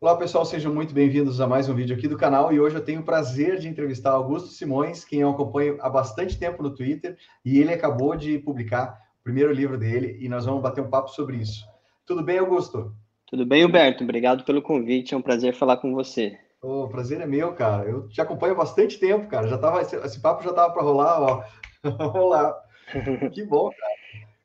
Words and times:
Olá 0.00 0.14
pessoal, 0.16 0.44
sejam 0.44 0.72
muito 0.72 0.94
bem-vindos 0.94 1.40
a 1.40 1.46
mais 1.48 1.68
um 1.68 1.74
vídeo 1.74 1.96
aqui 1.96 2.06
do 2.06 2.16
canal 2.16 2.52
e 2.52 2.60
hoje 2.60 2.76
eu 2.76 2.84
tenho 2.84 3.00
o 3.00 3.04
prazer 3.04 3.58
de 3.58 3.66
entrevistar 3.66 4.12
Augusto 4.12 4.50
Simões, 4.50 5.04
quem 5.04 5.22
eu 5.22 5.30
acompanho 5.30 5.76
há 5.80 5.90
bastante 5.90 6.38
tempo 6.38 6.62
no 6.62 6.72
Twitter 6.72 7.18
e 7.44 7.58
ele 7.58 7.72
acabou 7.72 8.14
de 8.14 8.38
publicar 8.38 8.96
o 9.20 9.24
primeiro 9.24 9.52
livro 9.52 9.76
dele 9.76 10.16
e 10.20 10.28
nós 10.28 10.46
vamos 10.46 10.62
bater 10.62 10.84
um 10.84 10.88
papo 10.88 11.10
sobre 11.10 11.38
isso. 11.38 11.66
Tudo 12.06 12.22
bem, 12.22 12.38
Augusto? 12.38 12.94
Tudo 13.26 13.44
bem, 13.44 13.66
Humberto? 13.66 14.04
Obrigado 14.04 14.44
pelo 14.44 14.62
convite, 14.62 15.14
é 15.14 15.16
um 15.16 15.22
prazer 15.22 15.52
falar 15.52 15.78
com 15.78 15.92
você. 15.92 16.38
O 16.62 16.86
prazer 16.86 17.20
é 17.20 17.26
meu, 17.26 17.52
cara. 17.54 17.90
Eu 17.90 18.08
te 18.08 18.20
acompanho 18.20 18.52
há 18.52 18.58
bastante 18.58 19.00
tempo, 19.00 19.26
cara. 19.26 19.48
Já 19.48 19.58
tava, 19.58 19.82
esse, 19.82 19.96
esse 19.96 20.20
papo 20.20 20.44
já 20.44 20.52
tava 20.52 20.72
para 20.72 20.84
rolar, 20.84 21.20
ó. 21.20 21.42
Olá. 22.16 22.56
que 23.34 23.44
bom, 23.44 23.68
cara. 23.70 23.92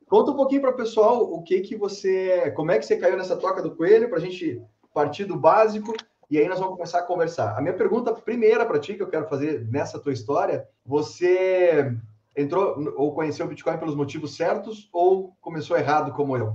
Conta 0.09 0.31
um 0.31 0.35
pouquinho 0.35 0.61
para 0.61 0.71
o 0.71 0.75
pessoal 0.75 1.21
o 1.21 1.43
que 1.43 1.61
que 1.61 1.75
você, 1.75 2.49
como 2.55 2.71
é 2.71 2.79
que 2.79 2.85
você 2.87 2.97
caiu 2.97 3.17
nessa 3.17 3.37
toca 3.37 3.61
do 3.61 3.75
coelho 3.75 4.09
para 4.09 4.17
a 4.17 4.21
gente 4.21 4.59
partir 4.93 5.25
do 5.25 5.37
básico 5.37 5.93
e 6.29 6.37
aí 6.37 6.47
nós 6.47 6.59
vamos 6.59 6.75
começar 6.75 6.99
a 6.99 7.03
conversar. 7.03 7.57
A 7.57 7.61
minha 7.61 7.75
pergunta 7.75 8.13
primeira 8.13 8.65
para 8.65 8.79
ti, 8.79 8.95
que 8.95 9.03
eu 9.03 9.09
quero 9.09 9.27
fazer 9.27 9.67
nessa 9.69 9.99
tua 9.99 10.13
história, 10.13 10.67
você 10.85 11.95
entrou 12.35 12.93
ou 12.95 13.13
conheceu 13.13 13.45
o 13.45 13.49
Bitcoin 13.49 13.77
pelos 13.77 13.95
motivos 13.95 14.35
certos 14.35 14.89
ou 14.91 15.35
começou 15.39 15.77
errado 15.77 16.13
como 16.13 16.35
eu? 16.35 16.53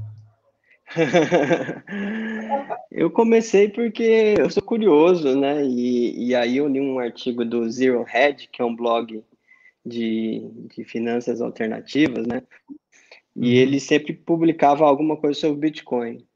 eu 2.91 3.11
comecei 3.11 3.69
porque 3.69 4.35
eu 4.39 4.51
sou 4.51 4.63
curioso, 4.63 5.39
né? 5.39 5.65
E, 5.65 6.29
e 6.29 6.35
aí 6.35 6.57
eu 6.57 6.67
li 6.67 6.81
um 6.81 6.99
artigo 6.99 7.45
do 7.45 7.71
Zero 7.71 8.05
Hedge, 8.13 8.49
que 8.49 8.63
é 8.63 8.65
um 8.65 8.75
blog 8.75 9.23
de, 9.85 10.51
de 10.75 10.85
finanças 10.85 11.41
alternativas, 11.41 12.27
né? 12.27 12.43
E 13.37 13.55
uhum. 13.55 13.61
ele 13.61 13.79
sempre 13.79 14.13
publicava 14.13 14.85
alguma 14.85 15.17
coisa 15.17 15.39
sobre 15.39 15.61
Bitcoin. 15.61 16.27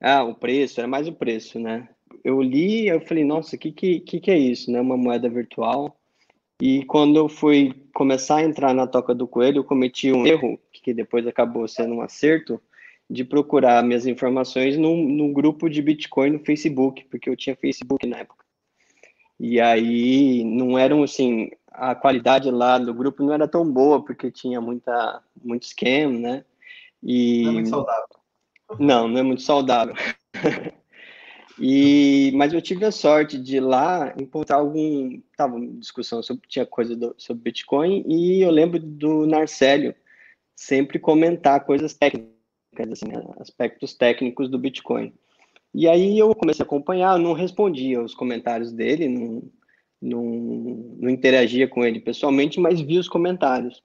Ah, 0.00 0.24
o 0.24 0.34
preço, 0.34 0.80
era 0.80 0.88
mais 0.88 1.06
o 1.06 1.12
preço, 1.12 1.58
né? 1.58 1.88
Eu 2.24 2.40
li, 2.40 2.88
eu 2.88 3.00
falei, 3.00 3.24
nossa, 3.24 3.56
o 3.56 3.58
que, 3.58 3.70
que, 3.72 4.00
que 4.00 4.30
é 4.30 4.38
isso, 4.38 4.70
né? 4.70 4.80
Uma 4.80 4.96
moeda 4.96 5.28
virtual. 5.28 5.96
E 6.60 6.84
quando 6.84 7.16
eu 7.16 7.28
fui 7.28 7.74
começar 7.94 8.36
a 8.36 8.42
entrar 8.42 8.74
na 8.74 8.86
toca 8.86 9.14
do 9.14 9.26
coelho, 9.26 9.58
eu 9.58 9.64
cometi 9.64 10.12
um 10.12 10.26
erro, 10.26 10.58
que 10.72 10.92
depois 10.92 11.26
acabou 11.26 11.66
sendo 11.66 11.94
um 11.94 12.02
acerto, 12.02 12.60
de 13.08 13.24
procurar 13.24 13.82
minhas 13.82 14.06
informações 14.06 14.76
no, 14.76 14.96
no 14.96 15.32
grupo 15.32 15.68
de 15.68 15.82
Bitcoin 15.82 16.30
no 16.30 16.38
Facebook, 16.38 17.04
porque 17.10 17.28
eu 17.28 17.36
tinha 17.36 17.56
Facebook 17.56 18.06
na 18.06 18.18
época. 18.18 18.44
E 19.38 19.60
aí 19.60 20.44
não 20.44 20.78
eram 20.78 21.02
assim, 21.02 21.50
a 21.72 21.94
qualidade 21.94 22.50
lá 22.50 22.78
do 22.78 22.94
grupo 22.94 23.24
não 23.24 23.32
era 23.32 23.48
tão 23.48 23.68
boa, 23.68 24.04
porque 24.04 24.30
tinha 24.30 24.60
muita, 24.60 25.22
muito 25.42 25.66
scam, 25.66 26.10
né? 26.20 26.44
E... 27.02 27.42
Não 27.42 27.50
é 27.50 27.54
muito 27.54 27.68
saudável. 27.70 28.19
Não, 28.78 29.08
não 29.08 29.18
é 29.18 29.22
muito 29.22 29.42
saudável. 29.42 29.94
e, 31.58 32.30
mas 32.34 32.52
eu 32.52 32.62
tive 32.62 32.84
a 32.84 32.92
sorte 32.92 33.38
de 33.38 33.60
lá 33.60 34.14
encontrar 34.20 34.56
algum. 34.56 35.20
Tava 35.36 35.56
uma 35.56 35.66
discussão 35.78 36.22
sobre. 36.22 36.46
Tinha 36.48 36.66
coisa 36.66 36.94
do, 36.96 37.14
sobre 37.18 37.42
Bitcoin, 37.42 38.04
e 38.06 38.42
eu 38.42 38.50
lembro 38.50 38.78
do 38.78 39.26
Narcélio 39.26 39.94
sempre 40.54 40.98
comentar 40.98 41.64
coisas 41.64 41.94
técnicas, 41.94 42.34
assim, 42.92 43.08
né, 43.08 43.22
aspectos 43.38 43.94
técnicos 43.94 44.48
do 44.48 44.58
Bitcoin. 44.58 45.12
E 45.72 45.88
aí 45.88 46.18
eu 46.18 46.34
comecei 46.34 46.62
a 46.62 46.66
acompanhar, 46.66 47.18
não 47.18 47.32
respondia 47.32 48.02
os 48.02 48.14
comentários 48.14 48.72
dele, 48.72 49.08
não, 49.08 49.42
não, 50.02 50.24
não 50.98 51.08
interagia 51.08 51.66
com 51.66 51.84
ele 51.84 52.00
pessoalmente, 52.00 52.60
mas 52.60 52.80
via 52.80 53.00
os 53.00 53.08
comentários. 53.08 53.82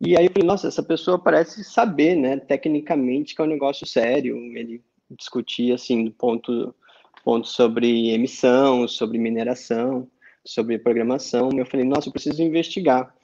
E 0.00 0.16
aí 0.16 0.26
eu 0.26 0.30
falei, 0.32 0.46
nossa, 0.46 0.68
essa 0.68 0.82
pessoa 0.82 1.18
parece 1.18 1.62
saber, 1.62 2.16
né, 2.16 2.38
tecnicamente 2.38 3.34
que 3.34 3.42
é 3.42 3.44
um 3.44 3.48
negócio 3.48 3.86
sério. 3.86 4.36
Ele 4.56 4.82
discutia, 5.10 5.74
assim, 5.74 6.04
do 6.04 6.10
ponto, 6.10 6.74
ponto 7.22 7.46
sobre 7.46 8.10
emissão, 8.10 8.88
sobre 8.88 9.18
mineração, 9.18 10.08
sobre 10.44 10.78
programação. 10.78 11.50
Eu 11.54 11.66
falei, 11.66 11.84
nossa, 11.84 12.08
eu 12.08 12.12
preciso 12.12 12.42
investigar. 12.42 13.14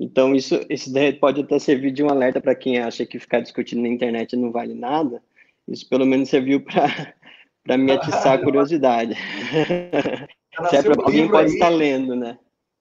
Então, 0.00 0.34
isso, 0.34 0.60
isso 0.68 0.90
pode 1.20 1.42
até 1.42 1.58
servir 1.58 1.92
de 1.92 2.02
um 2.02 2.10
alerta 2.10 2.40
para 2.40 2.54
quem 2.54 2.78
acha 2.78 3.06
que 3.06 3.18
ficar 3.18 3.40
discutindo 3.40 3.82
na 3.82 3.88
internet 3.88 4.36
não 4.36 4.50
vale 4.50 4.74
nada. 4.74 5.22
Isso 5.68 5.88
pelo 5.88 6.04
menos 6.04 6.28
serviu 6.28 6.60
para 6.60 7.78
me 7.78 7.92
atiçar 7.92 8.34
a 8.34 8.42
curiosidade. 8.42 9.14
Se 10.70 10.76
é 10.76 10.82
para 10.82 11.02
alguém 11.02 11.28
pode 11.28 11.50
aí. 11.50 11.54
estar 11.54 11.68
lendo, 11.68 12.16
né? 12.16 12.38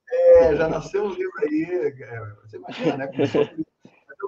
É, 0.10 0.56
já 0.56 0.68
nasceu 0.68 1.06
um 1.06 1.10
livro 1.10 1.34
aí. 1.42 1.64
É, 2.02 2.20
você 2.42 2.58
imagina, 2.58 2.98
né? 2.98 3.10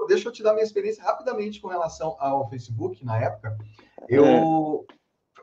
Deixa 0.08 0.30
eu 0.30 0.32
te 0.32 0.42
dar 0.42 0.54
minha 0.54 0.64
experiência 0.64 1.04
rapidamente 1.04 1.60
com 1.60 1.68
relação 1.68 2.16
ao 2.20 2.50
Facebook 2.50 3.04
na 3.06 3.20
época. 3.20 3.58
Eu 4.08 4.86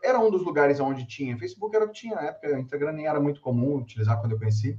é. 0.03 0.09
era 0.09 0.19
um 0.19 0.31
dos 0.31 0.43
lugares 0.43 0.81
onde 0.81 1.07
tinha. 1.07 1.39
Facebook 1.39 1.75
era 1.75 1.85
o 1.85 1.89
que 1.89 2.01
tinha 2.01 2.15
na 2.15 2.23
época, 2.23 2.55
o 2.55 2.59
Instagram 2.59 2.93
nem 2.93 3.07
era 3.07 3.21
muito 3.21 3.41
comum 3.41 3.77
utilizar 3.77 4.19
quando 4.21 4.33
eu 4.33 4.39
conheci. 4.39 4.79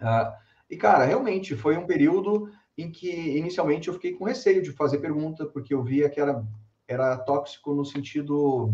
Uh, 0.00 0.32
e, 0.70 0.76
cara, 0.76 1.04
realmente 1.04 1.56
foi 1.56 1.76
um 1.76 1.86
período 1.86 2.50
em 2.76 2.90
que 2.90 3.36
inicialmente 3.36 3.88
eu 3.88 3.94
fiquei 3.94 4.12
com 4.12 4.24
receio 4.24 4.62
de 4.62 4.72
fazer 4.72 4.98
pergunta, 4.98 5.46
porque 5.46 5.74
eu 5.74 5.82
via 5.82 6.08
que 6.08 6.20
era, 6.20 6.44
era 6.86 7.16
tóxico 7.16 7.72
no 7.72 7.84
sentido 7.84 8.72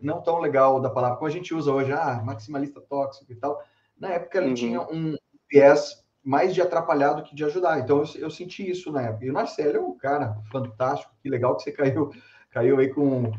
não 0.00 0.22
tão 0.22 0.38
legal 0.38 0.80
da 0.80 0.88
palavra, 0.88 1.16
como 1.16 1.28
a 1.28 1.32
gente 1.32 1.54
usa 1.54 1.72
hoje, 1.72 1.92
ah, 1.92 2.22
maximalista 2.24 2.80
tóxico 2.80 3.30
e 3.32 3.36
tal. 3.36 3.62
Na 4.00 4.08
época 4.08 4.38
ele 4.38 4.48
uhum. 4.48 4.54
tinha 4.54 4.80
um 4.80 5.14
viés 5.50 6.02
mais 6.24 6.54
de 6.54 6.62
atrapalhar 6.62 7.12
do 7.12 7.22
que 7.22 7.34
de 7.34 7.44
ajudar. 7.44 7.78
Então 7.80 7.98
eu, 7.98 8.22
eu 8.22 8.30
senti 8.30 8.68
isso 8.68 8.90
na 8.90 9.02
época. 9.02 9.26
E 9.26 9.30
o 9.30 9.34
Marcelo 9.34 9.76
é 9.76 9.80
um 9.80 9.96
cara 9.96 10.36
fantástico, 10.50 11.12
que 11.22 11.28
legal 11.28 11.56
que 11.56 11.62
você 11.62 11.72
caiu, 11.72 12.10
caiu 12.50 12.78
aí 12.78 12.88
com, 12.88 13.30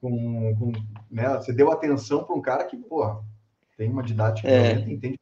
com, 0.00 0.56
com 0.56 0.72
né? 1.10 1.28
Você 1.36 1.52
deu 1.52 1.70
atenção 1.70 2.24
para 2.24 2.34
um 2.34 2.42
cara 2.42 2.64
que, 2.64 2.76
porra, 2.76 3.22
tem 3.76 3.88
uma 3.88 4.02
didática 4.02 4.48
é. 4.48 4.72
entende. 4.80 5.18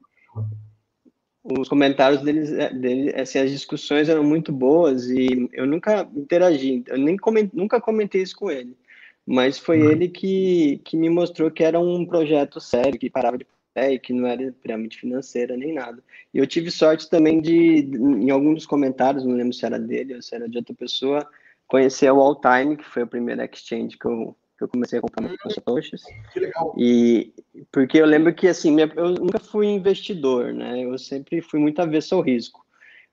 Os 1.44 1.68
comentários 1.68 2.22
deles, 2.22 2.50
é, 2.52 2.72
dele, 2.72 3.14
assim, 3.14 3.38
as 3.38 3.50
discussões 3.50 4.08
eram 4.08 4.24
muito 4.24 4.50
boas 4.50 5.08
e 5.08 5.48
eu 5.52 5.64
nunca 5.64 6.08
interagi, 6.16 6.82
eu 6.88 6.98
nem 6.98 7.16
coment, 7.16 7.50
nunca 7.52 7.80
comentei 7.80 8.20
isso 8.20 8.34
com 8.34 8.50
ele, 8.50 8.76
mas 9.24 9.56
foi 9.56 9.80
uhum. 9.80 9.90
ele 9.92 10.08
que, 10.08 10.80
que 10.84 10.96
me 10.96 11.08
mostrou 11.08 11.48
que 11.48 11.62
era 11.62 11.78
um 11.78 12.04
projeto 12.04 12.60
sério, 12.60 12.98
que 12.98 13.08
parava 13.08 13.38
de 13.38 13.46
é, 13.76 13.92
e 13.92 13.98
que 13.98 14.12
não 14.12 14.26
era 14.26 14.50
pirâmide 14.62 14.96
financeira 14.96 15.54
nem 15.54 15.74
nada. 15.74 16.02
E 16.32 16.38
eu 16.38 16.46
tive 16.46 16.70
sorte 16.70 17.10
também 17.10 17.40
de, 17.42 17.80
em 17.84 18.30
algum 18.30 18.54
dos 18.54 18.64
comentários, 18.64 19.24
não 19.24 19.36
lembro 19.36 19.52
se 19.52 19.66
era 19.66 19.78
dele 19.78 20.14
ou 20.14 20.22
se 20.22 20.34
era 20.34 20.48
de 20.48 20.56
outra 20.56 20.74
pessoa, 20.74 21.28
conhecer 21.66 22.10
o 22.10 22.20
All 22.20 22.40
Time, 22.40 22.76
que 22.76 22.84
foi 22.84 23.02
o 23.02 23.06
primeiro 23.06 23.42
exchange 23.42 23.98
que 23.98 24.06
eu, 24.06 24.34
que 24.56 24.64
eu 24.64 24.68
comecei 24.68 24.98
a 24.98 25.02
comprar 25.02 25.28
meus 25.28 25.54
satoshis. 25.54 26.02
Que 26.32 26.40
legal. 26.40 26.74
E 26.78 27.34
porque 27.70 27.98
eu 27.98 28.06
lembro 28.06 28.34
que 28.34 28.48
assim, 28.48 28.72
minha, 28.72 28.90
eu 28.96 29.10
nunca 29.10 29.38
fui 29.38 29.66
investidor, 29.66 30.54
né? 30.54 30.82
Eu 30.82 30.96
sempre 30.96 31.42
fui 31.42 31.60
muito 31.60 31.80
avesso 31.80 32.14
ao 32.14 32.22
risco, 32.22 32.64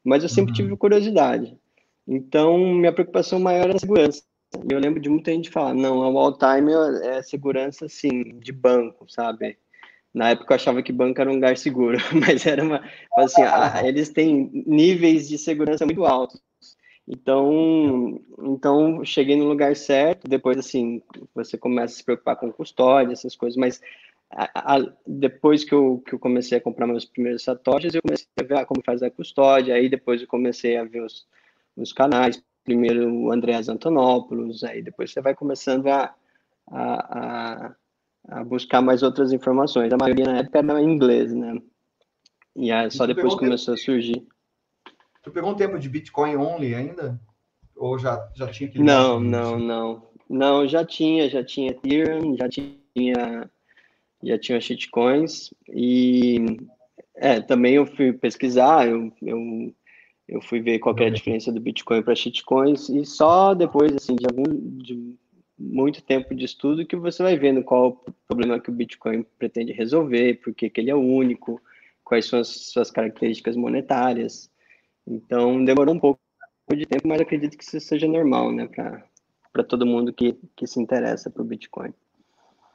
mas 0.01 0.23
eu 0.23 0.29
sempre 0.29 0.51
uhum. 0.51 0.55
tive 0.55 0.77
curiosidade. 0.77 1.57
Então, 2.07 2.57
minha 2.57 2.93
preocupação 2.93 3.37
maior 3.37 3.65
era 3.65 3.75
a 3.75 3.79
segurança. 3.79 4.23
E 4.69 4.71
eu 4.71 4.79
lembro 4.79 5.01
de 5.01 5.09
muita 5.09 5.31
gente 5.31 5.49
falar, 5.49 5.73
não, 5.73 5.99
o 5.99 6.17
all 6.17 6.37
time 6.37 6.71
é 7.03 7.21
segurança, 7.21 7.85
assim, 7.85 8.37
de 8.39 8.51
banco, 8.53 9.09
sabe? 9.09 9.57
Na 10.13 10.29
época 10.29 10.53
eu 10.53 10.55
achava 10.55 10.83
que 10.83 10.91
banco 10.91 11.19
era 11.19 11.29
um 11.29 11.35
lugar 11.35 11.57
seguro, 11.57 11.97
mas 12.13 12.45
era 12.45 12.63
uma. 12.63 12.83
Assim, 13.17 13.41
eles 13.83 14.09
têm 14.09 14.49
níveis 14.53 15.27
de 15.27 15.37
segurança 15.37 15.85
muito 15.85 16.05
altos. 16.05 16.41
Então, 17.07 18.21
então 18.39 19.03
cheguei 19.03 19.35
no 19.35 19.47
lugar 19.47 19.75
certo. 19.75 20.27
Depois, 20.27 20.57
assim, 20.57 21.01
você 21.33 21.57
começa 21.57 21.93
a 21.93 21.97
se 21.97 22.03
preocupar 22.03 22.35
com 22.35 22.51
custódia, 22.51 23.13
essas 23.13 23.35
coisas, 23.35 23.57
mas 23.57 23.81
a, 24.29 24.75
a, 24.75 24.93
depois 25.05 25.63
que 25.63 25.73
eu, 25.73 26.01
que 26.05 26.13
eu 26.13 26.19
comecei 26.19 26.57
a 26.57 26.61
comprar 26.61 26.87
meus 26.87 27.05
primeiros 27.05 27.43
satoshis, 27.43 27.95
eu 27.95 28.01
comecei 28.01 28.27
a 28.39 28.43
ver 28.43 28.65
como 28.65 28.83
faz 28.85 29.01
a 29.03 29.09
custódia. 29.09 29.75
Aí 29.75 29.89
depois 29.89 30.21
eu 30.21 30.27
comecei 30.27 30.77
a 30.77 30.83
ver 30.83 31.01
os, 31.01 31.27
os 31.75 31.91
canais. 31.91 32.41
Primeiro 32.63 33.11
o 33.11 33.31
Andreas 33.31 33.67
Antonopoulos, 33.67 34.63
aí 34.63 34.81
depois 34.81 35.11
você 35.11 35.21
vai 35.21 35.35
começando 35.35 35.87
a 35.87 36.15
a 36.71 37.75
buscar 38.45 38.81
mais 38.81 39.03
outras 39.03 39.31
informações. 39.31 39.91
A 39.91 39.97
maioria 39.97 40.25
na 40.25 40.39
época 40.39 40.59
era 40.59 40.81
em 40.81 40.93
inglês, 40.93 41.33
né? 41.33 41.61
E 42.55 42.71
aí, 42.71 42.89
só 42.91 43.05
depois 43.05 43.35
começou 43.35 43.75
tempo... 43.75 43.81
a 43.81 43.85
surgir. 43.85 44.27
Tu 45.21 45.31
pegou 45.31 45.51
um 45.51 45.55
tempo 45.55 45.79
de 45.79 45.89
Bitcoin 45.89 46.35
only 46.35 46.75
ainda? 46.75 47.19
Ou 47.75 47.97
já, 47.97 48.29
já 48.35 48.47
tinha 48.47 48.69
que 48.69 48.79
Não, 48.79 49.19
não, 49.19 49.57
não. 49.57 50.07
Não, 50.29 50.67
já 50.67 50.85
tinha, 50.85 51.29
já 51.29 51.43
tinha 51.43 51.71
Ethereum, 51.71 52.35
já 52.37 52.47
tinha 52.49 53.49
já 54.23 54.39
tinha 54.39 54.61
shitcoins 54.61 55.53
e 55.67 56.57
é, 57.15 57.41
também 57.41 57.75
eu 57.75 57.85
fui 57.85 58.13
pesquisar, 58.13 58.87
eu, 58.87 59.11
eu, 59.21 59.73
eu 60.27 60.41
fui 60.41 60.61
ver 60.61 60.79
qual 60.79 60.95
é 60.97 61.07
a 61.07 61.11
diferença 61.11 61.51
do 61.51 61.59
Bitcoin 61.59 62.01
para 62.01 62.15
shitcoins 62.15 62.89
e 62.89 63.05
só 63.05 63.53
depois 63.53 63.93
assim 63.93 64.15
de 64.15 64.25
algum 64.25 64.43
de 64.77 65.19
muito 65.63 66.03
tempo 66.03 66.35
de 66.35 66.43
estudo 66.43 66.85
que 66.85 66.95
você 66.95 67.23
vai 67.23 67.37
vendo 67.37 67.63
qual 67.63 67.89
o 68.05 68.13
problema 68.27 68.59
que 68.59 68.69
o 68.69 68.73
Bitcoin 68.73 69.23
pretende 69.37 69.71
resolver, 69.71 70.41
por 70.43 70.53
que 70.53 70.71
ele 70.75 70.91
é 70.91 70.95
único, 70.95 71.61
quais 72.03 72.25
são 72.25 72.39
as 72.39 72.47
suas 72.47 72.91
características 72.91 73.55
monetárias. 73.55 74.51
Então, 75.07 75.63
demorou 75.63 75.95
um 75.95 75.99
pouco 75.99 76.19
de 76.75 76.85
tempo, 76.85 77.07
mas 77.07 77.21
acredito 77.21 77.57
que 77.57 77.63
isso 77.63 77.79
seja 77.79 78.07
normal, 78.07 78.51
né, 78.51 78.67
para 79.51 79.63
todo 79.63 79.85
mundo 79.85 80.11
que, 80.11 80.37
que 80.55 80.67
se 80.67 80.79
interessa 80.79 81.29
por 81.29 81.45
Bitcoin. 81.45 81.93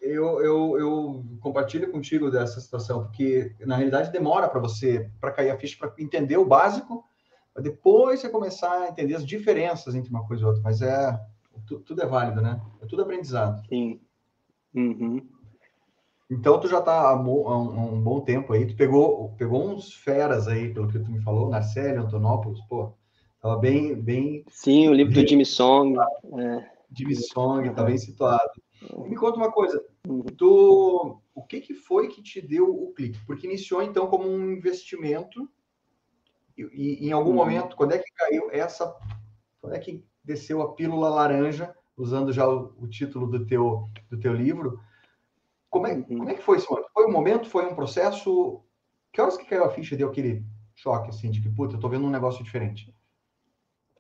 eu, 0.01 0.41
eu, 0.43 0.79
eu 0.79 1.25
compartilho 1.41 1.91
contigo 1.91 2.31
dessa 2.31 2.61
situação, 2.61 3.05
porque 3.05 3.55
na 3.61 3.77
realidade 3.77 4.13
demora 4.13 4.49
para 4.49 4.61
você, 4.61 5.11
para 5.21 5.33
cair 5.33 5.51
a 5.51 5.59
ficha, 5.59 5.77
para 5.79 5.93
entender 5.99 6.37
o 6.37 6.47
básico, 6.47 7.05
para 7.53 7.63
depois 7.63 8.21
você 8.21 8.29
começar 8.29 8.83
a 8.83 8.89
entender 8.89 9.15
as 9.15 9.27
diferenças 9.27 9.95
entre 9.95 10.11
uma 10.11 10.27
coisa 10.27 10.43
e 10.43 10.47
outra. 10.47 10.63
Mas 10.63 10.81
é, 10.81 11.19
tudo 11.69 12.03
é 12.03 12.07
válido, 12.07 12.41
né? 12.41 12.61
É 12.81 12.87
tudo 12.87 13.03
aprendizado. 13.03 13.63
Sim. 13.69 14.01
Uhum. 14.75 15.27
Então, 16.31 16.61
tu 16.61 16.69
já 16.69 16.79
está 16.79 17.09
há, 17.09 17.17
um, 17.17 17.95
um, 17.95 18.03
bom 18.03 18.21
tempo 18.21 18.53
aí, 18.53 18.67
tu 18.67 18.77
pegou, 18.77 19.31
pegou 19.39 19.67
uns 19.67 19.95
feras 19.95 20.47
aí, 20.47 20.73
pelo 20.75 20.89
que 20.89 20.99
tu 20.99 21.11
me 21.11 21.23
falou, 21.23 21.49
Narcélio, 21.49 22.03
Antonopoulos, 22.03 22.61
pô, 22.69 22.93
tava 23.41 23.57
bem, 23.57 23.95
bem... 23.95 24.45
Sim, 24.49 24.89
o 24.89 24.93
livro 24.93 25.15
do 25.15 25.27
Jimmy 25.27 25.47
Song. 25.47 25.97
É. 25.99 26.71
Jimmy 26.95 27.17
Song, 27.17 27.71
tá 27.71 27.83
bem 27.83 27.97
situado. 27.97 28.51
Me 29.07 29.17
conta 29.17 29.39
uma 29.39 29.51
coisa, 29.51 29.83
uhum. 30.07 30.23
tu, 30.37 31.19
o 31.35 31.43
que, 31.45 31.61
que 31.63 31.75
foi 31.75 32.09
que 32.09 32.23
te 32.23 32.43
deu 32.43 32.69
o 32.69 32.93
clique? 32.93 33.19
Porque 33.27 33.47
iniciou, 33.47 33.83
então, 33.83 34.07
como 34.07 34.29
um 34.29 34.53
investimento 34.53 35.49
e, 36.59 37.07
e 37.07 37.09
em 37.09 37.13
algum 37.13 37.31
uhum. 37.31 37.37
momento, 37.37 37.75
quando 37.75 37.93
é 37.93 37.99
que 37.99 38.13
caiu 38.13 38.51
essa... 38.51 38.95
Quando 39.61 39.75
é 39.75 39.79
que 39.79 40.05
desceu 40.29 40.63
a 40.63 40.75
pílula 40.75 41.09
laranja, 41.09 41.75
usando 41.97 42.33
já 42.33 42.47
o, 42.47 42.75
o 42.79 42.87
título 42.87 43.27
do 43.27 43.47
teu, 43.47 43.89
do 44.11 44.21
teu 44.21 44.35
livro, 44.35 44.79
como 45.71 45.87
é, 45.87 45.95
uhum. 45.95 46.03
como 46.03 46.31
é 46.31 46.35
que 46.35 46.43
foi 46.43 46.59
esse 46.59 46.71
momento? 46.71 46.89
Foi 46.93 47.07
um 47.07 47.13
momento? 47.13 47.49
Foi 47.49 47.67
um 47.67 47.75
processo? 47.75 48.63
Que 49.13 49.21
horas 49.21 49.37
que 49.37 49.47
caiu 49.47 49.65
a 49.65 49.71
ficha 49.71 49.97
deu 49.97 50.09
aquele 50.09 50.45
choque, 50.75 51.09
assim, 51.09 51.31
de 51.31 51.41
que, 51.41 51.49
puta, 51.49 51.75
eu 51.75 51.81
tô 51.81 51.89
vendo 51.89 52.07
um 52.07 52.11
negócio 52.11 52.45
diferente? 52.45 52.95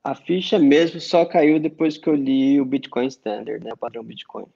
A 0.04 0.14
ficha 0.14 0.58
mesmo 0.58 1.00
só 1.00 1.25
caiu 1.25 1.58
depois 1.58 1.98
que 1.98 2.08
eu 2.08 2.14
li 2.14 2.60
o 2.60 2.64
Bitcoin 2.64 3.06
Standard, 3.08 3.64
né, 3.64 3.72
o 3.72 3.76
padrão 3.76 4.04
Bitcoin. 4.04 4.46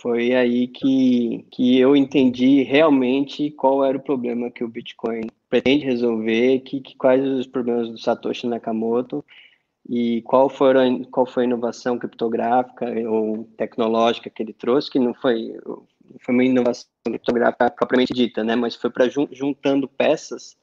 Foi 0.00 0.34
aí 0.34 0.68
que, 0.68 1.46
que 1.50 1.78
eu 1.78 1.96
entendi 1.96 2.62
realmente 2.62 3.50
qual 3.50 3.84
era 3.84 3.96
o 3.96 4.02
problema 4.02 4.50
que 4.50 4.62
o 4.62 4.68
Bitcoin 4.68 5.26
pretende 5.48 5.84
resolver, 5.84 6.60
que, 6.60 6.80
que 6.80 6.94
quais 6.96 7.24
os 7.24 7.46
problemas 7.46 7.88
do 7.90 7.98
Satoshi 7.98 8.46
Nakamoto 8.46 9.24
e 9.88 10.22
qual, 10.22 10.48
foram, 10.48 11.04
qual 11.04 11.26
foi 11.26 11.44
a 11.44 11.46
inovação 11.46 11.98
criptográfica 11.98 12.86
ou 13.08 13.44
tecnológica 13.56 14.28
que 14.28 14.42
ele 14.42 14.52
trouxe, 14.52 14.90
que 14.90 14.98
não 14.98 15.14
foi 15.14 15.56
foi 16.20 16.34
uma 16.34 16.44
inovação 16.44 16.88
criptográfica 17.04 17.70
propriamente 17.70 18.12
dita, 18.12 18.42
né? 18.42 18.56
Mas 18.56 18.74
foi 18.74 18.90
para 18.90 19.08
juntando 19.08 19.88
peças 19.88 20.56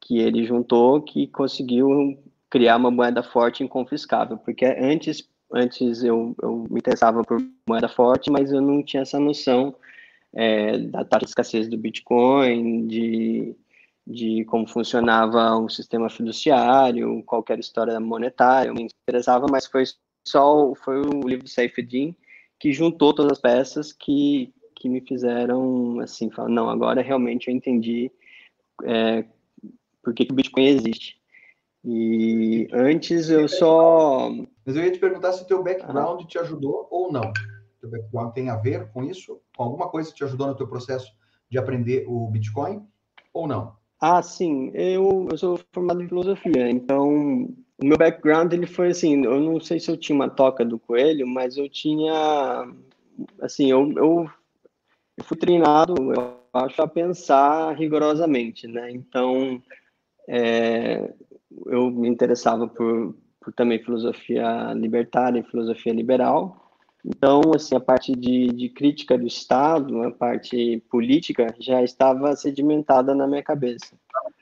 que 0.00 0.18
ele 0.18 0.44
juntou 0.44 1.00
que 1.02 1.26
conseguiu 1.28 2.18
criar 2.50 2.76
uma 2.76 2.90
moeda 2.90 3.22
forte 3.22 3.60
e 3.60 3.66
inconfiscável, 3.66 4.38
porque 4.38 4.64
antes 4.64 5.28
antes 5.52 6.02
eu, 6.04 6.34
eu 6.42 6.66
me 6.70 6.78
interessava 6.78 7.22
por 7.22 7.40
moeda 7.66 7.88
forte, 7.88 8.30
mas 8.30 8.52
eu 8.52 8.60
não 8.60 8.82
tinha 8.82 9.02
essa 9.02 9.18
noção 9.18 9.74
é, 10.32 10.78
da 10.78 11.04
taxa 11.04 11.24
de 11.24 11.30
escassez 11.30 11.68
do 11.68 11.78
Bitcoin, 11.78 12.86
de, 12.86 13.56
de 14.08 14.42
como 14.46 14.66
funcionava 14.66 15.54
o 15.58 15.68
sistema 15.68 16.08
fiduciário, 16.08 17.22
qualquer 17.24 17.58
história 17.58 18.00
monetária, 18.00 18.72
me 18.72 18.88
interessava, 19.06 19.46
mas 19.50 19.66
foi 19.66 19.84
só 20.26 20.74
foi 20.74 21.02
o 21.02 21.28
livro 21.28 21.46
Safedin 21.46 22.16
que 22.58 22.72
juntou 22.72 23.12
todas 23.12 23.32
as 23.32 23.40
peças 23.40 23.92
que, 23.92 24.52
que 24.74 24.88
me 24.88 25.02
fizeram, 25.02 26.00
assim, 26.00 26.30
falar, 26.30 26.48
não, 26.48 26.70
agora 26.70 27.02
realmente 27.02 27.48
eu 27.48 27.54
entendi 27.54 28.10
é, 28.82 29.24
por 30.02 30.14
que, 30.14 30.24
que 30.24 30.32
o 30.32 30.34
Bitcoin 30.34 30.64
existe. 30.64 31.18
E 31.84 32.66
antes 32.72 33.28
eu 33.28 33.46
só... 33.46 34.30
Mas 34.64 34.74
eu 34.74 34.82
ia 34.82 34.90
te 34.90 34.98
perguntar 34.98 35.32
se 35.32 35.42
o 35.42 35.46
teu 35.46 35.62
background 35.62 36.22
ah. 36.22 36.26
te 36.26 36.38
ajudou 36.38 36.88
ou 36.90 37.12
não. 37.12 37.30
O 37.30 37.80
teu 37.80 37.90
background 37.90 38.32
tem 38.32 38.48
a 38.48 38.56
ver 38.56 38.90
com 38.90 39.04
isso? 39.04 39.40
Com 39.56 39.62
alguma 39.62 39.88
coisa 39.88 40.10
que 40.10 40.16
te 40.16 40.24
ajudou 40.24 40.48
no 40.48 40.56
teu 40.56 40.66
processo 40.66 41.12
de 41.48 41.58
aprender 41.58 42.04
o 42.08 42.26
Bitcoin 42.26 42.84
ou 43.32 43.46
não? 43.46 43.77
Ah, 44.00 44.22
sim. 44.22 44.70
Eu, 44.74 45.26
eu 45.30 45.36
sou 45.38 45.58
formado 45.72 46.02
em 46.02 46.08
filosofia, 46.08 46.70
então 46.70 47.44
o 47.78 47.84
meu 47.84 47.96
background 47.98 48.52
ele 48.52 48.66
foi 48.66 48.88
assim, 48.90 49.24
eu 49.24 49.40
não 49.40 49.60
sei 49.60 49.80
se 49.80 49.90
eu 49.90 49.96
tinha 49.96 50.14
uma 50.14 50.30
toca 50.30 50.64
do 50.64 50.78
coelho, 50.78 51.26
mas 51.26 51.56
eu 51.56 51.68
tinha 51.68 52.12
assim, 53.40 53.70
eu, 53.70 53.90
eu 53.96 54.30
eu 55.18 55.24
fui 55.24 55.36
treinado, 55.36 55.94
eu 56.12 56.38
acho, 56.54 56.80
a 56.80 56.86
pensar 56.86 57.72
rigorosamente, 57.76 58.68
né? 58.68 58.88
Então, 58.92 59.60
é, 60.28 61.12
eu 61.66 61.90
me 61.90 62.08
interessava 62.08 62.68
por, 62.68 63.16
por 63.40 63.52
também 63.52 63.82
filosofia 63.82 64.72
libertária 64.74 65.40
e 65.40 65.50
filosofia 65.50 65.92
liberal. 65.92 66.67
Então, 67.04 67.40
assim, 67.54 67.76
a 67.76 67.80
parte 67.80 68.12
de, 68.12 68.48
de 68.48 68.68
crítica 68.68 69.16
do 69.16 69.26
Estado, 69.26 70.02
a 70.02 70.10
parte 70.10 70.82
política, 70.90 71.54
já 71.58 71.82
estava 71.82 72.34
sedimentada 72.34 73.14
na 73.14 73.26
minha 73.26 73.42
cabeça. 73.42 73.96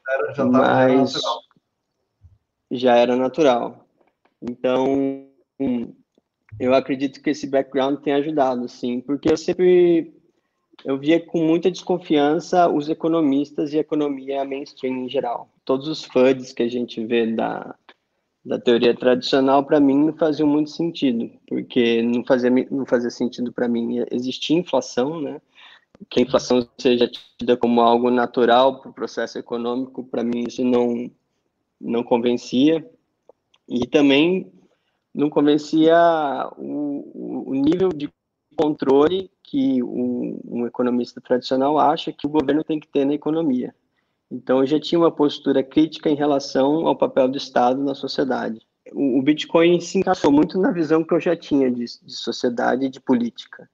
Era, 0.09 0.35
já 0.35 0.45
Mas 0.45 1.15
natural. 1.15 1.41
já 2.71 2.97
era 2.97 3.17
natural. 3.17 3.87
Então, 4.41 5.27
eu 6.59 6.75
acredito 6.75 7.23
que 7.23 7.31
esse 7.31 7.47
background 7.47 8.01
tem 8.01 8.15
ajudado, 8.15 8.69
sim, 8.69 9.01
porque 9.01 9.31
eu 9.31 9.37
sempre 9.37 10.15
eu 10.85 10.99
via 10.99 11.25
com 11.25 11.45
muita 11.45 11.71
desconfiança 11.71 12.69
os 12.69 12.89
economistas 12.89 13.73
e 13.73 13.79
a 13.79 13.81
economia 13.81 14.45
mainstream 14.45 15.05
em 15.05 15.09
geral. 15.09 15.51
Todos 15.65 15.89
os 15.89 16.05
FUDs 16.05 16.53
que 16.53 16.63
a 16.63 16.69
gente 16.69 17.05
vê 17.05 17.27
da, 17.27 17.75
da 18.47 18.61
teoria 18.61 18.95
tradicional, 18.95 19.65
para 19.65 19.81
mim, 19.81 20.07
não 20.07 20.13
faziam 20.13 20.49
muito 20.49 20.71
sentido, 20.71 21.29
porque 21.49 22.01
não 22.01 22.25
fazia, 22.25 22.49
não 22.71 22.87
fazia 22.87 23.11
sentido 23.11 23.53
para 23.53 23.67
mim 23.67 24.05
existir 24.11 24.55
inflação, 24.55 25.21
né? 25.21 25.43
Que 26.09 26.21
a 26.21 26.23
inflação 26.23 26.67
seja 26.79 27.11
tida 27.39 27.57
como 27.57 27.81
algo 27.81 28.09
natural 28.09 28.81
para 28.81 28.91
o 28.91 28.95
processo 28.95 29.37
econômico, 29.37 30.05
para 30.05 30.23
mim 30.23 30.45
isso 30.47 30.63
não, 30.63 31.11
não 31.81 32.05
convencia. 32.05 32.89
E 33.69 33.85
também 33.85 34.53
não 35.13 35.29
convencia 35.29 35.97
o, 36.57 37.49
o 37.51 37.55
nível 37.55 37.89
de 37.89 38.09
controle 38.57 39.29
que 39.43 39.83
um, 39.83 40.67
economista 40.67 41.21
tradicional 41.21 41.79
acha 41.79 42.13
que 42.13 42.27
o 42.27 42.31
governo 42.31 42.63
tem 42.63 42.79
que 42.79 42.87
ter 42.87 43.05
na 43.05 43.15
economia. 43.15 43.75
Então, 44.31 44.61
eu 44.61 44.67
já 44.67 44.81
tinha 44.81 44.99
uma 44.99 45.11
postura 45.11 45.63
crítica 45.63 46.11
em 46.11 46.17
relação 46.17 46.87
ao 46.87 46.97
papel 46.97 47.29
do 47.29 47.37
Estado 47.37 47.83
na 47.83 47.95
sociedade. 47.95 48.61
O, 48.93 49.21
Bitcoin 49.23 49.81
se 49.81 49.99
encaixou 49.99 50.31
muito 50.31 50.59
na 50.61 50.71
visão 50.71 51.03
que 51.03 51.13
eu 51.13 51.21
já 51.21 51.37
tinha 51.37 51.71
de, 51.71 51.85
de 51.85 52.17
sociedade 52.17 52.87
e 52.87 52.89
de 52.89 53.01
política. 53.01 53.69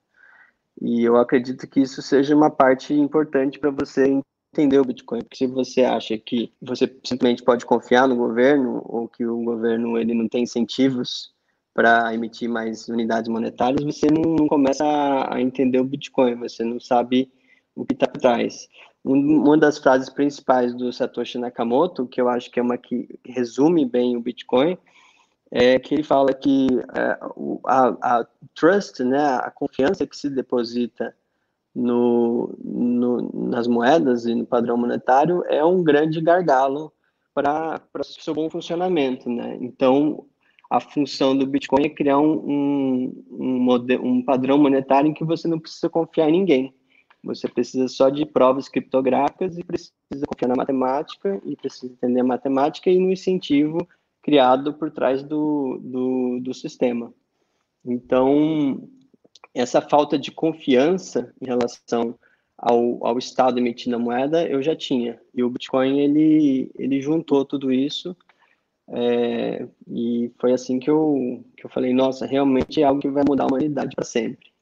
E 0.81 1.03
eu 1.03 1.17
acredito 1.17 1.67
que 1.67 1.81
isso 1.81 2.01
seja 2.01 2.35
uma 2.35 2.49
parte 2.49 2.93
importante 2.93 3.59
para 3.59 3.69
você 3.69 4.19
entender 4.53 4.79
o 4.79 4.85
Bitcoin, 4.85 5.21
porque 5.21 5.37
se 5.37 5.47
você 5.47 5.83
acha 5.83 6.17
que 6.17 6.53
você 6.61 6.87
simplesmente 7.03 7.43
pode 7.43 7.65
confiar 7.65 8.07
no 8.07 8.15
governo 8.15 8.81
ou 8.85 9.07
que 9.07 9.25
o 9.25 9.43
governo 9.43 9.97
ele 9.97 10.13
não 10.13 10.27
tem 10.27 10.43
incentivos 10.43 11.33
para 11.73 12.13
emitir 12.13 12.47
mais 12.47 12.87
unidades 12.87 13.27
monetárias, 13.29 13.83
você 13.83 14.07
não, 14.11 14.47
começa 14.47 14.85
a, 15.29 15.41
entender 15.41 15.79
o 15.79 15.83
Bitcoin, 15.83 16.35
você 16.35 16.63
não 16.63 16.79
sabe 16.79 17.31
o 17.75 17.83
que 17.83 17.93
está 17.93 18.07
por 18.07 18.21
trás. 18.21 18.67
Um, 19.05 19.43
uma 19.43 19.57
das 19.57 19.77
frases 19.77 20.09
principais 20.09 20.73
do 20.73 20.91
Satoshi 20.91 21.37
Nakamoto, 21.37 22.07
que 22.07 22.21
eu 22.21 22.29
acho 22.29 22.49
que 22.49 22.59
é 22.59 22.63
uma 22.63 22.77
que 22.77 23.19
resume 23.25 23.85
bem 23.85 24.15
o 24.15 24.21
Bitcoin, 24.21 24.77
é 25.51 25.77
que 25.77 25.93
ele 25.93 26.03
fala 26.03 26.33
que 26.33 26.67
é, 26.95 27.19
a, 27.67 28.19
a, 28.19 28.27
trust, 28.55 29.03
né, 29.03 29.23
a 29.23 29.51
confiança 29.51 30.07
que 30.07 30.17
se 30.17 30.29
deposita 30.29 31.15
no, 31.75 32.55
no, 32.63 33.49
nas 33.49 33.67
moedas 33.67 34.25
e 34.25 34.33
no 34.33 34.45
padrão 34.45 34.77
monetário 34.77 35.43
é 35.47 35.63
um 35.63 35.83
grande 35.83 36.21
gargalo 36.21 36.91
para 37.33 37.81
o 37.99 38.03
seu 38.03 38.33
bom 38.33 38.49
funcionamento, 38.49 39.29
né? 39.29 39.57
Então, 39.59 40.25
a 40.69 40.79
função 40.79 41.35
do 41.37 41.45
Bitcoin 41.45 41.85
é 41.85 41.89
criar 41.89 42.19
um, 42.19 42.33
um, 42.33 43.25
um, 43.31 43.67
um 44.03 44.23
padrão 44.23 44.57
monetário 44.57 45.09
em 45.09 45.13
que 45.13 45.23
você 45.23 45.47
não 45.47 45.59
precisa 45.59 45.89
confiar 45.89 46.29
em 46.29 46.33
ninguém. 46.33 46.73
Você 47.23 47.47
precisa 47.47 47.87
só 47.87 48.09
de 48.09 48.25
provas 48.25 48.67
criptográficas 48.67 49.57
e 49.57 49.63
precisa 49.63 50.25
confiar 50.27 50.49
na 50.49 50.55
matemática 50.55 51.41
e 51.45 51.55
precisa 51.55 51.93
entender 51.93 52.19
a 52.19 52.25
matemática 52.25 52.89
e 52.89 52.99
no 52.99 53.11
incentivo 53.11 53.87
criado 54.21 54.73
por 54.73 54.91
trás 54.91 55.23
do, 55.23 55.79
do, 55.81 56.39
do 56.41 56.53
sistema. 56.53 57.13
Então, 57.85 58.89
essa 59.53 59.81
falta 59.81 60.17
de 60.17 60.31
confiança 60.31 61.33
em 61.41 61.45
relação 61.45 62.17
ao, 62.57 63.05
ao 63.05 63.17
Estado 63.17 63.59
emitindo 63.59 63.95
a 63.95 63.99
moeda, 63.99 64.47
eu 64.47 64.61
já 64.61 64.75
tinha. 64.75 65.19
E 65.33 65.43
o 65.43 65.49
Bitcoin, 65.49 65.99
ele, 65.99 66.71
ele 66.77 67.01
juntou 67.01 67.43
tudo 67.43 67.71
isso 67.71 68.15
é, 68.87 69.67
e 69.87 70.31
foi 70.39 70.53
assim 70.53 70.79
que 70.79 70.89
eu, 70.89 71.43
que 71.57 71.65
eu 71.65 71.69
falei, 71.69 71.93
nossa, 71.93 72.25
realmente 72.25 72.81
é 72.81 72.85
algo 72.85 73.01
que 73.01 73.09
vai 73.09 73.23
mudar 73.27 73.43
a 73.43 73.47
humanidade 73.47 73.95
para 73.95 74.05
sempre. 74.05 74.52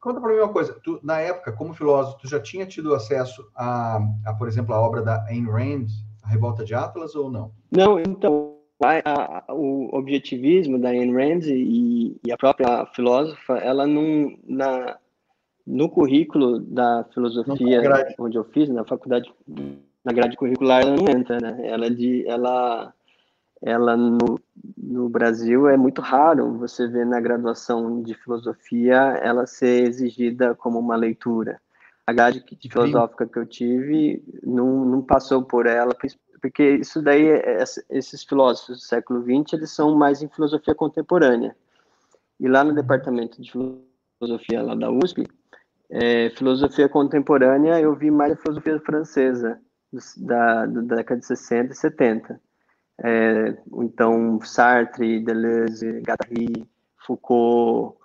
Conta 0.00 0.20
para 0.20 0.32
mim 0.32 0.38
uma 0.38 0.52
coisa, 0.52 0.78
tu, 0.82 1.00
na 1.02 1.18
época, 1.18 1.52
como 1.52 1.74
filósofo, 1.74 2.18
tu 2.18 2.28
já 2.28 2.38
tinha 2.40 2.64
tido 2.64 2.94
acesso 2.94 3.50
a, 3.54 3.98
a, 4.24 4.34
por 4.34 4.46
exemplo, 4.46 4.72
a 4.72 4.80
obra 4.80 5.02
da 5.02 5.24
Ayn 5.24 5.46
Rand, 5.46 5.86
A 6.22 6.28
Revolta 6.28 6.64
de 6.64 6.74
Atlas, 6.74 7.16
ou 7.16 7.30
não? 7.30 7.52
Não, 7.72 7.98
então, 7.98 8.58
a, 8.80 9.44
a, 9.48 9.54
o 9.54 9.88
objetivismo 9.92 10.78
da 10.78 10.90
Ayn 10.90 11.12
Rand 11.12 11.46
e, 11.46 12.16
e, 12.24 12.32
a 12.32 12.36
própria 12.36 12.86
filósofa, 12.94 13.58
ela 13.58 13.88
não, 13.88 14.36
na, 14.46 14.98
no 15.66 15.88
currículo 15.88 16.60
da 16.60 17.04
filosofia 17.12 17.82
onde 18.20 18.38
eu 18.38 18.44
fiz, 18.44 18.68
na 18.68 18.84
faculdade, 18.84 19.32
na 20.04 20.12
grade 20.12 20.36
curricular, 20.36 20.82
ela 20.82 20.94
não 20.94 21.08
entra, 21.08 21.38
né? 21.40 21.58
Ela, 21.64 21.86
é 21.86 21.90
de, 21.90 22.24
ela, 22.28 22.94
ela 23.60 23.96
no, 23.96 24.38
no 24.76 25.08
Brasil 25.08 25.68
é 25.68 25.76
muito 25.76 26.00
raro 26.00 26.58
você 26.58 26.86
ver 26.86 27.06
na 27.06 27.20
graduação 27.20 28.02
de 28.02 28.14
filosofia 28.14 28.96
ela 29.22 29.46
ser 29.46 29.88
exigida 29.88 30.54
como 30.54 30.78
uma 30.78 30.96
leitura. 30.96 31.60
A 32.06 32.12
grade 32.12 32.42
filosófica 32.70 33.26
que 33.26 33.38
eu 33.38 33.46
tive 33.46 34.22
não, 34.42 34.84
não 34.84 35.02
passou 35.02 35.42
por 35.42 35.66
ela, 35.66 35.94
porque 36.40 36.76
isso 36.76 37.02
daí, 37.02 37.26
esses 37.90 38.24
filósofos 38.24 38.78
do 38.78 38.82
século 38.82 39.22
XX, 39.22 39.54
eles 39.54 39.70
são 39.70 39.94
mais 39.94 40.22
em 40.22 40.28
filosofia 40.28 40.74
contemporânea. 40.74 41.54
E 42.40 42.48
lá 42.48 42.62
no 42.64 42.70
uhum. 42.70 42.76
departamento 42.76 43.42
de 43.42 43.52
filosofia 43.52 44.62
lá 44.62 44.74
da 44.74 44.90
USP, 44.90 45.26
é, 45.90 46.30
filosofia 46.30 46.88
contemporânea, 46.88 47.80
eu 47.80 47.94
vi 47.94 48.10
mais 48.10 48.32
a 48.32 48.36
filosofia 48.36 48.80
francesa, 48.80 49.60
da, 50.18 50.66
da 50.66 50.96
década 50.96 51.20
de 51.20 51.26
60 51.26 51.72
e 51.72 51.76
70. 51.76 52.40
É, 53.02 53.56
então, 53.74 54.40
Sartre, 54.42 55.20
Deleuze, 55.20 56.00
Guattari, 56.00 56.68
Foucault, 57.06 57.96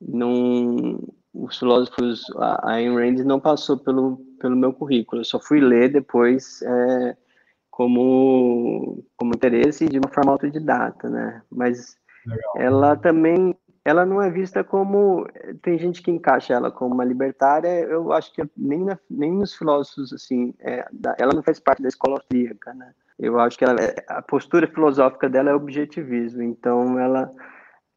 não, 0.00 0.98
os 1.32 1.58
filósofos, 1.58 2.24
a 2.36 2.72
Ayn 2.72 2.94
Rand 2.94 3.24
não 3.24 3.38
passou 3.38 3.78
pelo, 3.78 4.18
pelo 4.40 4.56
meu 4.56 4.72
currículo, 4.72 5.20
eu 5.20 5.24
só 5.24 5.38
fui 5.38 5.60
ler 5.60 5.92
depois 5.92 6.62
é, 6.62 7.16
como, 7.70 9.04
como 9.16 9.34
interesse 9.34 9.88
de 9.88 9.98
uma 9.98 10.08
forma 10.12 10.32
autodidata, 10.32 11.08
né? 11.08 11.42
Mas 11.50 11.96
Legal. 12.26 12.52
ela 12.56 12.96
também 12.96 13.56
ela 13.82 14.04
não 14.04 14.20
é 14.20 14.30
vista 14.30 14.62
como 14.62 15.26
tem 15.62 15.78
gente 15.78 16.02
que 16.02 16.10
encaixa 16.10 16.52
ela 16.52 16.70
como 16.70 16.94
uma 16.94 17.04
libertária 17.04 17.68
eu 17.68 18.12
acho 18.12 18.30
que 18.34 18.42
nem 18.54 18.84
na, 18.84 18.98
nem 19.08 19.32
nos 19.32 19.54
filósofos 19.54 20.12
assim 20.12 20.54
é, 20.60 20.86
ela 21.18 21.32
não 21.32 21.42
faz 21.42 21.58
parte 21.58 21.80
da 21.80 21.88
escola 21.88 22.16
austríaca 22.16 22.74
né 22.74 22.92
eu 23.20 23.38
acho 23.38 23.58
que 23.58 23.64
ela, 23.64 23.76
a 24.08 24.22
postura 24.22 24.66
filosófica 24.66 25.28
dela 25.28 25.50
é 25.50 25.54
objetivismo 25.54 26.42
então 26.42 26.98
ela 26.98 27.30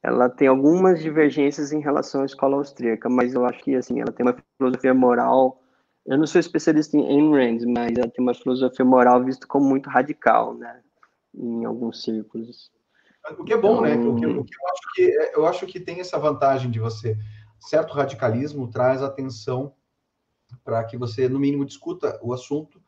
ela 0.04 0.30
tem 0.30 0.50
algumas 0.50 1.02
divergências 1.02 1.72
em 1.72 1.80
relação 1.80 2.22
à 2.22 2.26
escola 2.26 2.58
austríaca 2.58 3.10
mas 3.10 3.34
eu 3.34 3.46
acho 3.46 3.64
que 3.64 3.76
assim 3.76 4.02
ela 4.02 4.12
tem 4.12 4.26
uma 4.26 4.36
filosofia 4.58 4.94
moral 4.94 5.62
eu 6.06 6.18
não 6.18 6.28
sou 6.28 6.40
especialista 6.40 6.98
em 6.98 7.08
Ayn 7.08 7.32
Rand 7.32 7.66
mas 7.68 7.98
ela 7.98 8.10
tem 8.10 8.24
uma 8.24 8.34
filosofia 8.34 8.86
moral 8.86 9.24
vista 9.24 9.48
como 9.48 9.66
muito 9.66 9.90
radical 9.90 10.54
né 10.54 10.82
em 11.34 11.66
alguns 11.66 12.04
círculos 12.04 12.72
o 13.38 13.44
que 13.46 13.54
é 13.54 13.58
bom, 13.58 13.80
né? 13.80 13.96
O 13.96 14.16
que, 14.16 14.26
o 14.26 14.44
que 14.44 14.54
eu, 14.54 14.68
acho 14.70 14.94
que, 14.94 15.04
é, 15.04 15.36
eu 15.36 15.46
acho 15.46 15.66
que 15.66 15.80
tem 15.80 16.02
essa 16.02 16.20
vantagem 16.20 16.70
de 16.70 16.78
você. 16.78 17.18
Certo 17.58 17.94
radicalismo 17.94 18.70
traz 18.70 19.02
atenção 19.02 19.74
para 20.64 20.84
que 20.84 20.98
você, 20.98 21.30
no 21.30 21.40
mínimo, 21.40 21.66
discuta 21.66 22.20
o 22.22 22.34
assunto 22.34 22.83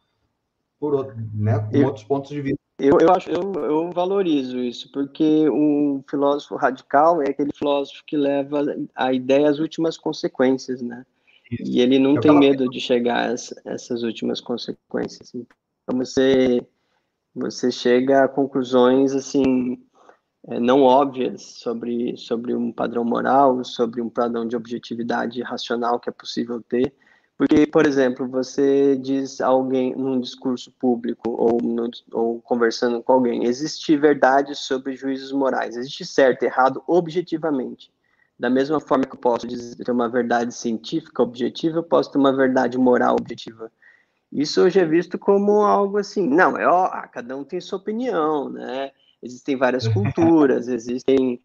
por 0.79 1.15
né, 1.33 1.59
com 1.59 1.77
eu, 1.77 1.87
outros 1.87 2.05
pontos 2.05 2.29
de 2.29 2.41
vista. 2.41 2.59
Eu, 2.77 2.97
eu, 2.99 3.09
acho, 3.11 3.29
eu, 3.29 3.53
eu 3.53 3.91
valorizo 3.91 4.59
isso, 4.59 4.91
porque 4.91 5.47
o 5.49 6.03
filósofo 6.09 6.55
radical 6.55 7.21
é 7.21 7.29
aquele 7.29 7.51
filósofo 7.53 8.03
que 8.05 8.17
leva 8.17 8.65
a 8.93 9.13
ideia 9.13 9.49
às 9.49 9.59
últimas 9.59 9.97
consequências, 9.97 10.81
né? 10.81 11.05
Isso. 11.51 11.71
E 11.71 11.79
ele 11.79 11.99
não 11.99 12.15
eu 12.15 12.21
tem 12.21 12.37
medo 12.37 12.69
de 12.69 12.81
chegar 12.81 13.29
a 13.29 13.35
essas 13.71 14.03
últimas 14.03 14.41
consequências. 14.41 15.33
Então 15.33 15.97
você, 15.97 16.65
você 17.33 17.71
chega 17.71 18.23
a 18.23 18.27
conclusões 18.27 19.13
assim 19.13 19.79
é, 20.47 20.59
não 20.59 20.83
óbvias 20.83 21.41
sobre, 21.41 22.15
sobre 22.17 22.53
um 22.53 22.71
padrão 22.71 23.03
moral, 23.03 23.63
sobre 23.63 24.01
um 24.01 24.09
padrão 24.09 24.47
de 24.47 24.55
objetividade 24.55 25.41
racional 25.41 25.99
que 25.99 26.09
é 26.09 26.13
possível 26.13 26.61
ter. 26.61 26.93
Porque, 27.37 27.67
por 27.67 27.85
exemplo, 27.85 28.27
você 28.27 28.95
diz 28.95 29.41
a 29.41 29.47
alguém 29.47 29.93
num 29.95 30.19
discurso 30.19 30.71
público 30.71 31.29
ou, 31.29 31.61
no, 31.61 31.89
ou 32.11 32.41
conversando 32.41 33.03
com 33.03 33.11
alguém, 33.11 33.45
existe 33.45 33.97
verdade 33.97 34.55
sobre 34.55 34.95
juízos 34.95 35.33
morais, 35.33 35.75
existe 35.75 36.05
certo 36.05 36.43
e 36.43 36.45
errado 36.45 36.81
objetivamente. 36.87 37.91
Da 38.39 38.49
mesma 38.49 38.79
forma 38.79 39.05
que 39.05 39.15
eu 39.15 39.19
posso 39.19 39.45
dizer 39.47 39.83
ter 39.83 39.91
uma 39.91 40.09
verdade 40.09 40.53
científica 40.53 41.23
objetiva, 41.23 41.79
eu 41.79 41.83
posso 41.83 42.11
ter 42.11 42.17
uma 42.17 42.35
verdade 42.35 42.77
moral 42.77 43.15
objetiva. 43.19 43.71
Isso 44.31 44.61
hoje 44.61 44.79
é 44.79 44.85
visto 44.85 45.17
como 45.17 45.61
algo 45.61 45.97
assim, 45.97 46.27
não, 46.27 46.57
é 46.57 46.67
ó, 46.67 46.89
cada 47.07 47.35
um 47.35 47.43
tem 47.43 47.59
sua 47.59 47.79
opinião, 47.79 48.49
né? 48.49 48.91
existem 49.25 49.55
várias 49.55 49.87
culturas, 49.89 50.67
existem. 50.67 51.41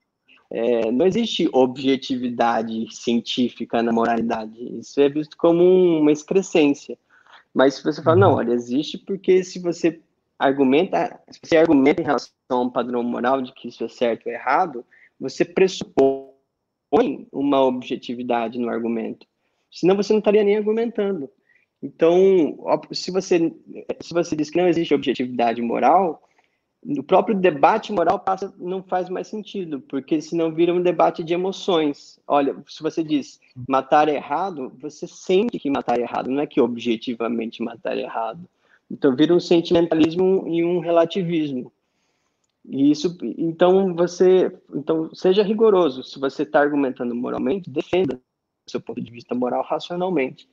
É, 0.50 0.90
não 0.90 1.06
existe 1.06 1.48
objetividade 1.52 2.92
científica 2.94 3.82
na 3.82 3.92
moralidade. 3.92 4.58
Isso 4.78 5.00
é 5.00 5.08
visto 5.08 5.36
como 5.36 5.62
uma 6.00 6.10
excrescência. 6.10 6.98
Mas 7.54 7.74
se 7.74 7.84
você 7.84 8.02
fala, 8.02 8.16
não, 8.16 8.34
olha, 8.34 8.52
existe 8.52 8.98
porque 8.98 9.44
se 9.44 9.58
você 9.60 10.00
argumenta, 10.38 11.20
se 11.30 11.40
você 11.42 11.56
argumenta 11.56 12.02
em 12.02 12.04
relação 12.04 12.32
a 12.48 12.60
um 12.60 12.70
padrão 12.70 13.02
moral 13.02 13.42
de 13.42 13.52
que 13.52 13.68
isso 13.68 13.84
é 13.84 13.88
certo 13.88 14.26
ou 14.26 14.32
errado, 14.32 14.84
você 15.20 15.44
pressupõe 15.44 16.30
uma 17.30 17.62
objetividade 17.62 18.58
no 18.58 18.68
argumento. 18.68 19.26
Senão 19.70 19.94
você 19.94 20.12
não 20.12 20.18
estaria 20.18 20.42
nem 20.42 20.56
argumentando. 20.56 21.30
Então, 21.82 22.58
se 22.92 23.10
você, 23.10 23.52
se 24.00 24.12
você 24.12 24.36
diz 24.36 24.50
que 24.50 24.58
não 24.58 24.68
existe 24.68 24.94
objetividade 24.94 25.62
moral, 25.62 26.22
o 26.82 27.02
próprio 27.02 27.36
debate 27.36 27.92
moral 27.92 28.18
passa, 28.18 28.52
não 28.58 28.82
faz 28.82 29.08
mais 29.08 29.28
sentido, 29.28 29.80
porque 29.80 30.20
senão 30.22 30.52
vira 30.52 30.72
um 30.72 30.82
debate 30.82 31.22
de 31.22 31.34
emoções. 31.34 32.18
Olha, 32.26 32.56
se 32.66 32.82
você 32.82 33.04
diz 33.04 33.38
matar 33.68 34.08
errado, 34.08 34.72
você 34.80 35.06
sente 35.06 35.58
que 35.58 35.70
matar 35.70 36.00
errado, 36.00 36.30
não 36.30 36.40
é 36.40 36.46
que 36.46 36.60
objetivamente 36.60 37.62
matar 37.62 37.98
errado. 37.98 38.48
Então 38.90 39.14
vira 39.14 39.34
um 39.34 39.40
sentimentalismo 39.40 40.46
e 40.48 40.64
um 40.64 40.80
relativismo. 40.80 41.70
E 42.64 42.90
isso, 42.90 43.16
então 43.38 43.94
você, 43.94 44.52
então 44.74 45.14
seja 45.14 45.42
rigoroso. 45.42 46.02
Se 46.02 46.18
você 46.18 46.42
está 46.44 46.60
argumentando 46.60 47.14
moralmente, 47.14 47.70
defenda 47.70 48.20
seu 48.66 48.80
ponto 48.80 49.00
de 49.00 49.10
vista 49.10 49.34
moral 49.34 49.62
racionalmente. 49.62 50.48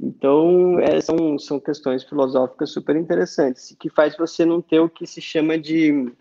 Então, 0.00 0.78
é, 0.78 1.00
são, 1.00 1.38
são 1.38 1.58
questões 1.58 2.04
filosóficas 2.04 2.70
super 2.70 2.96
interessantes, 2.96 3.74
que 3.78 3.88
faz 3.88 4.16
você 4.16 4.44
não 4.44 4.60
ter 4.60 4.80
o 4.80 4.90
que 4.90 5.06
se 5.06 5.20
chama 5.20 5.58
de, 5.58 6.12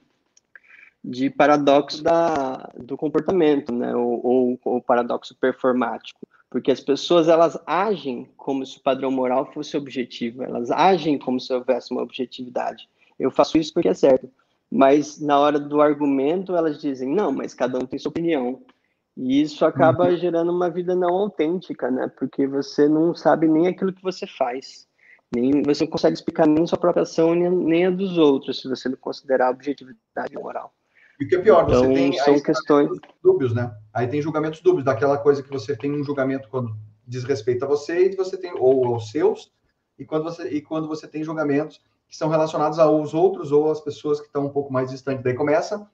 de 1.04 1.30
paradoxo 1.30 2.02
da, 2.02 2.72
do 2.78 2.96
comportamento, 2.96 3.74
né? 3.74 3.94
ou, 3.96 4.60
ou 4.64 4.78
o 4.78 4.82
paradoxo 4.82 5.36
performático. 5.36 6.26
Porque 6.50 6.72
as 6.72 6.80
pessoas 6.80 7.28
elas 7.28 7.60
agem 7.68 8.30
como 8.38 8.66
se 8.66 8.78
o 8.78 8.82
padrão 8.82 9.12
moral 9.12 9.52
fosse 9.52 9.76
objetivo, 9.76 10.42
elas 10.42 10.72
agem 10.72 11.18
como 11.18 11.38
se 11.38 11.54
houvesse 11.54 11.92
uma 11.92 12.02
objetividade. 12.02 12.88
Eu 13.20 13.30
faço 13.30 13.58
isso 13.58 13.74
porque 13.74 13.90
é 13.90 13.94
certo. 13.94 14.30
Mas 14.72 15.20
na 15.20 15.38
hora 15.38 15.60
do 15.60 15.82
argumento, 15.82 16.56
elas 16.56 16.80
dizem: 16.80 17.14
não, 17.14 17.32
mas 17.32 17.54
cada 17.54 17.78
um 17.78 17.86
tem 17.86 18.00
sua 18.00 18.10
opinião. 18.10 18.62
E 19.18 19.42
isso 19.42 19.66
acaba 19.66 20.10
uhum. 20.10 20.18
gerando 20.18 20.52
uma 20.52 20.70
vida 20.70 20.94
não 20.94 21.10
autêntica, 21.10 21.90
né? 21.90 22.12
Porque 22.18 22.46
você 22.46 22.88
não 22.88 23.16
sabe 23.16 23.48
nem 23.48 23.68
aquilo 23.68 23.94
que 23.94 24.04
você 24.04 24.28
faz. 24.28 24.88
Nem, 25.34 25.64
você 25.64 25.86
não 25.86 25.92
consegue 25.92 26.16
explicar 26.16 26.46
nem 26.46 26.68
sua 26.68 26.78
própria 26.78 27.04
ação, 27.04 27.34
nem, 27.34 27.50
nem 27.50 27.86
a 27.86 27.90
dos 27.90 28.18
outros, 28.18 28.62
se 28.62 28.68
você 28.68 28.90
não 28.90 28.98
considerar 28.98 29.48
a 29.48 29.52
objetividade 29.52 30.36
moral. 30.36 30.74
E 31.20 31.26
o 31.26 31.30
que 31.30 31.36
é 31.36 31.40
pior, 31.40 31.64
então, 31.64 31.86
você 31.86 31.94
tem 31.94 32.14
são 32.14 32.40
questões 32.42 32.90
dúbios, 33.24 33.54
né? 33.54 33.74
Aí 33.94 34.08
tem 34.08 34.22
julgamentos 34.22 34.60
dúbios, 34.60 34.84
daquela 34.84 35.18
coisa 35.18 35.42
que 35.42 35.50
você 35.50 35.76
tem 35.76 35.92
um 35.92 36.04
julgamento 36.04 36.50
quando 36.50 36.76
diz 37.08 37.24
respeito 37.24 37.64
a 37.64 37.68
você 37.68 38.10
e 38.10 38.16
você 38.16 38.38
tem 38.38 38.52
ou 38.54 38.86
aos 38.86 39.12
seus, 39.12 39.52
e 39.98 40.06
quando 40.06 40.24
você 40.24 40.50
e 40.50 40.62
quando 40.62 40.90
você 40.90 41.08
tem 41.08 41.24
julgamentos 41.24 41.82
que 42.08 42.18
são 42.18 42.28
relacionados 42.28 42.80
aos 42.80 43.14
outros 43.14 43.52
ou 43.52 43.72
às 43.72 43.80
pessoas 43.80 44.20
que 44.20 44.28
estão 44.28 44.46
um 44.46 44.50
pouco 44.50 44.72
mais 44.72 44.90
distantes. 44.90 45.24
Daí 45.24 45.34
começa 45.34 45.90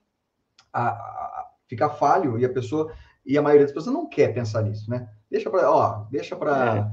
a, 0.73 0.89
a 0.89 1.51
ficar 1.67 1.91
falho 1.91 2.39
e 2.39 2.45
a 2.45 2.49
pessoa 2.49 2.91
e 3.25 3.37
a 3.37 3.41
maioria 3.41 3.65
das 3.65 3.73
pessoas 3.73 3.95
não 3.95 4.07
quer 4.07 4.33
pensar 4.33 4.61
nisso, 4.63 4.89
né? 4.89 5.09
Deixa 5.29 5.49
para, 5.49 5.69
ó, 5.71 6.05
deixa 6.11 6.35
para 6.35 6.91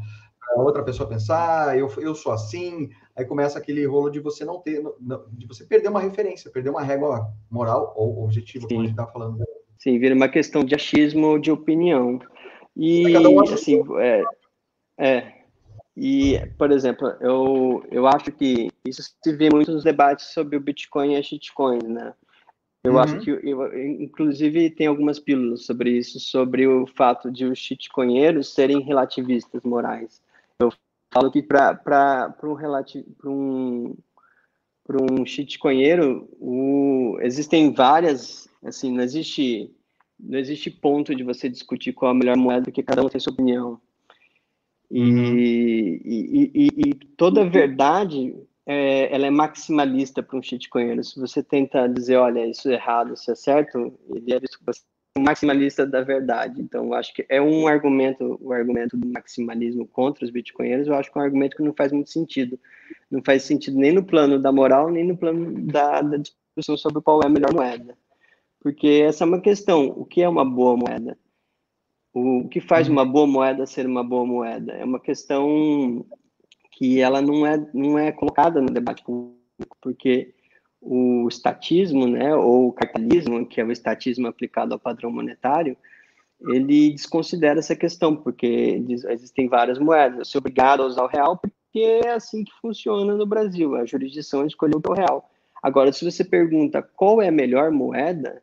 é. 0.56 0.60
outra 0.60 0.82
pessoa 0.82 1.08
pensar, 1.08 1.78
eu, 1.78 1.90
eu 1.98 2.14
sou 2.14 2.32
assim, 2.32 2.90
aí 3.16 3.24
começa 3.24 3.58
aquele 3.58 3.84
rolo 3.86 4.10
de 4.10 4.20
você 4.20 4.44
não 4.44 4.60
ter, 4.60 4.82
de 5.32 5.46
você 5.46 5.64
perder 5.64 5.88
uma 5.88 6.00
referência, 6.00 6.50
perder 6.50 6.70
uma 6.70 6.82
régua 6.82 7.32
moral 7.50 7.92
ou 7.96 8.24
objetiva, 8.24 8.62
Sim. 8.62 8.68
como 8.68 8.80
a 8.80 8.84
gente 8.84 8.92
está 8.92 9.06
falando. 9.06 9.44
Sim, 9.78 9.98
vira 9.98 10.14
uma 10.14 10.28
questão 10.28 10.64
de 10.64 10.74
achismo 10.74 11.26
ou 11.26 11.38
de 11.38 11.50
opinião. 11.50 12.20
E, 12.76 13.16
um 13.16 13.40
assim, 13.40 13.82
é, 13.98 14.22
é, 14.98 15.32
e, 16.00 16.40
por 16.56 16.70
exemplo, 16.70 17.08
eu, 17.20 17.84
eu 17.90 18.06
acho 18.06 18.30
que 18.30 18.68
isso 18.84 19.02
se 19.02 19.36
vê 19.36 19.50
muito 19.50 19.72
nos 19.72 19.82
debates 19.82 20.26
sobre 20.26 20.56
o 20.56 20.60
Bitcoin 20.60 21.14
e 21.14 21.16
a 21.16 21.22
shitcoin, 21.22 21.82
né? 21.82 22.14
Eu 22.84 22.92
uhum. 22.92 22.98
acho 22.98 23.20
que, 23.20 23.30
eu, 23.30 23.78
inclusive, 24.00 24.70
tem 24.70 24.86
algumas 24.86 25.18
pílulas 25.18 25.64
sobre 25.64 25.90
isso, 25.96 26.20
sobre 26.20 26.66
o 26.66 26.86
fato 26.86 27.30
de 27.30 27.44
os 27.44 27.58
shitcoinheiros 27.58 28.54
serem 28.54 28.80
relativistas 28.80 29.62
morais. 29.62 30.22
Eu 30.60 30.72
falo 31.12 31.30
que 31.30 31.42
para 31.42 32.34
um, 32.44 32.54
relati 32.54 33.04
um, 33.24 33.96
um 34.88 35.26
shitcoinheiro, 35.26 36.28
o, 36.40 37.18
existem 37.20 37.72
várias, 37.72 38.48
assim, 38.64 38.92
não 38.92 39.02
existe, 39.02 39.70
não 40.18 40.38
existe 40.38 40.70
ponto 40.70 41.14
de 41.14 41.24
você 41.24 41.48
discutir 41.48 41.92
qual 41.92 42.12
a 42.12 42.14
melhor 42.14 42.36
moeda, 42.36 42.64
porque 42.64 42.82
cada 42.82 43.02
um 43.04 43.08
tem 43.08 43.20
sua 43.20 43.32
opinião. 43.32 43.80
E, 44.90 45.02
uhum. 45.02 45.36
e, 45.36 46.50
e, 46.54 46.68
e, 46.76 46.94
toda 47.16 47.48
verdade 47.48 48.34
é, 48.70 49.14
ela 49.14 49.26
é 49.26 49.30
maximalista 49.30 50.22
para 50.22 50.38
um 50.38 50.42
shitcoinheiro. 50.42 51.02
Se 51.02 51.18
você 51.18 51.42
tenta 51.42 51.88
dizer, 51.88 52.16
olha, 52.16 52.46
isso 52.46 52.68
é 52.68 52.74
errado, 52.74 53.14
isso 53.14 53.30
é 53.30 53.34
certo, 53.34 53.98
ele 54.14 54.34
é 54.34 54.38
um 55.16 55.22
maximalista 55.22 55.86
da 55.86 56.02
verdade. 56.02 56.60
Então, 56.60 56.92
acho 56.92 57.14
que 57.14 57.24
é 57.30 57.40
um 57.40 57.66
argumento, 57.66 58.38
o 58.42 58.52
argumento 58.52 58.94
do 58.94 59.08
maximalismo 59.08 59.86
contra 59.86 60.22
os 60.22 60.30
bitcoinheiros, 60.30 60.86
eu 60.86 60.94
acho 60.94 61.10
que 61.10 61.18
é 61.18 61.22
um 61.22 61.24
argumento 61.24 61.56
que 61.56 61.62
não 61.62 61.72
faz 61.72 61.92
muito 61.92 62.10
sentido. 62.10 62.60
Não 63.10 63.22
faz 63.24 63.42
sentido 63.42 63.78
nem 63.78 63.90
no 63.90 64.04
plano 64.04 64.38
da 64.38 64.52
moral, 64.52 64.90
nem 64.90 65.02
no 65.02 65.16
plano 65.16 65.62
da, 65.62 66.02
da 66.02 66.18
discussão 66.18 66.76
sobre 66.76 67.00
qual 67.00 67.22
é 67.22 67.26
a 67.26 67.30
melhor 67.30 67.54
moeda. 67.54 67.96
Porque 68.60 69.02
essa 69.06 69.24
é 69.24 69.26
uma 69.26 69.40
questão, 69.40 69.86
o 69.96 70.04
que 70.04 70.20
é 70.20 70.28
uma 70.28 70.44
boa 70.44 70.76
moeda? 70.76 71.16
O 72.12 72.46
que 72.50 72.60
faz 72.60 72.86
uma 72.86 73.04
boa 73.04 73.26
moeda 73.26 73.64
ser 73.64 73.86
uma 73.86 74.04
boa 74.04 74.26
moeda? 74.26 74.72
É 74.72 74.84
uma 74.84 75.00
questão 75.00 76.04
que 76.78 77.00
ela 77.00 77.20
não 77.20 77.44
é, 77.44 77.60
não 77.74 77.98
é 77.98 78.12
colocada 78.12 78.60
no 78.60 78.70
debate 78.70 79.02
público, 79.02 79.76
porque 79.80 80.32
o 80.80 81.26
estatismo, 81.26 82.06
né, 82.06 82.32
ou 82.36 82.68
o 82.68 82.72
cartalismo, 82.72 83.44
que 83.44 83.60
é 83.60 83.64
o 83.64 83.72
estatismo 83.72 84.28
aplicado 84.28 84.72
ao 84.72 84.78
padrão 84.78 85.10
monetário, 85.10 85.76
ele 86.40 86.92
desconsidera 86.92 87.58
essa 87.58 87.74
questão, 87.74 88.14
porque 88.14 88.80
existem 89.08 89.48
várias 89.48 89.76
moedas. 89.76 90.18
Eu 90.20 90.24
sou 90.24 90.38
obrigado 90.38 90.84
a 90.84 90.86
usar 90.86 91.02
o 91.02 91.08
real 91.08 91.36
porque 91.36 92.00
é 92.04 92.10
assim 92.10 92.44
que 92.44 92.52
funciona 92.62 93.12
no 93.16 93.26
Brasil. 93.26 93.74
A 93.74 93.84
jurisdição 93.84 94.46
escolheu 94.46 94.80
o 94.86 94.92
real. 94.92 95.28
Agora, 95.60 95.92
se 95.92 96.04
você 96.04 96.22
pergunta 96.22 96.80
qual 96.80 97.20
é 97.20 97.26
a 97.26 97.32
melhor 97.32 97.72
moeda, 97.72 98.40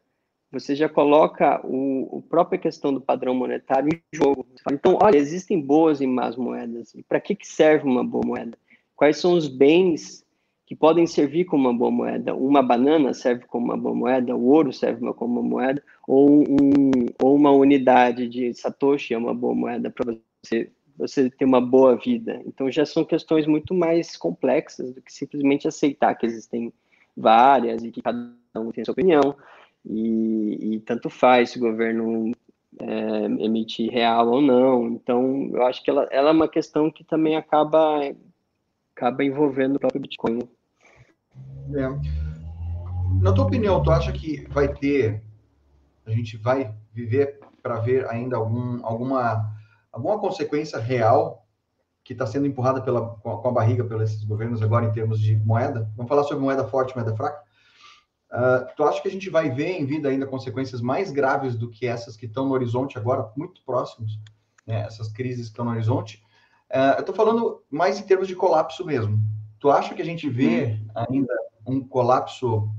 você 0.60 0.74
já 0.74 0.88
coloca 0.88 1.60
o, 1.66 2.24
a 2.26 2.30
própria 2.30 2.58
questão 2.58 2.94
do 2.94 3.02
padrão 3.02 3.36
monetário 3.36 3.90
em 3.90 4.18
jogo. 4.18 4.48
Então, 4.72 4.98
olha, 5.02 5.18
existem 5.18 5.60
boas 5.60 6.00
e 6.00 6.08
más 6.08 6.38
moedas. 6.38 6.96
E 6.96 7.04
para 7.04 7.20
que, 7.20 7.36
que 7.36 7.46
serve 7.46 7.86
uma 7.86 8.04
boa 8.04 8.26
moeda? 8.26 8.58
Quais 8.96 9.18
são 9.18 9.34
os 9.34 9.50
bens 9.50 10.26
que 10.66 10.74
podem 10.74 11.06
servir 11.06 11.44
como 11.44 11.68
uma 11.68 11.78
boa 11.78 11.92
moeda? 11.92 12.34
Uma 12.34 12.64
banana 12.64 13.14
serve 13.14 13.46
como 13.48 13.66
uma 13.66 13.78
boa 13.78 13.94
moeda, 13.94 14.36
o 14.36 14.46
ouro 14.46 14.72
serve 14.72 15.02
como 15.14 15.42
uma 15.42 15.48
moeda, 15.48 15.84
ou, 16.08 16.30
um, 16.30 16.92
ou 17.22 17.36
uma 17.36 17.52
unidade 17.52 18.28
de 18.30 18.54
Satoshi 18.54 19.14
é 19.14 19.18
uma 19.18 19.34
boa 19.34 19.54
moeda 19.54 19.90
para 19.90 20.16
você, 20.42 20.72
você 20.98 21.30
ter 21.30 21.44
uma 21.44 21.60
boa 21.60 21.98
vida. 21.98 22.42
Então, 22.46 22.72
já 22.72 22.86
são 22.86 23.04
questões 23.04 23.46
muito 23.46 23.74
mais 23.74 24.16
complexas 24.16 24.94
do 24.94 25.02
que 25.02 25.12
simplesmente 25.12 25.68
aceitar 25.68 26.16
que 26.16 26.26
existem 26.26 26.72
várias 27.16 27.84
e 27.84 27.92
que 27.92 28.02
cada 28.02 28.34
um 28.56 28.72
tem 28.72 28.84
a 28.84 28.86
sua 28.86 28.94
opinião 28.94 29.36
e, 29.86 30.76
e 30.76 30.80
tanto 30.80 31.10
faz 31.10 31.52
se 31.52 31.58
o 31.58 31.62
governo 31.62 32.32
é, 32.80 33.26
emitir 33.26 33.92
real 33.92 34.28
ou 34.28 34.42
não. 34.42 34.88
Então, 34.88 35.50
eu 35.54 35.64
acho 35.66 35.84
que 35.84 35.90
ela, 35.90 36.08
ela 36.12 36.30
é 36.30 36.34
uma 36.34 36.48
questão 36.48 36.92
que 36.92 37.04
também 37.04 37.36
acaba, 37.36 38.00
acaba 38.96 39.24
envolvendo 39.24 39.76
o 39.76 39.80
próprio 39.80 40.02
Bitcoin. 40.02 40.40
É. 41.74 41.90
Na 43.22 43.34
tua 43.34 43.46
opinião, 43.46 43.82
tu 43.82 43.92
acha 43.92 44.12
que 44.12 44.46
vai 44.50 44.74
ter, 44.74 45.24
a 46.06 46.12
gente 46.12 46.38
vai 46.38 46.74
viver 46.94 47.40
para 47.62 47.80
ver 47.80 48.08
ainda 48.10 48.38
algum, 48.38 48.86
alguma, 48.86 49.52
alguma 49.92 50.20
consequência 50.20 50.80
real 50.80 51.46
que 52.04 52.14
está 52.14 52.28
sendo 52.28 52.46
empurrada 52.46 52.82
pela, 52.82 53.16
com 53.16 53.48
a 53.48 53.52
barriga 53.52 53.84
pelos 53.84 54.24
governos 54.26 54.62
agora 54.62 54.86
em 54.86 54.92
termos 54.92 55.20
de 55.20 55.36
moeda? 55.36 55.90
Vamos 55.96 56.08
falar 56.08 56.24
sobre 56.24 56.44
moeda 56.44 56.68
forte, 56.68 56.96
moeda 56.96 57.16
fraca? 57.16 57.45
Uh, 58.36 58.68
tu 58.76 58.84
acha 58.84 59.02
que 59.02 59.08
a 59.08 59.12
gente 59.12 59.30
vai 59.30 59.50
ver 59.50 59.80
em 59.80 59.86
vida 59.86 60.10
ainda 60.10 60.28
consequências 60.28 60.82
mais 60.82 61.10
graves 61.10 61.56
do 61.56 61.70
que 61.70 61.88
essas 61.88 62.18
que 62.18 62.26
estão 62.26 62.46
no 62.46 62.54
horizonte 62.54 62.98
agora, 62.98 63.32
muito 63.34 63.64
próximos, 63.64 64.20
né, 64.68 64.82
essas 64.82 65.08
crises 65.08 65.46
que 65.46 65.52
estão 65.52 65.64
no 65.64 65.72
horizonte? 65.72 66.22
Uh, 66.70 66.96
eu 66.98 67.00
estou 67.00 67.16
falando 67.16 67.64
mais 67.70 67.98
em 67.98 68.04
termos 68.04 68.28
de 68.28 68.36
colapso 68.36 68.86
mesmo. 68.86 69.18
Tu 69.58 69.72
acha 69.72 69.96
que 69.96 70.02
a 70.02 70.06
gente 70.06 70.30
vê 70.30 70.78
ainda 70.94 71.34
um 71.66 71.80
colapso 71.80 72.70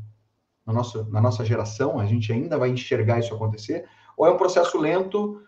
na 0.66 0.74
nossa, 0.74 1.04
na 1.04 1.22
nossa 1.22 1.42
geração? 1.42 1.98
A 1.98 2.04
gente 2.04 2.30
ainda 2.30 2.58
vai 2.58 2.68
enxergar 2.68 3.18
isso 3.18 3.34
acontecer? 3.34 3.88
Ou 4.14 4.26
é 4.26 4.30
um 4.30 4.36
processo 4.36 4.78
lento 4.78 5.40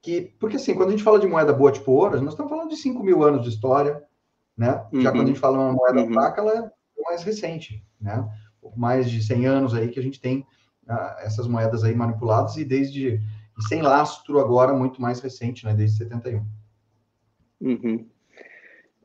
que... 0.00 0.36
Porque, 0.38 0.54
assim, 0.54 0.74
quando 0.74 0.90
a 0.90 0.92
gente 0.92 1.02
fala 1.02 1.18
de 1.18 1.26
moeda 1.26 1.52
boa 1.52 1.72
tipo 1.72 1.90
ouro, 1.90 2.20
nós 2.20 2.34
estamos 2.34 2.50
falando 2.50 2.70
de 2.70 2.76
5 2.76 3.02
mil 3.02 3.24
anos 3.24 3.42
de 3.42 3.48
história, 3.48 4.04
né? 4.56 4.86
Já 4.92 5.10
uhum. 5.10 5.16
quando 5.16 5.22
a 5.22 5.26
gente 5.26 5.40
fala 5.40 5.58
uma 5.58 5.72
moeda 5.72 6.00
uhum. 6.00 6.12
fraca, 6.12 6.40
ela 6.40 6.58
é 6.58 7.02
mais 7.02 7.22
recente, 7.24 7.84
né? 8.00 8.24
Mais 8.76 9.10
de 9.10 9.22
100 9.22 9.46
anos 9.46 9.74
aí 9.74 9.88
que 9.88 10.00
a 10.00 10.02
gente 10.02 10.20
tem 10.20 10.40
uh, 10.88 11.18
essas 11.20 11.46
moedas 11.46 11.84
aí 11.84 11.94
manipuladas 11.94 12.56
e 12.56 12.64
desde 12.64 13.20
e 13.58 13.62
sem 13.68 13.80
lastro 13.80 14.38
agora 14.38 14.74
muito 14.74 15.00
mais 15.00 15.20
recente, 15.20 15.64
né, 15.64 15.74
desde 15.74 15.98
71. 15.98 16.44
Uhum. 17.60 18.06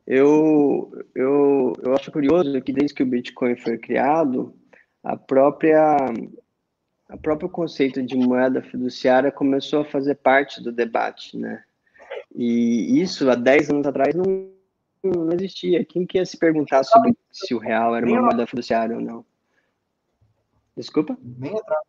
Eu, 0.06 0.92
eu, 1.14 1.72
eu 1.82 1.94
acho 1.94 2.12
curioso 2.12 2.60
que 2.60 2.72
desde 2.72 2.94
que 2.94 3.02
o 3.02 3.06
Bitcoin 3.06 3.56
foi 3.56 3.78
criado, 3.78 4.54
a 5.02 5.16
própria 5.16 5.96
a 7.08 7.16
próprio 7.16 7.48
conceito 7.48 8.02
de 8.02 8.16
moeda 8.16 8.62
fiduciária 8.62 9.30
começou 9.30 9.82
a 9.82 9.84
fazer 9.84 10.14
parte 10.16 10.62
do 10.62 10.72
debate, 10.72 11.36
né? 11.36 11.62
E 12.34 13.00
isso 13.00 13.28
há 13.30 13.34
10 13.34 13.70
anos 13.70 13.86
atrás 13.86 14.14
não, 14.14 14.50
não 15.04 15.32
existia. 15.32 15.84
Quem 15.84 16.06
que 16.06 16.16
ia 16.16 16.24
se 16.24 16.38
perguntar 16.38 16.82
sobre 16.84 17.14
se 17.30 17.54
o 17.54 17.58
real 17.58 17.94
era 17.94 18.06
uma 18.06 18.22
moeda 18.22 18.46
fiduciária 18.46 18.96
ou 18.96 19.02
não? 19.02 19.24
Desculpa? 20.76 21.16
Nem 21.22 21.56
entrava, 21.56 21.84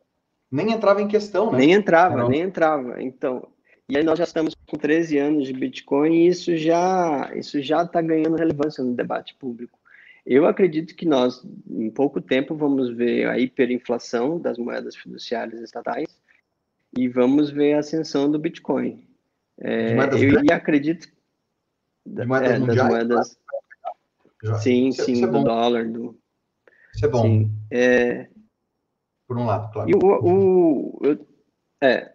nem 0.52 0.72
entrava 0.72 1.02
em 1.02 1.08
questão, 1.08 1.52
né? 1.52 1.60
Nem 1.60 1.72
entrava, 1.72 2.20
Era... 2.20 2.30
nem 2.30 2.42
entrava. 2.42 3.02
Então, 3.02 3.48
e 3.88 3.98
aí 3.98 4.04
nós 4.04 4.18
já 4.18 4.24
estamos 4.24 4.56
com 4.68 4.78
13 4.78 5.18
anos 5.18 5.48
de 5.48 5.54
Bitcoin 5.54 6.14
e 6.14 6.28
isso 6.28 6.56
já 6.58 7.32
isso 7.36 7.62
já 7.62 7.84
está 7.84 8.02
ganhando 8.02 8.36
relevância 8.36 8.84
no 8.84 8.94
debate 8.94 9.36
público. 9.36 9.80
Eu 10.26 10.46
acredito 10.46 10.96
que 10.96 11.06
nós, 11.06 11.46
em 11.70 11.90
pouco 11.90 12.22
tempo, 12.22 12.56
vamos 12.56 12.90
ver 12.96 13.28
a 13.28 13.38
hiperinflação 13.38 14.40
das 14.40 14.58
moedas 14.58 14.96
fiduciárias 14.96 15.62
estatais 15.62 16.08
e 16.98 17.10
vamos 17.10 17.50
ver 17.50 17.74
a 17.74 17.80
ascensão 17.80 18.32
do 18.32 18.40
Bitcoin. 18.40 19.06
É, 19.60 19.94
eu 20.14 20.44
e 20.44 20.52
acredito 20.52 21.08
de 22.06 22.26
moedas 22.26 22.52
é, 22.52 22.60
mundiais, 22.60 22.78
das 22.78 22.88
moedas. 22.88 23.38
Sim, 24.62 24.90
isso, 24.90 25.02
é- 25.02 25.06
sim, 25.06 25.14
isso 25.14 25.26
é 25.26 25.28
do 25.28 25.44
dólar, 25.44 25.90
do. 25.90 26.18
Isso 26.96 27.06
é 27.06 27.08
bom. 27.10 27.22
Sim, 27.22 27.52
é, 27.72 28.28
por 29.34 29.42
um 29.42 29.46
lado, 29.46 29.72
claro. 29.74 29.90
E 29.90 29.96
o, 29.96 30.00
o 30.00 31.00
eu, 31.04 31.28
é, 31.82 32.14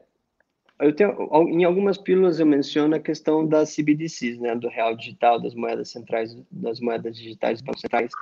eu 0.81 0.95
tenho, 0.95 1.29
em 1.49 1.65
algumas 1.65 1.99
pílulas 1.99 2.39
eu 2.39 2.47
menciono 2.47 2.95
a 2.95 3.01
questão 3.01 3.47
das 3.47 3.75
CBDCs, 3.75 4.39
né, 4.39 4.55
do 4.55 4.69
real 4.69 4.95
digital, 4.95 5.41
das 5.41 5.55
moedas 5.55 5.91
centrais, 5.91 6.37
das 6.51 6.81
moedas 6.81 7.17
digitais 7.17 7.61
bancos 7.61 7.81
centrais. 7.81 8.13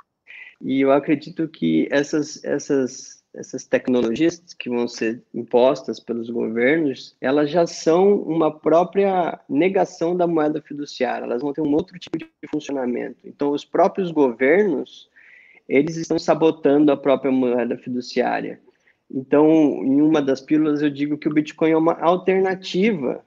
E 0.59 0.81
eu 0.81 0.91
acredito 0.91 1.47
que 1.47 1.87
essas, 1.91 2.43
essas, 2.43 3.23
essas 3.35 3.63
tecnologias 3.65 4.41
que 4.57 4.69
vão 4.69 4.87
ser 4.87 5.23
impostas 5.31 5.99
pelos 5.99 6.31
governos, 6.31 7.15
elas 7.21 7.51
já 7.51 7.67
são 7.67 8.15
uma 8.23 8.51
própria 8.51 9.39
negação 9.47 10.17
da 10.17 10.25
moeda 10.25 10.59
fiduciária, 10.59 11.25
elas 11.25 11.43
vão 11.43 11.53
ter 11.53 11.61
um 11.61 11.73
outro 11.73 11.99
tipo 11.99 12.17
de 12.17 12.27
funcionamento. 12.49 13.19
Então, 13.23 13.51
os 13.51 13.63
próprios 13.63 14.09
governos, 14.09 15.07
eles 15.69 15.95
estão 15.95 16.17
sabotando 16.17 16.91
a 16.91 16.97
própria 16.97 17.31
moeda 17.31 17.77
fiduciária. 17.77 18.59
Então, 19.09 19.47
em 19.85 20.01
uma 20.01 20.21
das 20.21 20.41
pílulas, 20.41 20.81
eu 20.81 20.89
digo 20.89 21.17
que 21.17 21.27
o 21.27 21.33
Bitcoin 21.33 21.71
é 21.71 21.77
uma 21.77 21.93
alternativa 21.93 23.23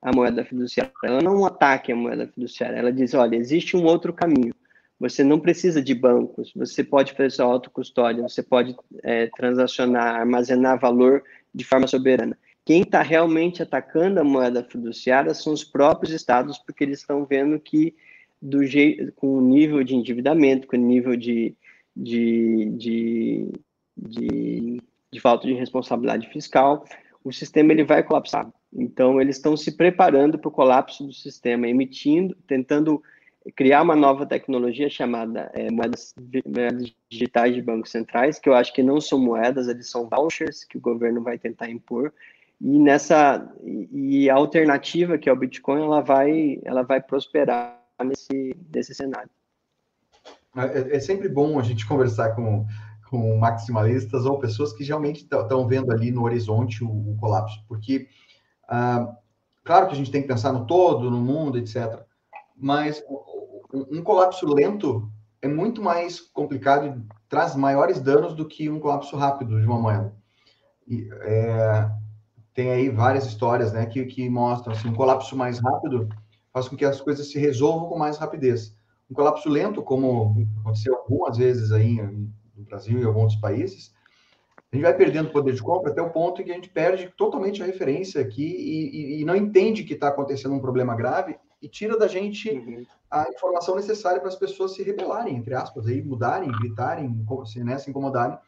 à 0.00 0.14
moeda 0.14 0.44
fiduciária. 0.44 0.92
Ela 1.04 1.20
não 1.20 1.44
é 1.44 1.48
ataque 1.48 1.90
à 1.90 1.96
moeda 1.96 2.28
fiduciária. 2.28 2.76
Ela 2.76 2.92
diz: 2.92 3.12
olha, 3.14 3.36
existe 3.36 3.76
um 3.76 3.84
outro 3.84 4.12
caminho. 4.12 4.54
Você 4.98 5.22
não 5.22 5.38
precisa 5.38 5.82
de 5.82 5.94
bancos, 5.94 6.52
você 6.56 6.82
pode 6.82 7.12
fazer 7.12 7.30
sua 7.30 7.44
autocustódia, 7.44 8.22
você 8.22 8.42
pode 8.42 8.74
é, 9.02 9.26
transacionar, 9.36 10.16
armazenar 10.16 10.80
valor 10.80 11.22
de 11.54 11.64
forma 11.64 11.86
soberana. 11.86 12.38
Quem 12.64 12.82
está 12.82 13.02
realmente 13.02 13.62
atacando 13.62 14.20
a 14.20 14.24
moeda 14.24 14.64
fiduciária 14.64 15.34
são 15.34 15.52
os 15.52 15.62
próprios 15.62 16.14
estados, 16.14 16.58
porque 16.58 16.82
eles 16.82 17.00
estão 17.00 17.26
vendo 17.26 17.60
que, 17.60 17.94
do 18.40 18.64
jeito, 18.64 19.12
com 19.12 19.36
o 19.36 19.40
nível 19.40 19.84
de 19.84 19.94
endividamento, 19.94 20.66
com 20.66 20.76
o 20.76 20.80
nível 20.80 21.14
de, 21.14 21.54
de, 21.94 22.70
de, 22.76 23.52
de 23.96 24.82
de 25.12 25.20
falta 25.20 25.46
de 25.46 25.54
responsabilidade 25.54 26.28
fiscal, 26.28 26.84
o 27.24 27.32
sistema 27.32 27.72
ele 27.72 27.84
vai 27.84 28.02
colapsar. 28.02 28.48
Então, 28.72 29.20
eles 29.20 29.36
estão 29.36 29.56
se 29.56 29.72
preparando 29.72 30.38
para 30.38 30.48
o 30.48 30.52
colapso 30.52 31.04
do 31.04 31.12
sistema, 31.12 31.68
emitindo, 31.68 32.36
tentando 32.46 33.02
criar 33.54 33.82
uma 33.82 33.94
nova 33.94 34.26
tecnologia 34.26 34.88
chamada 34.90 35.50
é, 35.54 35.70
moedas, 35.70 36.14
moedas, 36.44 36.92
digitais 37.08 37.54
de 37.54 37.62
bancos 37.62 37.90
centrais, 37.90 38.38
que 38.38 38.48
eu 38.48 38.54
acho 38.54 38.72
que 38.72 38.82
não 38.82 39.00
são 39.00 39.18
moedas, 39.18 39.68
eles 39.68 39.88
são 39.88 40.08
vouchers 40.08 40.64
que 40.64 40.76
o 40.76 40.80
governo 40.80 41.22
vai 41.22 41.38
tentar 41.38 41.70
impor. 41.70 42.12
E 42.60 42.78
nessa 42.78 43.52
e 43.62 44.30
a 44.30 44.34
alternativa 44.34 45.18
que 45.18 45.28
é 45.28 45.32
o 45.32 45.36
Bitcoin, 45.36 45.82
ela 45.82 46.00
vai 46.00 46.58
ela 46.64 46.82
vai 46.82 47.00
prosperar 47.00 47.78
nesse 48.02 48.56
nesse 48.74 48.94
cenário. 48.94 49.30
É, 50.56 50.96
é 50.96 51.00
sempre 51.00 51.28
bom 51.28 51.58
a 51.58 51.62
gente 51.62 51.86
conversar 51.86 52.34
com 52.34 52.66
com 53.10 53.36
maximalistas 53.38 54.24
ou 54.24 54.38
pessoas 54.38 54.72
que 54.72 54.84
realmente 54.84 55.22
estão 55.22 55.66
vendo 55.66 55.92
ali 55.92 56.10
no 56.10 56.24
horizonte 56.24 56.82
o, 56.82 56.88
o 56.88 57.16
colapso, 57.18 57.62
porque 57.68 58.08
ah, 58.68 59.14
claro 59.64 59.86
que 59.86 59.92
a 59.92 59.96
gente 59.96 60.10
tem 60.10 60.22
que 60.22 60.28
pensar 60.28 60.52
no 60.52 60.66
todo, 60.66 61.10
no 61.10 61.20
mundo, 61.20 61.58
etc. 61.58 62.00
mas 62.56 63.02
um 63.72 64.02
colapso 64.02 64.46
lento 64.46 65.10
é 65.42 65.48
muito 65.48 65.82
mais 65.82 66.20
complicado 66.20 66.86
e 66.86 67.16
traz 67.28 67.54
maiores 67.54 68.00
danos 68.00 68.34
do 68.34 68.46
que 68.46 68.68
um 68.70 68.80
colapso 68.80 69.16
rápido 69.16 69.60
de 69.60 69.66
uma 69.66 69.78
moeda. 69.78 70.14
E, 70.86 71.08
é, 71.22 71.90
tem 72.54 72.70
aí 72.70 72.88
várias 72.88 73.26
histórias 73.26 73.72
né, 73.72 73.86
que, 73.86 74.04
que 74.06 74.28
mostram 74.30 74.72
assim, 74.72 74.88
um 74.88 74.94
colapso 74.94 75.36
mais 75.36 75.58
rápido 75.58 76.08
faz 76.52 76.68
com 76.68 76.76
que 76.76 76.84
as 76.84 77.00
coisas 77.00 77.30
se 77.30 77.38
resolvam 77.38 77.88
com 77.88 77.98
mais 77.98 78.16
rapidez. 78.16 78.74
Um 79.10 79.14
colapso 79.14 79.48
lento, 79.48 79.82
como 79.82 80.34
aconteceu 80.60 80.96
algumas 80.96 81.36
vezes 81.36 81.70
aí 81.70 81.98
no 82.56 82.64
Brasil 82.64 82.98
e 82.98 83.02
em 83.02 83.06
alguns 83.06 83.36
países, 83.36 83.94
a 84.72 84.76
gente 84.76 84.84
vai 84.84 84.96
perdendo 84.96 85.30
poder 85.30 85.52
de 85.52 85.62
compra 85.62 85.92
até 85.92 86.02
o 86.02 86.10
ponto 86.10 86.40
em 86.40 86.44
que 86.44 86.50
a 86.50 86.54
gente 86.54 86.68
perde 86.68 87.12
totalmente 87.16 87.62
a 87.62 87.66
referência 87.66 88.20
aqui 88.20 88.44
e, 88.44 89.18
e, 89.18 89.22
e 89.22 89.24
não 89.24 89.36
entende 89.36 89.84
que 89.84 89.94
está 89.94 90.08
acontecendo 90.08 90.54
um 90.54 90.60
problema 90.60 90.94
grave 90.96 91.36
e 91.62 91.68
tira 91.68 91.96
da 91.98 92.06
gente 92.06 92.50
uhum. 92.50 92.84
a 93.10 93.28
informação 93.28 93.76
necessária 93.76 94.20
para 94.20 94.28
as 94.28 94.36
pessoas 94.36 94.74
se 94.74 94.82
rebelarem, 94.82 95.36
entre 95.36 95.54
aspas, 95.54 95.86
aí, 95.86 96.02
mudarem, 96.02 96.50
gritarem, 96.50 97.24
se, 97.44 97.62
né, 97.62 97.78
se 97.78 97.90
incomodarem. 97.90 98.38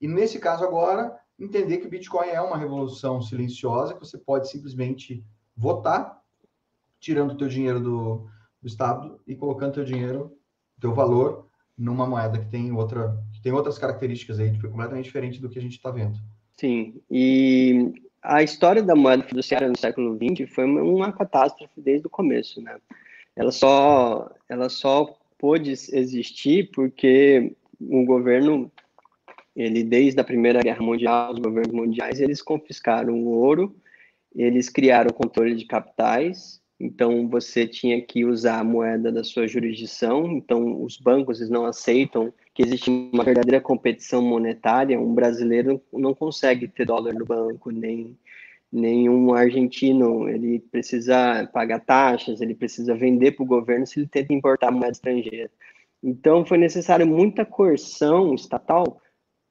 E 0.00 0.06
nesse 0.06 0.38
caso 0.38 0.64
agora, 0.64 1.18
entender 1.38 1.78
que 1.78 1.86
o 1.86 1.90
Bitcoin 1.90 2.28
é 2.28 2.40
uma 2.40 2.56
revolução 2.56 3.20
silenciosa, 3.20 3.94
que 3.94 4.00
você 4.00 4.16
pode 4.16 4.48
simplesmente 4.48 5.24
votar, 5.56 6.20
tirando 7.00 7.32
o 7.32 7.36
teu 7.36 7.48
dinheiro 7.48 7.80
do, 7.80 8.28
do 8.62 8.66
Estado 8.66 9.20
e 9.26 9.36
colocando 9.36 9.74
teu 9.74 9.84
dinheiro, 9.84 10.36
teu 10.80 10.94
valor, 10.94 11.48
numa 11.76 12.06
moeda 12.06 12.38
que 12.38 12.48
tem 12.48 12.72
outra 12.72 13.16
que 13.38 13.42
tem 13.44 13.52
outras 13.52 13.78
características 13.78 14.40
aí, 14.40 14.50
completamente 14.60 15.04
diferente 15.04 15.40
do 15.40 15.48
que 15.48 15.58
a 15.58 15.62
gente 15.62 15.76
está 15.76 15.90
vendo. 15.90 16.18
Sim, 16.56 17.00
e 17.08 17.92
a 18.20 18.42
história 18.42 18.82
da 18.82 18.96
moeda 18.96 19.22
fiduciária 19.22 19.68
no 19.68 19.78
século 19.78 20.16
XX 20.16 20.52
foi 20.52 20.64
uma 20.64 21.12
catástrofe 21.12 21.80
desde 21.80 22.08
o 22.08 22.10
começo, 22.10 22.60
né? 22.60 22.76
Ela 23.36 23.52
só, 23.52 24.28
ela 24.48 24.68
só 24.68 25.16
pôde 25.38 25.70
existir 25.70 26.70
porque 26.72 27.54
o 27.80 28.04
governo, 28.04 28.70
ele 29.54 29.84
desde 29.84 30.20
a 30.20 30.24
Primeira 30.24 30.60
Guerra 30.60 30.82
Mundial, 30.82 31.32
os 31.32 31.38
governos 31.38 31.72
mundiais, 31.72 32.20
eles 32.20 32.42
confiscaram 32.42 33.14
o 33.14 33.28
ouro, 33.28 33.76
eles 34.34 34.68
criaram 34.68 35.10
o 35.10 35.14
controle 35.14 35.54
de 35.54 35.64
capitais, 35.64 36.60
então 36.80 37.28
você 37.28 37.66
tinha 37.66 38.00
que 38.00 38.24
usar 38.24 38.60
a 38.60 38.64
moeda 38.64 39.10
da 39.10 39.24
sua 39.24 39.48
jurisdição, 39.48 40.30
então 40.32 40.82
os 40.82 40.96
bancos 40.96 41.48
não 41.50 41.66
aceitam 41.66 42.32
que 42.54 42.62
existe 42.62 42.90
uma 42.90 43.24
verdadeira 43.24 43.60
competição 43.60 44.22
monetária, 44.22 45.00
um 45.00 45.14
brasileiro 45.14 45.80
não 45.92 46.14
consegue 46.14 46.68
ter 46.68 46.84
dólar 46.84 47.14
no 47.14 47.24
banco, 47.24 47.70
nem 47.70 48.16
nenhum 48.70 49.32
argentino, 49.32 50.28
ele 50.28 50.60
precisa 50.60 51.48
pagar 51.52 51.80
taxas, 51.80 52.40
ele 52.40 52.54
precisa 52.54 52.94
vender 52.94 53.32
para 53.32 53.42
o 53.42 53.46
governo 53.46 53.86
se 53.86 54.00
ele 54.00 54.06
tenta 54.06 54.32
importar 54.32 54.70
moeda 54.70 54.92
estrangeira. 54.92 55.50
Então, 56.02 56.44
foi 56.44 56.58
necessário 56.58 57.06
muita 57.06 57.44
coerção 57.44 58.34
estatal 58.34 59.00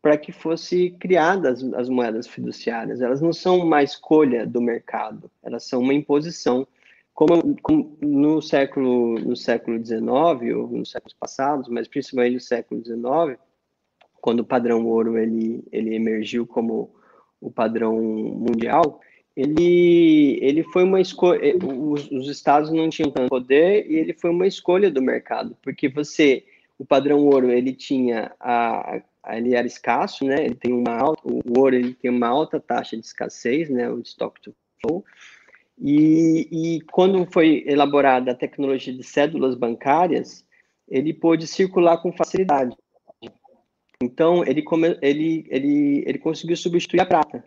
para 0.02 0.18
que 0.18 0.32
fosse 0.32 0.92
criadas 0.92 1.64
as 1.74 1.90
moedas 1.90 2.28
fiduciárias. 2.28 3.02
Elas 3.02 3.22
não 3.22 3.34
são 3.34 3.60
uma 3.60 3.84
escolha 3.84 4.46
do 4.46 4.62
mercado, 4.62 5.30
elas 5.44 5.64
são 5.64 5.82
uma 5.82 5.94
imposição 5.94 6.66
como, 7.18 7.58
como, 7.64 7.98
no 8.00 8.40
século 8.44 9.18
no 9.18 9.36
século 9.36 9.84
XIX 9.84 10.56
ou 10.56 10.68
nos 10.68 10.92
séculos 10.92 11.16
passados, 11.20 11.68
mas 11.68 11.88
principalmente 11.88 12.36
no 12.36 12.40
século 12.40 12.86
XIX, 12.86 13.40
quando 14.22 14.42
o 14.42 14.46
padrão 14.46 14.86
ouro 14.86 15.18
ele 15.18 15.64
ele 15.72 15.96
emergiu 15.96 16.46
como 16.46 16.94
o 17.42 17.50
padrão 17.50 18.00
mundial, 18.00 19.02
ele 19.36 20.38
ele 20.44 20.62
foi 20.66 20.84
uma 20.84 21.02
escolha, 21.02 21.44
eh, 21.44 21.56
os, 21.56 22.08
os 22.12 22.30
estados 22.30 22.72
não 22.72 22.88
tinham 22.88 23.10
tanto 23.10 23.30
poder 23.30 23.90
e 23.90 23.96
ele 23.96 24.14
foi 24.14 24.30
uma 24.30 24.46
escolha 24.46 24.92
do 24.92 25.02
mercado, 25.02 25.58
porque 25.64 25.90
você 25.90 26.46
o 26.78 26.86
padrão 26.86 27.26
ouro 27.26 27.50
ele 27.50 27.74
tinha 27.74 28.32
a, 28.40 29.02
ele 29.30 29.56
era 29.56 29.66
escasso, 29.66 30.24
né? 30.24 30.46
Ele 30.46 30.54
tem 30.54 30.72
uma 30.72 30.96
alta, 30.96 31.22
o 31.26 31.60
ouro 31.60 31.76
ele 31.76 31.96
tem 31.96 32.12
uma 32.12 32.28
alta 32.28 32.60
taxa 32.60 32.96
de 32.96 33.04
escassez, 33.04 33.72
né? 33.72 33.90
O 33.90 34.02
stock 34.02 34.40
to 34.40 34.54
flow. 34.80 35.04
E, 35.80 36.48
e 36.52 36.82
quando 36.92 37.26
foi 37.32 37.64
elaborada 37.68 38.32
a 38.32 38.36
tecnologia 38.36 38.94
de 38.94 39.04
cédulas 39.04 39.56
bancárias, 39.56 40.44
ele 40.88 41.14
pôde 41.14 41.46
circular 41.46 41.98
com 41.98 42.12
facilidade. 42.12 42.76
Então, 44.02 44.44
ele, 44.46 44.64
ele, 45.02 45.48
ele, 45.50 46.04
ele 46.06 46.20
conseguiu 46.20 46.56
substituir 46.56 47.02
a 47.02 47.06
prata. 47.06 47.44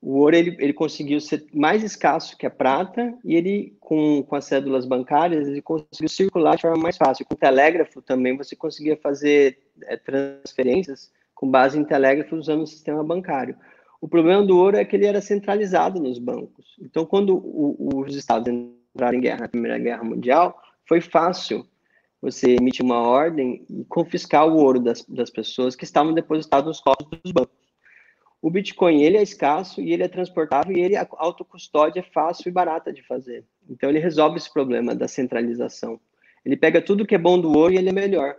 O 0.00 0.18
ouro 0.18 0.36
ele, 0.36 0.56
ele 0.60 0.72
conseguiu 0.72 1.20
ser 1.20 1.46
mais 1.52 1.82
escasso 1.82 2.36
que 2.36 2.46
a 2.46 2.50
prata 2.50 3.18
e 3.24 3.34
ele, 3.34 3.76
com, 3.80 4.22
com 4.22 4.36
as 4.36 4.44
cédulas 4.44 4.84
bancárias, 4.86 5.48
ele 5.48 5.62
conseguiu 5.62 6.08
circular 6.08 6.56
de 6.56 6.62
forma 6.62 6.82
mais 6.82 6.96
fácil. 6.96 7.24
Com 7.24 7.34
o 7.34 7.38
telégrafo 7.38 8.02
também 8.02 8.36
você 8.36 8.54
conseguia 8.54 8.96
fazer 8.96 9.58
é, 9.82 9.96
transferências 9.96 11.10
com 11.34 11.50
base 11.50 11.78
em 11.78 11.84
telégrafo 11.84 12.36
usando 12.36 12.62
o 12.62 12.66
sistema 12.66 13.02
bancário. 13.02 13.56
O 14.00 14.08
problema 14.08 14.44
do 14.44 14.56
ouro 14.56 14.76
é 14.76 14.84
que 14.84 14.94
ele 14.94 15.06
era 15.06 15.20
centralizado 15.20 16.00
nos 16.00 16.18
bancos. 16.18 16.76
Então, 16.80 17.04
quando 17.04 17.36
o, 17.36 18.02
os 18.04 18.14
Estados 18.14 18.52
entraram 18.52 19.18
em 19.18 19.20
guerra, 19.20 19.40
na 19.40 19.48
Primeira 19.48 19.78
Guerra 19.78 20.04
Mundial, 20.04 20.60
foi 20.86 21.00
fácil 21.00 21.66
você 22.20 22.56
emitir 22.56 22.84
uma 22.84 23.00
ordem 23.00 23.64
e 23.68 23.84
confiscar 23.84 24.46
o 24.46 24.56
ouro 24.56 24.80
das, 24.80 25.04
das 25.04 25.30
pessoas 25.30 25.76
que 25.76 25.84
estavam 25.84 26.12
depositados 26.12 26.66
nos 26.66 26.80
cofres 26.80 27.20
dos 27.22 27.32
bancos. 27.32 27.54
O 28.40 28.50
Bitcoin 28.50 29.02
ele 29.02 29.16
é 29.16 29.22
escasso 29.22 29.80
e 29.80 29.92
ele 29.92 30.02
é 30.02 30.08
transportável 30.08 30.76
e 30.76 30.80
ele 30.80 30.96
a 30.96 31.06
autocustódia 31.16 32.00
é 32.00 32.02
fácil 32.02 32.48
e 32.48 32.52
barata 32.52 32.92
de 32.92 33.02
fazer. 33.02 33.44
Então 33.68 33.88
ele 33.88 33.98
resolve 33.98 34.36
esse 34.36 34.52
problema 34.52 34.94
da 34.94 35.08
centralização. 35.08 35.98
Ele 36.44 36.56
pega 36.56 36.80
tudo 36.80 37.06
que 37.06 37.14
é 37.14 37.18
bom 37.18 37.40
do 37.40 37.52
ouro 37.56 37.72
e 37.72 37.76
ele 37.76 37.88
é 37.88 37.92
melhor. 37.92 38.36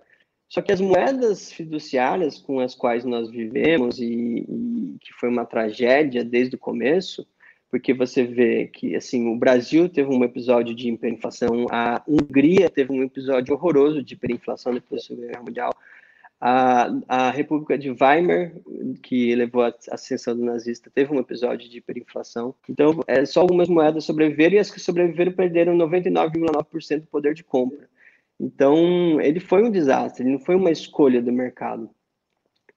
Só 0.49 0.61
que 0.61 0.71
as 0.71 0.79
moedas 0.79 1.51
fiduciárias 1.51 2.37
com 2.39 2.59
as 2.59 2.73
quais 2.73 3.03
nós 3.03 3.29
vivemos 3.29 3.99
e, 3.99 4.45
e, 4.47 4.97
que 5.01 5.13
foi 5.13 5.29
uma 5.29 5.45
tragédia 5.45 6.23
desde 6.23 6.55
o 6.55 6.59
começo, 6.59 7.27
porque 7.69 7.93
você 7.93 8.23
vê 8.23 8.67
que 8.67 8.95
assim 8.95 9.27
o 9.27 9.35
Brasil 9.35 9.89
teve 9.89 10.09
um 10.09 10.23
episódio 10.23 10.73
de 10.73 10.89
hiperinflação, 10.89 11.65
a 11.69 12.01
Hungria 12.07 12.69
teve 12.69 12.93
um 12.93 13.03
episódio 13.03 13.53
horroroso 13.53 14.01
de 14.01 14.13
hiperinflação 14.13 14.73
depois 14.73 15.01
da 15.01 15.07
Segunda 15.07 15.27
Guerra 15.27 15.43
Mundial, 15.43 15.73
a, 16.39 16.87
a 17.07 17.31
República 17.31 17.77
de 17.77 17.89
Weimar, 17.89 18.53
que 19.01 19.35
levou 19.35 19.63
à 19.63 19.73
ascensão 19.91 20.35
do 20.35 20.45
nazista, 20.45 20.89
teve 20.93 21.13
um 21.13 21.19
episódio 21.19 21.67
de 21.67 21.79
hiperinflação. 21.79 22.53
Então, 22.69 23.03
é, 23.07 23.25
só 23.25 23.41
algumas 23.41 23.67
moedas 23.67 24.05
sobreviveram 24.05 24.55
e 24.55 24.59
as 24.59 24.69
que 24.69 24.79
sobreviveram 24.79 25.31
perderam 25.31 25.75
99,9% 25.75 27.01
do 27.01 27.07
poder 27.07 27.33
de 27.33 27.43
compra. 27.43 27.89
Então, 28.39 29.19
ele 29.19 29.39
foi 29.39 29.63
um 29.63 29.71
desastre, 29.71 30.23
ele 30.23 30.33
não 30.33 30.39
foi 30.39 30.55
uma 30.55 30.71
escolha 30.71 31.21
do 31.21 31.31
mercado. 31.31 31.89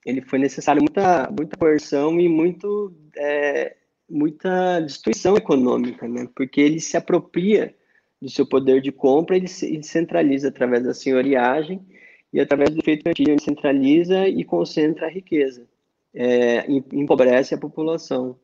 Ele 0.05 0.21
foi 0.21 0.39
necessário 0.39 0.81
muita, 0.81 1.29
muita 1.29 1.55
coerção 1.57 2.19
e 2.19 2.27
muito, 2.27 2.93
é, 3.15 3.75
muita 4.09 4.79
destruição 4.79 5.37
econômica, 5.37 6.07
né? 6.07 6.27
porque 6.35 6.59
ele 6.59 6.79
se 6.79 6.97
apropria 6.97 7.75
do 8.19 8.29
seu 8.29 8.47
poder 8.47 8.81
de 8.81 8.91
compra, 8.91 9.35
ele, 9.35 9.47
centraliza 9.47 10.49
através 10.49 10.83
da 10.83 10.93
senhoriagem 10.93 11.85
e 12.33 12.39
através 12.39 12.71
do 12.71 12.79
efeito 12.79 13.03
cantilho 13.03 13.31
ele 13.31 13.41
centraliza 13.41 14.27
e 14.27 14.43
concentra 14.43 15.07
a 15.07 15.09
riqueza, 15.09 15.67
é, 16.13 16.65
empobrece 16.91 17.53
a 17.53 17.57
população. 17.57 18.39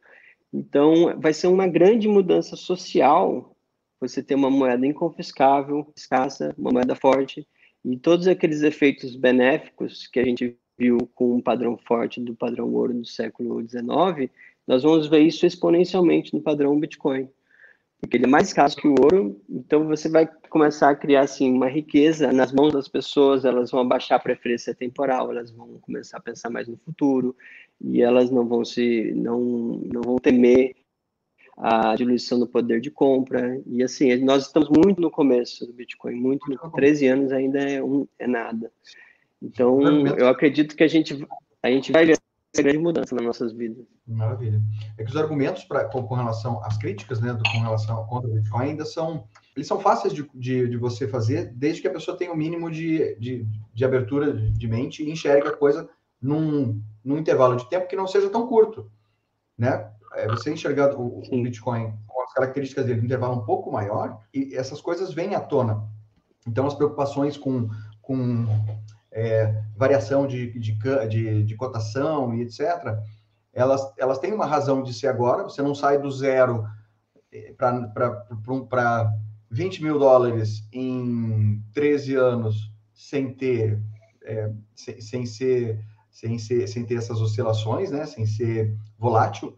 Então, 0.53 1.19
vai 1.19 1.33
ser 1.33 1.47
uma 1.47 1.67
grande 1.67 2.07
mudança 2.07 2.55
social 2.55 3.56
você 3.99 4.21
ter 4.21 4.35
uma 4.35 4.49
moeda 4.49 4.85
inconfiscável, 4.85 5.91
escassa, 5.95 6.53
uma 6.57 6.71
moeda 6.71 6.95
forte, 6.95 7.47
e 7.83 7.97
todos 7.97 8.27
aqueles 8.27 8.61
efeitos 8.61 9.15
benéficos 9.15 10.07
que 10.07 10.19
a 10.19 10.23
gente 10.23 10.57
viu 10.77 10.97
com 11.15 11.35
um 11.35 11.41
padrão 11.41 11.77
forte 11.77 12.21
do 12.21 12.35
padrão 12.35 12.73
ouro 12.73 12.93
do 12.93 13.05
século 13.05 13.61
XIX, 13.61 14.31
nós 14.67 14.83
vamos 14.83 15.07
ver 15.07 15.21
isso 15.21 15.45
exponencialmente 15.45 16.33
no 16.33 16.41
padrão 16.41 16.79
Bitcoin 16.79 17.29
porque 17.99 18.17
ele 18.17 18.25
é 18.25 18.27
mais 18.27 18.47
escasso 18.47 18.77
que 18.77 18.87
o 18.87 18.95
ouro, 19.01 19.41
então 19.49 19.85
você 19.87 20.07
vai 20.07 20.29
começar 20.49 20.89
a 20.89 20.95
criar 20.95 21.21
assim 21.21 21.51
uma 21.51 21.67
riqueza 21.67 22.31
nas 22.31 22.51
mãos 22.51 22.73
das 22.73 22.87
pessoas, 22.87 23.43
elas 23.43 23.71
vão 23.71 23.81
abaixar 23.81 24.19
a 24.19 24.23
preferência 24.23 24.73
temporal, 24.73 25.31
elas 25.31 25.51
vão 25.51 25.79
começar 25.81 26.17
a 26.17 26.21
pensar 26.21 26.49
mais 26.49 26.67
no 26.67 26.77
futuro 26.77 27.35
e 27.81 28.01
elas 28.01 28.29
não 28.29 28.47
vão 28.47 28.63
se 28.63 29.11
não 29.15 29.39
não 29.91 30.01
vão 30.01 30.17
temer 30.17 30.75
a 31.57 31.95
diluição 31.95 32.39
do 32.39 32.47
poder 32.47 32.79
de 32.79 32.91
compra 32.91 33.59
e 33.65 33.81
assim 33.81 34.15
nós 34.23 34.45
estamos 34.45 34.69
muito 34.69 35.01
no 35.01 35.09
começo 35.09 35.65
do 35.65 35.73
Bitcoin, 35.73 36.13
muito 36.13 36.47
no 36.49 36.71
13 36.71 37.07
anos 37.07 37.31
ainda 37.31 37.59
é 37.59 37.83
um 37.83 38.07
é 38.19 38.27
nada. 38.27 38.71
Então 39.41 39.79
eu 40.05 40.27
acredito 40.27 40.75
que 40.75 40.83
a 40.83 40.87
gente 40.87 41.25
a 41.63 41.69
gente 41.69 41.91
vai 41.91 42.05
ver 42.05 42.17
grande 42.55 42.77
mudança 42.77 43.15
nas 43.15 43.25
nossas 43.25 43.53
vidas. 43.53 43.85
Maravilha. 44.07 44.61
É 44.97 45.03
que 45.03 45.09
os 45.09 45.17
argumentos 45.17 45.63
pra, 45.63 45.85
com, 45.85 46.03
com 46.03 46.15
relação 46.15 46.63
às 46.63 46.77
críticas, 46.77 47.19
né, 47.19 47.33
do, 47.33 47.43
com 47.43 47.59
relação 47.59 48.05
contra 48.05 48.29
o 48.29 48.33
Bitcoin 48.33 48.69
ainda 48.69 48.85
são, 48.85 49.25
eles 49.55 49.67
são 49.67 49.79
fáceis 49.79 50.13
de, 50.13 50.27
de, 50.33 50.67
de, 50.67 50.77
você 50.77 51.07
fazer, 51.07 51.51
desde 51.53 51.81
que 51.81 51.87
a 51.87 51.91
pessoa 51.91 52.17
tenha 52.17 52.31
o 52.31 52.33
um 52.33 52.37
mínimo 52.37 52.71
de, 52.71 53.15
de, 53.15 53.45
de 53.73 53.85
abertura 53.85 54.33
de 54.33 54.67
mente 54.67 55.03
e 55.03 55.11
enxergue 55.11 55.47
a 55.47 55.55
coisa 55.55 55.89
num, 56.21 56.81
num 57.03 57.17
intervalo 57.17 57.55
de 57.57 57.69
tempo 57.69 57.87
que 57.87 57.95
não 57.95 58.07
seja 58.07 58.29
tão 58.29 58.47
curto, 58.47 58.89
né? 59.57 59.91
É 60.13 60.27
você 60.27 60.51
enxergar 60.51 60.95
o, 60.95 61.19
o 61.19 61.43
Bitcoin 61.43 61.93
com 62.07 62.23
as 62.23 62.33
características 62.33 62.85
dele, 62.85 63.01
um 63.01 63.05
intervalo 63.05 63.35
um 63.35 63.45
pouco 63.45 63.71
maior, 63.71 64.19
e 64.33 64.55
essas 64.55 64.81
coisas 64.81 65.13
vêm 65.13 65.35
à 65.35 65.39
tona. 65.39 65.83
Então, 66.47 66.65
as 66.65 66.73
preocupações 66.73 67.37
com, 67.37 67.69
com 68.01 68.45
é, 69.11 69.63
variação 69.75 70.25
de, 70.25 70.57
de, 70.59 70.77
de, 71.09 71.43
de, 71.43 71.55
cotação 71.55 72.33
e 72.33 72.41
etc., 72.41 72.97
elas, 73.53 73.81
elas 73.97 74.19
têm 74.19 74.33
uma 74.33 74.45
razão 74.45 74.83
de 74.83 74.93
ser 74.93 75.07
agora, 75.07 75.43
você 75.43 75.61
não 75.61 75.73
sai 75.73 75.97
do 75.97 76.11
zero 76.11 76.65
é, 77.31 77.53
para 77.53 79.13
20 79.49 79.83
mil 79.83 79.97
dólares 79.97 80.67
em 80.71 81.61
13 81.73 82.15
anos 82.15 82.71
sem 82.93 83.33
ter, 83.33 83.81
é, 84.23 84.51
sem, 84.75 85.01
sem, 85.01 85.25
ser, 85.25 85.83
sem, 86.17 86.39
ser, 86.39 86.67
sem 86.67 86.83
ter 86.83 86.95
essas 86.95 87.21
oscilações, 87.21 87.91
né? 87.91 88.03
sem 88.07 88.25
ser 88.25 88.75
volátil, 88.97 89.55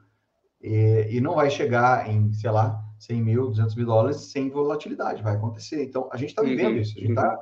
e, 0.62 1.08
e 1.10 1.22
não 1.22 1.36
vai 1.36 1.50
chegar 1.50 2.10
em, 2.10 2.34
sei 2.34 2.52
lá, 2.52 2.84
100 3.00 3.22
mil, 3.22 3.48
200 3.48 3.76
mil 3.76 3.86
dólares 3.86 4.18
sem 4.18 4.50
volatilidade, 4.50 5.24
vai 5.24 5.36
acontecer. 5.36 5.82
Então, 5.82 6.10
a 6.12 6.18
gente 6.18 6.32
está 6.32 6.42
vivendo 6.42 6.74
uhum, 6.74 6.82
isso, 6.82 6.98
a 6.98 7.00
gente 7.00 7.12
está 7.12 7.30
uhum. 7.30 7.38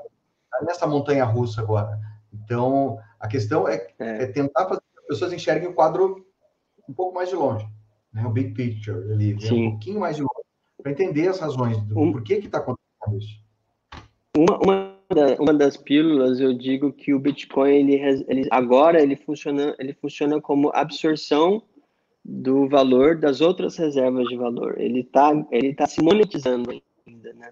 tá 0.52 0.66
nessa 0.68 0.86
montanha 0.86 1.26
russa 1.26 1.62
agora. 1.62 2.00
Então, 2.32 3.00
a 3.20 3.28
questão 3.28 3.68
é, 3.68 3.88
é. 3.98 4.24
é 4.24 4.28
tentar 4.28 4.68
fazer 4.68 4.82
que 4.82 5.00
as 5.00 5.08
pessoas 5.08 5.34
enxerguem 5.34 5.70
o 5.70 5.74
quadro 5.74 6.24
um 6.88 6.94
pouco 6.94 7.16
mais 7.16 7.30
de 7.30 7.36
longe, 7.36 7.68
né? 8.14 8.24
o 8.24 8.30
big 8.30 8.54
picture 8.54 9.12
ali, 9.12 9.34
um 9.34 9.72
pouquinho 9.72 10.00
mais 10.00 10.16
de 10.16 10.22
longe, 10.22 10.46
para 10.80 10.92
entender 10.92 11.28
as 11.28 11.40
razões 11.40 11.82
do 11.82 12.00
um, 12.00 12.12
por 12.12 12.22
que 12.22 12.36
está 12.36 12.60
acontecendo 12.60 13.18
isso. 13.18 13.42
Uma, 14.38 14.60
uma, 14.60 14.97
uma, 15.40 15.54
das 15.54 15.78
pílulas, 15.78 16.40
eu 16.40 16.54
digo 16.54 16.92
que 16.92 17.14
o 17.14 17.20
Bitcoin, 17.20 17.92
ele, 17.92 18.26
ele, 18.28 18.48
agora, 18.52 19.02
ele 19.02 19.16
funciona, 19.16 19.76
ele 19.80 19.94
funciona 19.94 20.42
como 20.42 20.72
absorção 20.74 21.64
do 22.24 22.68
valor 22.68 23.18
das 23.18 23.40
outras 23.40 23.78
reservas 23.78 24.28
de 24.28 24.36
valor. 24.36 24.80
Ele 24.80 25.00
está 25.00 25.32
ele 25.52 25.74
tá 25.74 25.86
se 25.88 26.02
monetizando 26.02 26.72
ainda, 27.08 27.34
né? 27.34 27.52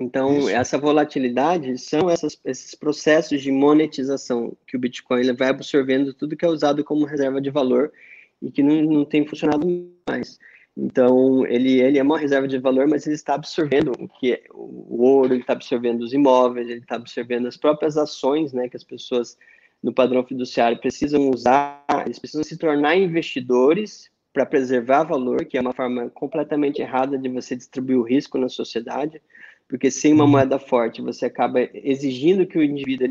Então, 0.00 0.38
Isso. 0.38 0.50
essa 0.50 0.78
volatilidade 0.78 1.76
são 1.78 2.08
essas, 2.08 2.38
esses 2.44 2.74
processos 2.76 3.42
de 3.42 3.50
monetização 3.50 4.56
que 4.64 4.76
o 4.76 4.78
Bitcoin 4.78 5.20
ele 5.20 5.32
vai 5.32 5.48
absorvendo 5.48 6.14
tudo 6.14 6.36
que 6.36 6.44
é 6.44 6.48
usado 6.48 6.84
como 6.84 7.04
reserva 7.04 7.40
de 7.40 7.50
valor 7.50 7.92
e 8.40 8.52
que 8.52 8.62
não, 8.62 8.80
não 8.82 9.04
tem 9.04 9.26
funcionado 9.26 9.66
mais. 10.08 10.38
Então, 10.80 11.44
ele, 11.44 11.80
ele 11.80 11.98
é 11.98 12.02
uma 12.02 12.16
reserva 12.16 12.46
de 12.46 12.56
valor, 12.58 12.86
mas 12.86 13.04
ele 13.04 13.16
está 13.16 13.34
absorvendo 13.34 13.90
o 13.98 14.08
que 14.08 14.34
é, 14.34 14.42
o 14.54 15.02
ouro, 15.02 15.34
ele 15.34 15.40
está 15.40 15.54
absorvendo 15.54 16.02
os 16.02 16.12
imóveis, 16.12 16.68
ele 16.68 16.78
está 16.78 16.94
absorvendo 16.94 17.48
as 17.48 17.56
próprias 17.56 17.96
ações 17.96 18.52
né, 18.52 18.68
que 18.68 18.76
as 18.76 18.84
pessoas 18.84 19.36
no 19.82 19.92
padrão 19.92 20.24
fiduciário 20.24 20.78
precisam 20.78 21.30
usar, 21.30 21.84
eles 22.06 22.20
precisam 22.20 22.44
se 22.44 22.56
tornar 22.56 22.96
investidores 22.96 24.08
para 24.32 24.46
preservar 24.46 25.02
valor, 25.02 25.44
que 25.44 25.58
é 25.58 25.60
uma 25.60 25.72
forma 25.72 26.10
completamente 26.10 26.80
errada 26.80 27.18
de 27.18 27.28
você 27.28 27.56
distribuir 27.56 27.98
o 27.98 28.02
risco 28.02 28.38
na 28.38 28.48
sociedade, 28.48 29.20
porque 29.68 29.90
sem 29.90 30.12
uma 30.12 30.24
uhum. 30.24 30.30
moeda 30.30 30.60
forte 30.60 31.02
você 31.02 31.26
acaba 31.26 31.60
exigindo 31.74 32.46
que 32.46 32.56
o 32.56 32.62
indivíduo 32.62 33.08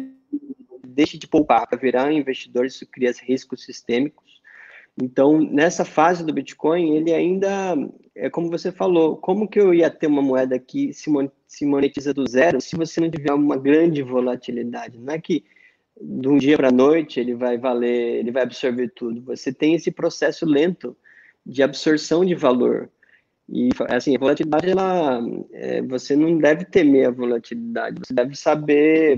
deixe 0.86 1.18
de 1.18 1.28
poupar 1.28 1.68
para 1.68 1.78
virar 1.78 2.08
um 2.08 2.12
investidor, 2.12 2.66
isso 2.66 2.88
cria 2.88 3.14
riscos 3.24 3.66
sistêmicos. 3.66 4.27
Então, 5.02 5.40
nessa 5.40 5.86
fase 5.86 6.26
do 6.26 6.34
Bitcoin, 6.34 6.96
ele 6.96 7.14
ainda, 7.14 7.76
é 8.16 8.30
como 8.30 8.50
você 8.50 8.72
falou, 8.72 9.16
como 9.18 9.48
que 9.48 9.60
eu 9.60 9.74
ia 9.74 9.92
ter 9.92 10.08
uma 10.08 10.24
moeda 10.24 10.58
que 10.58 10.92
se 10.92 11.66
monetiza 11.66 12.14
do 12.14 12.28
zero 12.28 12.60
se 12.60 12.76
você 12.76 13.00
não 13.00 13.12
tiver 13.12 13.32
uma 13.32 13.58
grande 13.58 14.02
volatilidade? 14.02 14.98
Não 14.98 15.14
é 15.14 15.20
que 15.20 15.46
de 16.02 16.28
um 16.28 16.38
dia 16.38 16.58
para 16.58 16.70
a 16.70 16.72
noite 16.72 17.20
ele 17.20 17.36
vai 17.36 17.58
valer, 17.58 18.20
ele 18.20 18.32
vai 18.32 18.44
absorver 18.44 18.90
tudo. 18.90 19.22
Você 19.24 19.54
tem 19.54 19.76
esse 19.76 19.92
processo 19.92 20.46
lento 20.46 20.98
de 21.46 21.62
absorção 21.62 22.26
de 22.26 22.34
valor. 22.36 22.90
E 23.50 23.70
assim, 23.90 24.16
a 24.16 24.20
volatilidade, 24.20 24.70
ela, 24.70 25.22
é, 25.54 25.82
você 25.84 26.16
não 26.16 26.38
deve 26.38 26.66
temer 26.66 27.08
a 27.08 27.12
volatilidade, 27.12 28.02
você 28.06 28.14
deve 28.14 28.36
saber, 28.36 29.18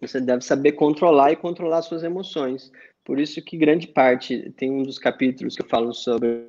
você 0.00 0.20
deve 0.20 0.44
saber 0.44 0.72
controlar 0.72 1.32
e 1.32 1.36
controlar 1.36 1.82
suas 1.82 2.02
emoções. 2.02 2.70
Por 3.04 3.18
isso 3.18 3.42
que 3.42 3.56
grande 3.56 3.88
parte, 3.88 4.50
tem 4.56 4.70
um 4.70 4.82
dos 4.82 4.98
capítulos 4.98 5.56
que 5.56 5.62
eu 5.62 5.68
falo 5.68 5.92
sobre 5.92 6.48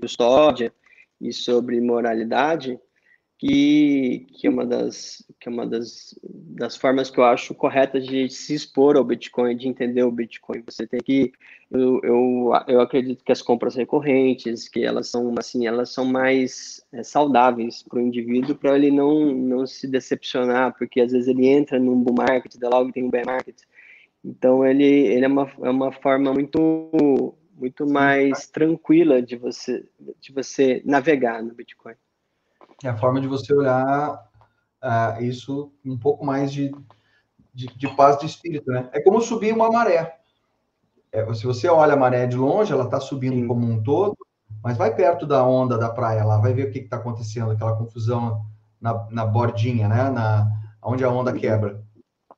custódia 0.00 0.72
e 1.20 1.32
sobre 1.32 1.80
moralidade, 1.80 2.78
que, 3.38 4.26
que 4.32 4.48
é 4.48 4.50
uma, 4.50 4.66
das, 4.66 5.24
que 5.38 5.48
é 5.48 5.52
uma 5.52 5.64
das, 5.64 6.18
das 6.24 6.76
formas 6.76 7.08
que 7.08 7.20
eu 7.20 7.24
acho 7.24 7.54
corretas 7.54 8.04
de 8.04 8.28
se 8.28 8.52
expor 8.52 8.96
ao 8.96 9.04
Bitcoin, 9.04 9.56
de 9.56 9.68
entender 9.68 10.02
o 10.02 10.10
Bitcoin. 10.10 10.64
Você 10.66 10.88
tem 10.88 11.00
que, 11.00 11.32
eu, 11.70 12.00
eu, 12.02 12.52
eu 12.66 12.80
acredito 12.80 13.24
que 13.24 13.30
as 13.30 13.40
compras 13.40 13.76
recorrentes, 13.76 14.68
que 14.68 14.84
elas 14.84 15.08
são 15.08 15.32
assim, 15.38 15.68
elas 15.68 15.90
são 15.90 16.04
mais 16.04 16.84
é, 16.92 17.04
saudáveis 17.04 17.84
para 17.84 18.00
o 18.00 18.02
indivíduo, 18.02 18.56
para 18.56 18.76
ele 18.76 18.90
não, 18.90 19.32
não 19.32 19.66
se 19.68 19.86
decepcionar, 19.86 20.76
porque 20.76 21.00
às 21.00 21.12
vezes 21.12 21.28
ele 21.28 21.46
entra 21.46 21.78
num 21.78 22.02
bull 22.02 22.16
market, 22.16 22.56
da 22.56 22.68
logo 22.68 22.90
tem 22.90 23.04
um 23.04 23.10
bear 23.10 23.24
market. 23.24 23.56
Então 24.24 24.64
ele, 24.64 24.84
ele 24.84 25.24
é, 25.24 25.28
uma, 25.28 25.50
é 25.62 25.70
uma 25.70 25.92
forma 25.92 26.32
muito 26.32 27.34
muito 27.54 27.86
mais 27.88 28.46
tranquila 28.48 29.20
de 29.20 29.36
você 29.36 29.84
de 30.20 30.32
você 30.32 30.82
navegar 30.84 31.42
no 31.42 31.54
Bitcoin. 31.54 31.94
É 32.84 32.88
a 32.88 32.96
forma 32.96 33.20
de 33.20 33.26
você 33.26 33.52
olhar 33.52 34.28
uh, 34.82 35.22
isso 35.22 35.72
um 35.84 35.98
pouco 35.98 36.24
mais 36.24 36.52
de, 36.52 36.72
de, 37.52 37.66
de, 37.66 37.88
paz 37.96 38.18
de 38.18 38.26
espírito, 38.26 38.70
né? 38.70 38.88
É 38.92 39.00
como 39.02 39.20
subir 39.20 39.52
uma 39.52 39.70
maré. 39.70 40.18
É, 41.10 41.34
se 41.34 41.46
você 41.46 41.68
olha 41.68 41.94
a 41.94 41.96
maré 41.96 42.26
de 42.26 42.36
longe, 42.36 42.72
ela 42.72 42.84
está 42.84 43.00
subindo 43.00 43.34
Sim. 43.34 43.48
como 43.48 43.66
um 43.66 43.82
todo, 43.82 44.16
mas 44.62 44.76
vai 44.76 44.94
perto 44.94 45.26
da 45.26 45.44
onda 45.44 45.76
da 45.76 45.88
praia 45.88 46.24
lá, 46.24 46.38
vai 46.38 46.52
ver 46.52 46.68
o 46.68 46.70
que 46.70 46.80
está 46.80 46.96
acontecendo, 46.96 47.50
aquela 47.50 47.76
confusão 47.76 48.44
na, 48.80 49.08
na 49.10 49.26
bordinha, 49.26 49.88
né? 49.88 50.10
Na, 50.10 50.46
onde 50.82 51.04
a 51.04 51.10
onda 51.10 51.32
quebra. 51.32 51.82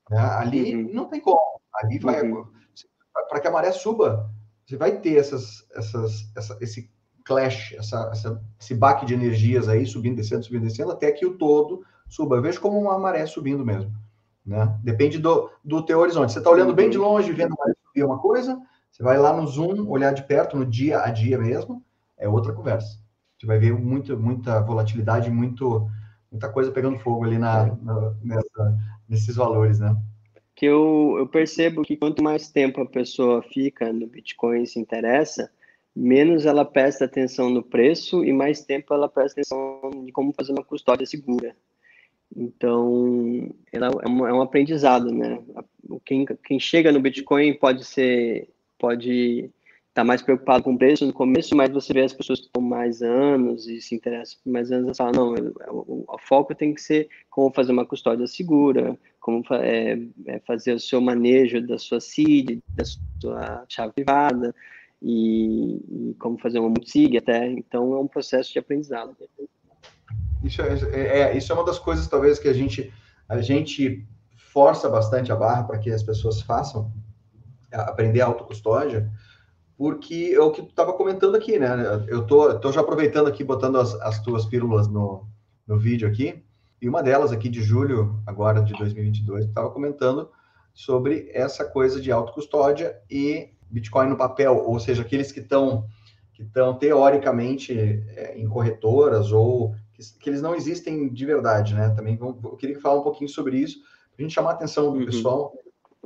Né? 0.09 0.19
Ali 0.19 0.75
uhum. 0.75 0.91
não 0.93 1.05
tem 1.07 1.21
como. 1.21 1.50
Ali 1.83 1.99
vai. 1.99 2.23
Uhum. 2.23 2.45
Para 3.29 3.41
que 3.41 3.49
a 3.49 3.51
maré 3.51 3.73
suba, 3.73 4.31
você 4.65 4.77
vai 4.77 4.99
ter 4.99 5.17
essas, 5.17 5.67
essas, 5.75 6.31
essa, 6.37 6.57
esse 6.61 6.91
clash, 7.25 7.75
essa, 7.75 8.11
essa, 8.13 8.43
esse 8.61 8.75
baque 8.75 9.07
de 9.07 9.15
energias 9.15 9.69
aí, 9.69 9.87
subindo, 9.87 10.17
descendo, 10.17 10.45
subindo, 10.45 10.63
descendo, 10.63 10.93
até 10.93 11.11
que 11.13 11.27
o 11.27 11.37
todo 11.37 11.85
suba. 12.09 12.37
Eu 12.37 12.43
vejo 12.43 12.61
como 12.61 12.79
uma 12.79 12.99
maré 12.99 13.27
subindo 13.27 13.65
mesmo. 13.65 13.93
Né? 14.45 14.79
Depende 14.83 15.19
do, 15.19 15.51
do 15.65 15.85
teu 15.85 15.99
horizonte. 15.99 16.33
Você 16.33 16.39
está 16.39 16.51
olhando 16.51 16.75
bem 16.75 16.91
de 16.91 16.99
longe, 16.99 17.33
vendo 17.33 17.55
a 17.55 17.57
maré 17.57 17.75
subir 17.87 18.05
uma 18.05 18.19
coisa, 18.19 18.61
você 18.91 19.03
vai 19.03 19.19
lá 19.19 19.33
no 19.33 19.47
zoom, 19.47 19.89
olhar 19.89 20.13
de 20.13 20.23
perto, 20.23 20.57
no 20.57 20.67
dia 20.67 21.03
a 21.03 21.11
dia 21.11 21.39
mesmo, 21.39 21.85
é 22.17 22.29
outra 22.29 22.53
conversa. 22.53 22.99
Você 23.39 23.47
vai 23.47 23.59
ver 23.59 23.73
muito, 23.73 24.19
muita 24.19 24.61
volatilidade, 24.61 25.31
muito, 25.31 25.89
muita 26.31 26.49
coisa 26.49 26.71
pegando 26.71 26.99
fogo 26.99 27.25
ali 27.25 27.39
na, 27.39 27.67
na 27.77 28.15
nessa, 28.23 28.79
nesses 29.09 29.37
valores, 29.37 29.79
né? 29.79 29.97
Que 30.61 30.67
eu, 30.67 31.15
eu 31.17 31.27
percebo 31.27 31.81
que 31.81 31.97
quanto 31.97 32.23
mais 32.23 32.51
tempo 32.51 32.83
a 32.83 32.87
pessoa 32.87 33.41
fica 33.41 33.91
no 33.95 34.07
Bitcoin 34.07 34.63
e 34.63 34.67
se 34.67 34.79
interessa, 34.79 35.51
menos 35.97 36.45
ela 36.45 36.67
presta 36.67 37.07
atenção 37.07 37.49
no 37.49 37.63
preço 37.63 38.23
e 38.23 38.31
mais 38.31 38.63
tempo 38.63 38.93
ela 38.93 39.09
presta 39.09 39.41
atenção 39.41 40.05
de 40.05 40.13
como 40.13 40.35
fazer 40.35 40.53
uma 40.53 40.63
custódia 40.63 41.07
segura. 41.07 41.57
Então, 42.37 43.51
é, 43.73 43.79
um, 44.07 44.27
é 44.27 44.35
um 44.35 44.43
aprendizado, 44.43 45.11
né? 45.11 45.43
Quem, 46.05 46.27
quem 46.45 46.61
chega 46.61 46.93
no 46.93 47.01
Bitcoin 47.01 47.55
pode 47.55 47.83
ser, 47.87 48.51
pode 48.79 49.51
estar 49.91 50.03
tá 50.03 50.05
mais 50.05 50.23
preocupado 50.23 50.63
com 50.63 50.75
o 50.75 50.79
preço 50.79 51.05
no 51.05 51.13
começo, 51.13 51.57
mas 51.57 51.71
você 51.71 51.93
vê 51.93 52.03
as 52.03 52.13
pessoas 52.13 52.41
que 52.41 52.47
estão 52.47 52.63
mais 52.63 53.03
anos 53.03 53.67
e 53.67 53.81
se 53.81 53.95
interessam 53.95 54.39
por 54.43 54.53
mais 54.53 54.71
anos, 54.71 54.97
falam, 54.97 55.35
não, 55.35 55.53
o, 55.69 56.17
foco 56.21 56.55
tem 56.55 56.73
que 56.73 56.81
ser 56.81 57.09
como 57.29 57.53
fazer 57.53 57.73
uma 57.73 57.85
custódia 57.85 58.27
segura, 58.27 58.97
como 59.19 59.43
é, 59.51 59.99
é 60.27 60.39
fazer 60.47 60.75
o 60.75 60.81
seu 60.81 61.01
manejo 61.01 61.67
da 61.67 61.77
sua 61.77 62.01
seed, 62.01 62.61
da 62.69 62.85
sua 62.85 63.65
chave 63.69 63.93
privada, 63.93 64.55
e, 65.03 66.11
e 66.11 66.15
como 66.21 66.39
fazer 66.39 66.61
uma 66.61 66.69
multisig 66.69 67.17
até. 67.17 67.47
Então, 67.51 67.95
é 67.95 67.99
um 67.99 68.07
processo 68.07 68.53
de 68.53 68.59
aprendizado. 68.59 69.17
Isso 70.45 70.63
é, 70.63 70.75
é, 70.93 71.21
é, 71.21 71.37
isso 71.37 71.51
é 71.51 71.55
uma 71.55 71.65
das 71.65 71.79
coisas, 71.79 72.07
talvez, 72.07 72.39
que 72.39 72.49
a 72.49 72.53
gente, 72.53 72.93
a 73.29 73.41
gente 73.41 74.07
força 74.37 74.89
bastante 74.89 75.33
a 75.33 75.37
barra 75.37 75.65
para 75.65 75.79
que 75.79 75.91
as 75.91 76.03
pessoas 76.03 76.41
façam, 76.43 76.93
aprender 77.73 78.21
autocustódia, 78.21 79.11
porque 79.81 80.35
é 80.35 80.41
o 80.43 80.51
que 80.51 80.61
tu 80.61 80.69
estava 80.69 80.93
comentando 80.93 81.35
aqui, 81.35 81.59
né? 81.59 81.71
Eu 82.07 82.27
tô, 82.27 82.55
tô 82.59 82.71
já 82.71 82.83
aproveitando 82.83 83.29
aqui, 83.29 83.43
botando 83.43 83.79
as, 83.79 83.95
as 84.03 84.21
tuas 84.21 84.45
pílulas 84.45 84.87
no, 84.87 85.27
no 85.67 85.79
vídeo 85.79 86.07
aqui, 86.07 86.45
e 86.83 86.87
uma 86.87 87.03
delas 87.03 87.33
aqui 87.33 87.49
de 87.49 87.63
julho, 87.63 88.21
agora 88.27 88.61
de 88.61 88.75
2022, 88.75 89.47
estava 89.47 89.71
comentando 89.71 90.29
sobre 90.75 91.31
essa 91.33 91.65
coisa 91.65 91.99
de 91.99 92.13
autocustódia 92.13 92.95
e 93.11 93.55
Bitcoin 93.71 94.11
no 94.11 94.19
papel, 94.19 94.55
ou 94.55 94.79
seja, 94.79 95.01
aqueles 95.01 95.33
que 95.33 95.41
estão 95.41 95.87
que 96.35 96.43
estão 96.43 96.75
teoricamente 96.75 97.73
é, 97.73 98.39
em 98.39 98.47
corretoras 98.47 99.33
ou 99.33 99.75
que, 99.95 100.03
que, 100.19 100.29
eles 100.29 100.43
não 100.43 100.55
existem 100.55 101.09
de 101.09 101.25
verdade, 101.25 101.73
né? 101.73 101.89
Também 101.97 102.19
eu 102.21 102.35
queria 102.59 102.79
falar 102.79 103.01
um 103.01 103.03
pouquinho 103.03 103.31
sobre 103.31 103.57
isso, 103.57 103.79
para 104.15 104.19
a 104.19 104.23
gente 104.25 104.35
chamar 104.35 104.51
a 104.51 104.55
atenção 104.55 104.93
do 104.93 104.99
uhum. 104.99 105.07
pessoal. 105.07 105.55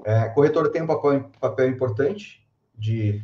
É, 0.04 0.28
corretora 0.28 0.70
tem 0.70 0.82
um 0.82 0.86
papel, 0.86 1.28
papel 1.40 1.68
importante 1.68 2.40
de, 2.78 3.20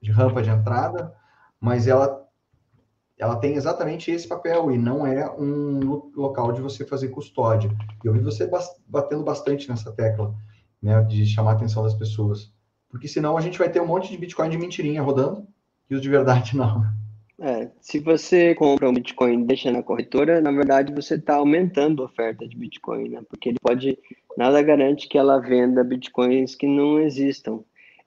de 0.00 0.10
rampa 0.10 0.42
de 0.42 0.50
entrada, 0.50 1.14
mas 1.60 1.86
ela 1.86 2.20
ela 3.18 3.36
tem 3.36 3.54
exatamente 3.54 4.10
esse 4.10 4.26
papel 4.26 4.70
e 4.70 4.78
não 4.78 5.06
é 5.06 5.30
um 5.30 6.10
local 6.16 6.52
de 6.52 6.62
você 6.62 6.86
fazer 6.86 7.08
custódia. 7.08 7.70
Eu 8.02 8.14
vi 8.14 8.20
você 8.20 8.50
batendo 8.88 9.22
bastante 9.22 9.68
nessa 9.68 9.92
tecla, 9.92 10.34
né, 10.82 11.02
de 11.02 11.26
chamar 11.26 11.50
a 11.50 11.54
atenção 11.54 11.82
das 11.82 11.92
pessoas. 11.92 12.50
Porque 12.88 13.06
senão 13.06 13.36
a 13.36 13.40
gente 13.42 13.58
vai 13.58 13.70
ter 13.70 13.80
um 13.80 13.86
monte 13.86 14.10
de 14.10 14.16
Bitcoin 14.16 14.48
de 14.48 14.56
mentirinha 14.56 15.02
rodando 15.02 15.46
e 15.90 15.94
os 15.94 16.00
de 16.00 16.08
verdade 16.08 16.56
não. 16.56 16.82
É, 17.38 17.70
se 17.80 17.98
você 17.98 18.54
compra 18.54 18.88
um 18.88 18.92
Bitcoin 18.92 19.42
e 19.42 19.46
deixa 19.46 19.70
na 19.70 19.82
corretora, 19.82 20.40
na 20.40 20.50
verdade 20.50 20.92
você 20.92 21.14
está 21.14 21.36
aumentando 21.36 22.02
a 22.02 22.06
oferta 22.06 22.46
de 22.46 22.56
Bitcoin, 22.56 23.08
né? 23.08 23.22
Porque 23.28 23.50
ele 23.50 23.58
pode, 23.62 23.98
nada 24.36 24.60
garante 24.62 25.08
que 25.08 25.16
ela 25.16 25.38
venda 25.38 25.84
Bitcoins 25.84 26.54
que 26.54 26.66
não 26.66 26.98
existam. 27.00 27.60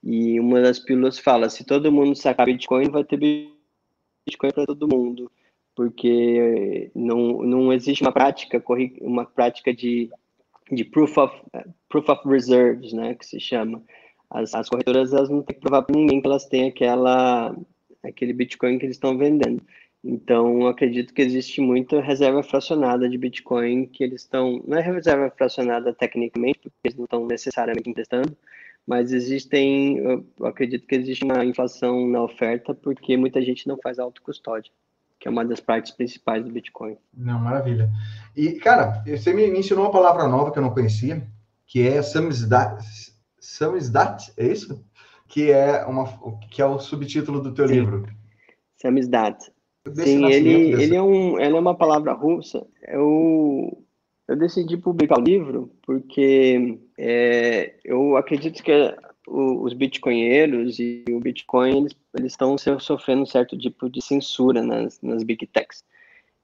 E 0.03 0.39
uma 0.39 0.61
das 0.61 0.79
pílulas 0.79 1.17
fala, 1.17 1.49
se 1.49 1.63
todo 1.63 1.91
mundo 1.91 2.15
sacar 2.15 2.45
Bitcoin, 2.45 2.89
vai 2.89 3.03
ter 3.03 3.17
Bitcoin 3.17 4.51
para 4.51 4.65
todo 4.65 4.87
mundo, 4.87 5.31
porque 5.75 6.91
não, 6.93 7.41
não 7.41 7.71
existe 7.73 8.01
uma 8.01 8.11
prática, 8.11 8.61
uma 9.01 9.25
prática 9.25 9.73
de, 9.73 10.11
de 10.71 10.83
proof, 10.83 11.17
of, 11.17 11.41
proof 11.87 12.09
of 12.09 12.27
reserves, 12.27 12.91
né, 12.91 13.15
que 13.15 13.25
se 13.25 13.39
chama. 13.39 13.81
As, 14.29 14.53
as 14.53 14.67
corretoras 14.67 15.13
elas 15.13 15.29
não 15.29 15.41
têm 15.41 15.55
que 15.55 15.61
provar 15.61 15.83
para 15.83 15.95
ninguém 15.95 16.19
que 16.19 16.27
elas 16.27 16.45
têm 16.45 16.67
aquela 16.67 17.55
aquele 18.03 18.33
Bitcoin 18.33 18.77
que 18.77 18.85
eles 18.85 18.97
estão 18.97 19.17
vendendo. 19.17 19.61
Então, 20.03 20.67
acredito 20.67 21.13
que 21.13 21.21
existe 21.21 21.61
muita 21.61 22.01
reserva 22.01 22.43
fracionada 22.43 23.07
de 23.07 23.17
Bitcoin 23.17 23.85
que 23.85 24.03
eles 24.03 24.21
estão. 24.21 24.61
Não 24.67 24.77
é 24.77 24.81
reserva 24.81 25.31
fracionada 25.31 25.93
tecnicamente, 25.93 26.59
porque 26.59 26.75
eles 26.83 26.97
não 26.97 27.05
estão 27.05 27.25
necessariamente 27.25 27.89
emprestando, 27.89 28.35
mas 28.85 29.11
existem. 29.11 29.97
Eu 29.97 30.25
acredito 30.43 30.87
que 30.87 30.95
existe 30.95 31.23
uma 31.23 31.43
inflação 31.45 32.07
na 32.07 32.23
oferta 32.23 32.73
porque 32.73 33.17
muita 33.17 33.41
gente 33.41 33.67
não 33.67 33.77
faz 33.77 33.99
autocustódia, 33.99 34.71
que 35.19 35.27
é 35.27 35.31
uma 35.31 35.45
das 35.45 35.59
partes 35.59 35.91
principais 35.91 36.43
do 36.43 36.51
Bitcoin. 36.51 36.97
Não, 37.13 37.39
maravilha. 37.39 37.89
E, 38.35 38.53
cara, 38.53 39.03
você 39.05 39.33
me 39.33 39.47
ensinou 39.47 39.85
uma 39.85 39.91
palavra 39.91 40.27
nova 40.27 40.51
que 40.51 40.59
eu 40.59 40.63
não 40.63 40.73
conhecia, 40.73 41.25
que 41.65 41.87
é 41.87 42.01
samizdat. 42.01 42.83
Samizdat, 43.39 44.31
é 44.37 44.47
isso? 44.47 44.83
que 45.33 45.51
é 45.51 45.83
uma 45.85 46.05
que 46.51 46.61
é 46.61 46.65
o 46.65 46.77
subtítulo 46.77 47.41
do 47.41 47.55
teu 47.55 47.67
Sim. 47.67 47.73
livro. 47.73 48.07
Samizdat. 48.77 49.51
Sim, 49.95 50.25
ele, 50.25 50.71
ele 50.81 50.95
é 50.95 51.01
um, 51.01 51.39
ela 51.39 51.57
é 51.57 51.59
uma 51.59 51.75
palavra 51.75 52.13
russa. 52.13 52.63
Eu, 52.87 53.82
eu 54.27 54.35
decidi 54.35 54.77
publicar 54.77 55.19
o 55.19 55.23
livro 55.23 55.71
porque 55.81 56.79
é, 56.97 57.75
eu 57.83 58.15
acredito 58.15 58.63
que 58.63 58.71
os 59.27 59.73
bitcoinheiros 59.73 60.79
e 60.79 61.03
o 61.09 61.19
Bitcoin 61.19 61.77
eles, 61.77 61.95
eles 62.17 62.33
estão 62.33 62.57
sofrendo 62.57 63.21
um 63.21 63.25
certo 63.25 63.57
tipo 63.57 63.89
de 63.89 64.01
censura 64.01 64.61
nas, 64.61 65.01
nas 65.01 65.23
big 65.23 65.47
techs. 65.47 65.83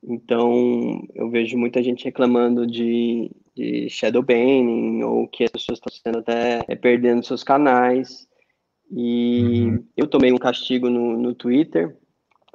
Então, 0.01 1.05
eu 1.13 1.29
vejo 1.29 1.57
muita 1.57 1.83
gente 1.83 2.05
reclamando 2.05 2.65
de, 2.65 3.29
de 3.53 3.89
shadow 3.89 4.23
banning 4.23 5.03
ou 5.03 5.27
que 5.27 5.43
as 5.43 5.51
pessoas 5.51 5.77
estão 5.77 5.91
sendo 5.91 6.19
até 6.19 6.63
é, 6.67 6.75
perdendo 6.75 7.25
seus 7.25 7.43
canais. 7.43 8.27
E 8.89 9.65
uhum. 9.65 9.85
eu 9.97 10.07
tomei 10.07 10.31
um 10.31 10.37
castigo 10.37 10.89
no, 10.89 11.17
no 11.17 11.35
Twitter, 11.35 11.95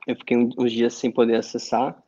eu 0.06 0.16
fiquei 0.16 0.36
uns 0.36 0.72
dias 0.72 0.94
sem 0.94 1.10
poder 1.10 1.36
acessar, 1.36 2.02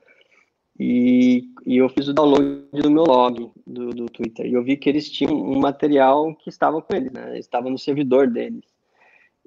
e, 0.78 1.48
e 1.64 1.78
eu 1.78 1.88
fiz 1.88 2.08
o 2.08 2.12
download 2.12 2.64
do 2.72 2.90
meu 2.90 3.04
log 3.04 3.50
do, 3.66 3.90
do 3.90 4.06
Twitter, 4.06 4.46
e 4.46 4.52
eu 4.52 4.62
vi 4.62 4.76
que 4.76 4.88
eles 4.88 5.10
tinham 5.10 5.34
um 5.34 5.58
material 5.58 6.34
que 6.34 6.50
estava 6.50 6.82
com 6.82 6.94
eles, 6.94 7.10
né? 7.12 7.38
Estava 7.38 7.70
no 7.70 7.78
servidor 7.78 8.28
deles. 8.28 8.64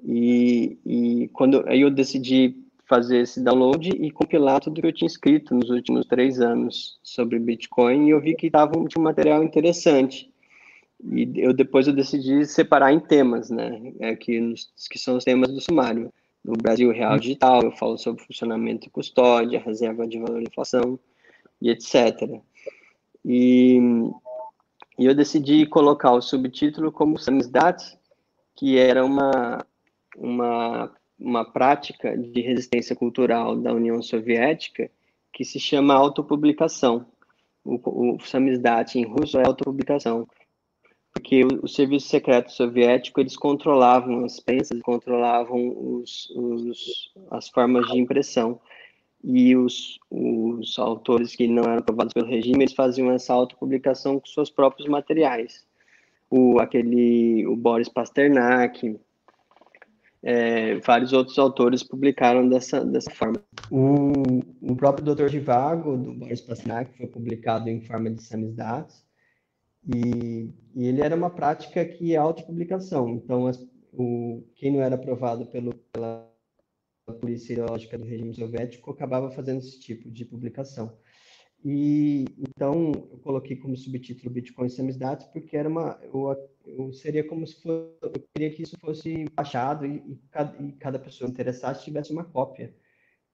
E, 0.04 0.78
e 0.84 1.28
quando 1.32 1.64
aí 1.68 1.82
eu 1.82 1.90
decidi 1.90 2.56
fazer 2.86 3.18
esse 3.18 3.40
download 3.40 3.90
e 3.90 4.10
compilar 4.10 4.60
tudo 4.60 4.80
que 4.80 4.86
eu 4.86 4.92
tinha 4.92 5.06
escrito 5.06 5.54
nos 5.54 5.70
últimos 5.70 6.06
três 6.06 6.40
anos 6.40 6.98
sobre 7.02 7.38
Bitcoin, 7.38 8.06
e 8.06 8.10
eu 8.10 8.20
vi 8.20 8.34
que 8.34 8.46
estava 8.46 8.76
um, 8.76 8.86
um 8.98 9.02
material 9.02 9.44
interessante. 9.44 10.28
E 11.04 11.30
eu 11.36 11.52
depois 11.52 11.86
eu 11.86 11.94
decidi 11.94 12.44
separar 12.44 12.92
em 12.92 12.98
temas, 12.98 13.50
né? 13.50 13.92
É, 14.00 14.16
que, 14.16 14.54
que 14.90 14.98
são 14.98 15.16
os 15.16 15.24
temas 15.24 15.52
do 15.52 15.60
sumário. 15.60 16.12
No 16.44 16.54
Brasil 16.54 16.90
Real 16.90 17.18
Digital, 17.18 17.62
eu 17.62 17.72
falo 17.72 17.98
sobre 17.98 18.24
funcionamento 18.24 18.86
e 18.86 18.90
custódia, 18.90 19.62
reserva 19.64 20.06
de 20.06 20.18
valor 20.18 20.40
e 20.40 20.44
inflação, 20.44 20.98
e 21.60 21.70
etc. 21.70 22.40
E, 23.24 23.78
e 24.98 25.06
eu 25.06 25.14
decidi 25.14 25.66
colocar 25.66 26.12
o 26.12 26.22
subtítulo 26.22 26.90
como 26.90 27.18
Samizdat, 27.18 27.98
que 28.56 28.78
era 28.78 29.04
uma, 29.04 29.64
uma, 30.16 30.92
uma 31.18 31.44
prática 31.44 32.16
de 32.16 32.40
resistência 32.40 32.96
cultural 32.96 33.56
da 33.56 33.72
União 33.72 34.00
Soviética 34.02 34.90
que 35.32 35.44
se 35.44 35.60
chama 35.60 35.94
autopublicação. 35.94 37.06
O, 37.64 38.14
o 38.14 38.20
Samizdat 38.20 38.98
em 38.98 39.04
russo 39.04 39.38
é 39.38 39.46
autopublicação 39.46 40.26
porque 41.12 41.44
o, 41.44 41.64
o, 41.64 41.68
serviço 41.68 42.08
secreto 42.08 42.52
soviético 42.52 43.20
eles 43.20 43.36
controlavam 43.36 44.24
as 44.24 44.40
prensas, 44.40 44.80
controlavam 44.80 45.74
os, 45.76 46.30
os, 46.30 47.12
as 47.30 47.48
formas 47.48 47.86
de 47.88 47.98
impressão 47.98 48.60
e 49.22 49.54
os, 49.56 49.98
os 50.10 50.78
autores 50.78 51.36
que 51.36 51.46
não 51.46 51.64
eram 51.64 51.78
aprovados 51.78 52.12
pelo 52.12 52.26
regime 52.26 52.64
eles 52.64 52.74
faziam 52.74 53.10
essa 53.12 53.32
autopublicação 53.32 54.18
com 54.18 54.26
seus 54.26 54.50
próprios 54.50 54.88
materiais. 54.88 55.66
O 56.30 56.58
aquele 56.60 57.46
o 57.46 57.56
Boris 57.56 57.88
Pasternak, 57.88 58.98
é, 60.22 60.76
vários 60.76 61.12
outros 61.12 61.38
autores 61.38 61.82
publicaram 61.82 62.48
dessa, 62.48 62.84
dessa 62.84 63.10
forma. 63.10 63.42
O, 63.70 64.12
o 64.60 64.76
próprio 64.76 65.14
Dr. 65.14 65.28
Divago, 65.28 65.96
do 65.96 66.12
Boris 66.12 66.40
Pasternak, 66.40 66.96
foi 66.96 67.06
publicado 67.06 67.68
em 67.68 67.80
forma 67.80 68.10
de 68.10 68.22
samizdat, 68.22 68.92
e, 69.86 70.50
e 70.74 70.86
ele 70.86 71.00
era 71.00 71.16
uma 71.16 71.30
prática 71.30 71.84
que 71.84 72.14
é 72.14 72.16
autopublicação. 72.16 73.08
Então, 73.10 73.46
as, 73.46 73.58
o, 73.92 74.42
quem 74.56 74.72
não 74.72 74.82
era 74.82 74.94
aprovado 74.94 75.46
pelo, 75.46 75.74
pela 75.92 76.29
polícia 77.20 77.52
ideológica 77.52 77.98
do 77.98 78.04
regime 78.04 78.34
soviético 78.34 78.90
acabava 78.90 79.30
fazendo 79.30 79.58
esse 79.58 79.78
tipo 79.80 80.10
de 80.10 80.24
publicação. 80.24 80.96
E 81.64 82.24
então 82.38 82.92
eu 83.10 83.18
coloquei 83.18 83.56
como 83.56 83.76
subtítulo 83.76 84.30
Bitcoin 84.30 84.68
Samizdat 84.68 85.30
porque 85.32 85.56
era 85.56 85.68
uma 85.68 86.00
eu, 86.02 86.50
eu, 86.64 86.92
seria 86.92 87.22
como 87.22 87.46
se 87.46 87.60
fosse 87.60 87.96
eu 88.02 88.12
queria 88.34 88.50
que 88.50 88.62
isso 88.62 88.78
fosse 88.80 89.26
baixado 89.34 89.84
e, 89.84 89.96
e, 90.06 90.16
cada, 90.30 90.62
e 90.62 90.72
cada 90.72 90.98
pessoa 90.98 91.28
interessada 91.28 91.78
tivesse 91.78 92.12
uma 92.12 92.24
cópia 92.24 92.74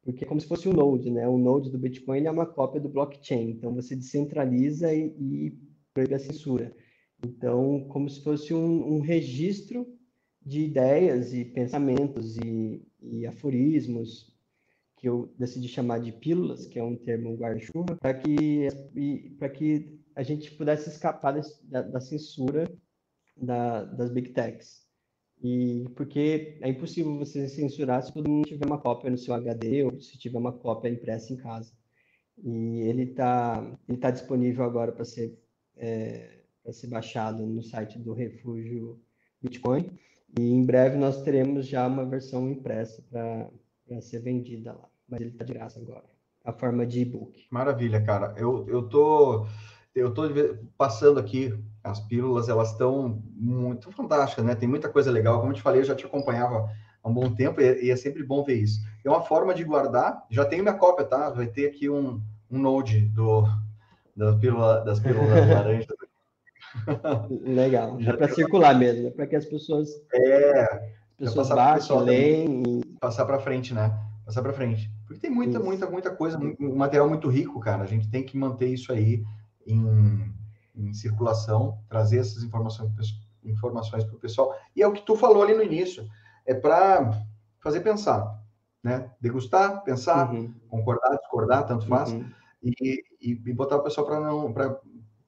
porque 0.07 0.24
é 0.24 0.29
como 0.29 0.40
se 0.40 0.46
fosse 0.46 0.68
um 0.68 0.72
node, 0.72 1.11
né? 1.11 1.29
O 1.29 1.37
node 1.37 1.68
do 1.68 1.76
Bitcoin 1.76 2.24
é 2.24 2.31
uma 2.31 2.46
cópia 2.46 2.81
do 2.81 2.88
blockchain. 2.88 3.50
Então 3.50 3.74
você 3.74 3.96
descentraliza 3.96 4.94
e, 4.94 5.07
e 5.18 5.59
proíbe 5.92 6.14
a 6.14 6.18
censura. 6.18 6.72
Então, 7.26 7.88
como 7.88 8.09
se 8.09 8.22
fosse 8.22 8.55
um, 8.55 8.94
um 8.94 9.00
registro 9.00 9.85
de 10.44 10.61
ideias 10.61 11.35
e 11.35 11.44
pensamentos 11.44 12.37
e, 12.37 12.87
e, 13.11 13.27
aforismos 13.27 14.35
que 14.97 15.09
eu 15.09 15.35
decidi 15.38 15.69
chamar 15.69 16.01
de 16.01 16.12
pílulas, 16.12 16.66
que 16.66 16.79
é 16.79 16.83
um 16.83 16.97
termo 16.97 17.37
guarda-chuva, 17.37 17.97
para 17.97 18.14
que 18.14 18.69
que 19.55 20.01
a 20.14 20.23
gente 20.23 20.51
pudesse 20.53 20.88
escapar 20.88 21.38
da, 21.64 21.83
da 21.83 22.01
censura 22.01 22.66
da, 23.37 23.85
das 23.85 24.11
big 24.11 24.31
techs. 24.31 24.87
E 25.42 25.87
porque 25.95 26.59
é 26.62 26.69
impossível 26.71 27.19
você 27.19 27.47
censurar 27.49 28.03
se 28.03 28.12
todo 28.12 28.31
mundo 28.31 28.49
tiver 28.49 28.66
uma 28.66 28.81
cópia 28.81 29.11
no 29.11 29.19
seu 29.19 29.35
HD 29.35 29.83
ou 29.85 30.01
se 30.01 30.16
tiver 30.19 30.38
uma 30.38 30.53
cópia 30.53 30.88
impressa 30.88 31.33
em 31.33 31.37
casa. 31.37 31.73
E 32.42 32.81
ele 32.81 33.03
está 33.11 33.79
ele 33.88 33.98
tá 33.98 34.11
disponível 34.11 34.65
agora 34.65 34.92
para 34.92 35.04
ser 35.04 35.38
é, 35.77 36.42
ser 36.73 36.88
baixado 36.88 37.46
no 37.46 37.63
site 37.63 37.98
do 37.98 38.13
Refúgio 38.13 39.00
Bitcoin. 39.42 39.90
E 40.38 40.52
em 40.52 40.64
breve 40.64 40.96
nós 40.96 41.22
teremos 41.22 41.66
já 41.66 41.87
uma 41.87 42.04
versão 42.04 42.48
impressa 42.48 43.02
para 43.10 43.50
ser 44.00 44.20
vendida 44.20 44.72
lá. 44.72 44.88
Mas 45.08 45.20
ele 45.20 45.30
está 45.30 45.44
de 45.44 45.54
graça 45.54 45.80
agora, 45.80 46.04
a 46.44 46.52
forma 46.52 46.84
de 46.84 47.00
e-book. 47.00 47.46
Maravilha, 47.50 48.02
cara. 48.02 48.34
Eu, 48.37 48.68
eu 48.68 48.88
tô 48.88 49.46
eu 49.96 50.12
tô 50.12 50.24
passando 50.76 51.18
aqui 51.18 51.58
as 51.82 52.00
pílulas, 52.00 52.48
elas 52.48 52.72
estão 52.72 53.22
muito 53.34 53.90
fantásticas, 53.92 54.44
né? 54.44 54.54
Tem 54.54 54.68
muita 54.68 54.90
coisa 54.90 55.10
legal. 55.10 55.40
Como 55.40 55.52
eu 55.52 55.56
te 55.56 55.62
falei, 55.62 55.80
eu 55.80 55.87
já 55.87 55.94
te 55.94 56.04
acompanhava 56.04 56.68
há 57.02 57.08
um 57.08 57.14
bom 57.14 57.34
tempo 57.34 57.60
e 57.60 57.90
é 57.90 57.96
sempre 57.96 58.22
bom 58.22 58.44
ver 58.44 58.56
isso. 58.56 58.80
É 59.02 59.08
uma 59.08 59.22
forma 59.22 59.54
de 59.54 59.64
guardar. 59.64 60.26
Já 60.30 60.44
tenho 60.44 60.62
minha 60.62 60.74
cópia, 60.74 61.06
tá? 61.06 61.30
Vai 61.30 61.46
ter 61.46 61.66
aqui 61.66 61.88
um, 61.88 62.20
um 62.50 62.58
node 62.58 63.00
do, 63.06 63.44
das 64.14 64.37
pílulas, 64.37 64.84
das 64.84 65.00
pílulas 65.00 65.48
laranjas. 65.48 65.96
Legal. 67.44 68.00
Já 68.00 68.16
para 68.16 68.29
circular 68.29 68.74
mesmo, 68.74 69.10
para 69.12 69.27
que 69.27 69.37
as 69.37 69.44
pessoas. 69.44 69.88
É. 70.12 70.96
As 71.20 71.29
pessoas 71.29 71.48
baixem, 71.48 72.00
leem. 72.00 72.62
E... 72.66 72.98
Passar 73.00 73.24
para 73.24 73.38
frente, 73.38 73.72
né? 73.72 73.98
Passar 74.24 74.42
para 74.42 74.52
frente. 74.52 74.90
Porque 75.06 75.20
tem 75.20 75.31
muita, 75.31 75.58
isso. 75.58 75.64
muita, 75.64 75.90
muita 75.90 76.10
coisa, 76.10 76.38
um 76.60 76.77
material 76.77 77.08
muito 77.08 77.29
rico, 77.29 77.60
cara. 77.60 77.85
A 77.85 77.87
gente 77.87 78.10
tem 78.10 78.24
que 78.24 78.37
manter 78.37 78.68
isso 78.68 78.92
aí 78.92 79.22
em, 79.66 80.33
em 80.74 80.92
circulação, 80.92 81.79
trazer 81.88 82.18
essas 82.18 82.42
informações 82.42 82.90
informações 83.44 84.04
para 84.04 84.16
o 84.16 84.18
pessoal. 84.18 84.54
E 84.74 84.83
é 84.83 84.87
o 84.87 84.92
que 84.92 85.04
tu 85.04 85.16
falou 85.16 85.42
ali 85.42 85.54
no 85.54 85.62
início, 85.62 86.06
é 86.44 86.54
para 86.54 87.22
fazer 87.60 87.81
pensar. 87.81 88.42
né? 88.83 89.10
Degustar, 89.20 89.83
pensar, 89.83 90.33
uhum. 90.33 90.54
concordar, 90.68 91.16
discordar, 91.16 91.66
tanto 91.66 91.87
faz, 91.87 92.12
uhum. 92.12 92.31
e, 92.62 93.02
e, 93.20 93.31
e, 93.31 93.52
botar 93.52 93.77
o 93.77 93.83
pessoal 93.83 94.06
para 94.06 94.20
não 94.20 94.52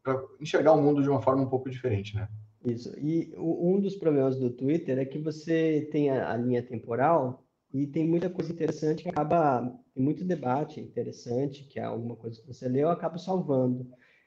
para 0.09 0.25
enxergar 0.41 0.73
o 0.73 0.83
mundo 0.83 1.03
de 1.03 1.09
uma 1.09 1.21
forma 1.21 1.43
um 1.43 1.49
pouco 1.49 1.69
diferente, 1.69 2.17
né? 2.17 2.29
Isso. 2.65 2.93
E 2.99 3.33
um 3.37 3.79
dos 3.79 3.95
problemas 3.97 4.39
do 4.39 4.51
Twitter 4.51 4.99
é 4.99 5.05
que 5.05 5.19
você 5.19 5.89
tem 5.93 6.11
a, 6.11 6.33
a 6.33 6.37
linha 6.37 6.63
temporal 6.63 7.45
e 7.73 7.87
tem 7.87 8.09
muita 8.09 8.31
coisa 8.31 8.51
interessante 8.51 9.03
que 9.03 9.09
acaba 9.11 9.61
tem 9.95 10.03
muito 10.03 10.25
debate 10.25 10.81
interessante 10.81 11.65
que 11.65 11.79
é 11.79 11.85
alguma 11.85 12.17
coisa 12.17 12.41
que 12.41 12.47
você 12.47 12.69
leu 12.69 12.89
acaba 12.89 13.19
salvando, 13.19 13.87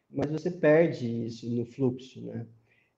mas 0.10 0.30
você 0.30 0.52
perde 0.52 1.26
isso 1.26 1.50
no 1.50 1.66
fluxo, 1.66 2.22
né? 2.22 2.46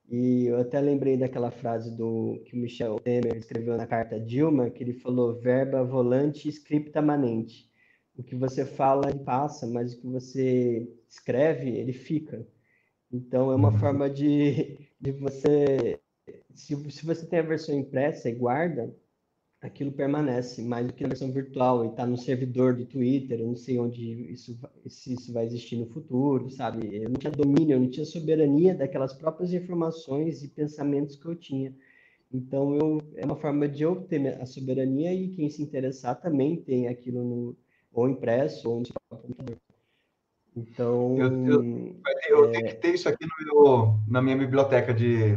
E 0.08 0.44
eu 0.46 0.58
até 0.58 0.80
lembrei 0.80 1.16
daquela 1.16 1.50
frase 1.50 1.96
do 1.96 2.42
que 2.44 2.54
o 2.54 2.58
Michel 2.58 2.96
Temer 3.00 3.36
escreveu 3.36 3.76
na 3.76 3.86
carta 3.86 4.20
Dilma, 4.20 4.68
que 4.68 4.84
ele 4.84 4.92
falou 4.92 5.40
verba 5.40 5.82
volante 5.82 6.48
scripta 6.48 7.00
manente. 7.00 7.70
O 8.16 8.22
que 8.22 8.36
você 8.36 8.66
fala, 8.66 9.08
ele 9.08 9.20
passa, 9.20 9.66
mas 9.66 9.94
o 9.94 10.00
que 10.00 10.06
você 10.06 10.86
escreve, 11.08 11.70
ele 11.70 11.92
fica. 11.92 12.46
Então, 13.14 13.52
é 13.52 13.54
uma 13.54 13.70
uhum. 13.70 13.78
forma 13.78 14.10
de, 14.10 14.76
de 15.00 15.12
você... 15.12 16.00
Se, 16.52 16.74
se 16.90 17.06
você 17.06 17.24
tem 17.24 17.38
a 17.38 17.42
versão 17.42 17.78
impressa 17.78 18.28
e 18.28 18.34
guarda, 18.34 18.92
aquilo 19.60 19.92
permanece 19.92 20.60
mais 20.62 20.86
do 20.86 20.92
que 20.92 21.04
na 21.04 21.10
versão 21.10 21.30
virtual 21.30 21.84
e 21.84 21.88
está 21.88 22.04
no 22.04 22.16
servidor 22.16 22.74
do 22.74 22.84
Twitter, 22.84 23.38
eu 23.38 23.46
não 23.46 23.54
sei 23.54 23.78
onde 23.78 24.32
isso, 24.32 24.58
se 24.88 25.14
isso 25.14 25.32
vai 25.32 25.46
existir 25.46 25.76
no 25.76 25.86
futuro, 25.86 26.50
sabe? 26.50 26.88
Eu 26.92 27.08
não 27.08 27.14
tinha 27.14 27.30
domínio, 27.30 27.76
eu 27.76 27.80
não 27.80 27.88
tinha 27.88 28.04
soberania 28.04 28.74
daquelas 28.74 29.12
próprias 29.12 29.52
informações 29.52 30.42
e 30.42 30.48
pensamentos 30.48 31.14
que 31.14 31.26
eu 31.26 31.36
tinha. 31.36 31.72
Então, 32.32 32.74
eu, 32.74 33.00
é 33.14 33.24
uma 33.24 33.36
forma 33.36 33.68
de 33.68 33.84
eu 33.84 34.02
ter 34.02 34.26
a 34.42 34.44
soberania 34.44 35.14
e 35.14 35.28
quem 35.28 35.48
se 35.48 35.62
interessar 35.62 36.20
também 36.20 36.56
tem 36.56 36.88
aquilo 36.88 37.22
no, 37.22 37.56
ou 37.92 38.08
impresso 38.08 38.68
ou 38.68 38.80
no 38.80 38.86
seu 38.86 38.94
computador. 39.08 39.56
Então. 40.56 41.16
Eu, 41.18 41.46
eu, 41.46 41.96
eu 42.28 42.44
é... 42.48 42.52
tenho 42.52 42.66
que 42.66 42.74
ter 42.74 42.94
isso 42.94 43.08
aqui 43.08 43.26
meu, 43.40 43.98
na 44.06 44.22
minha 44.22 44.36
biblioteca 44.36 44.94
de, 44.94 45.36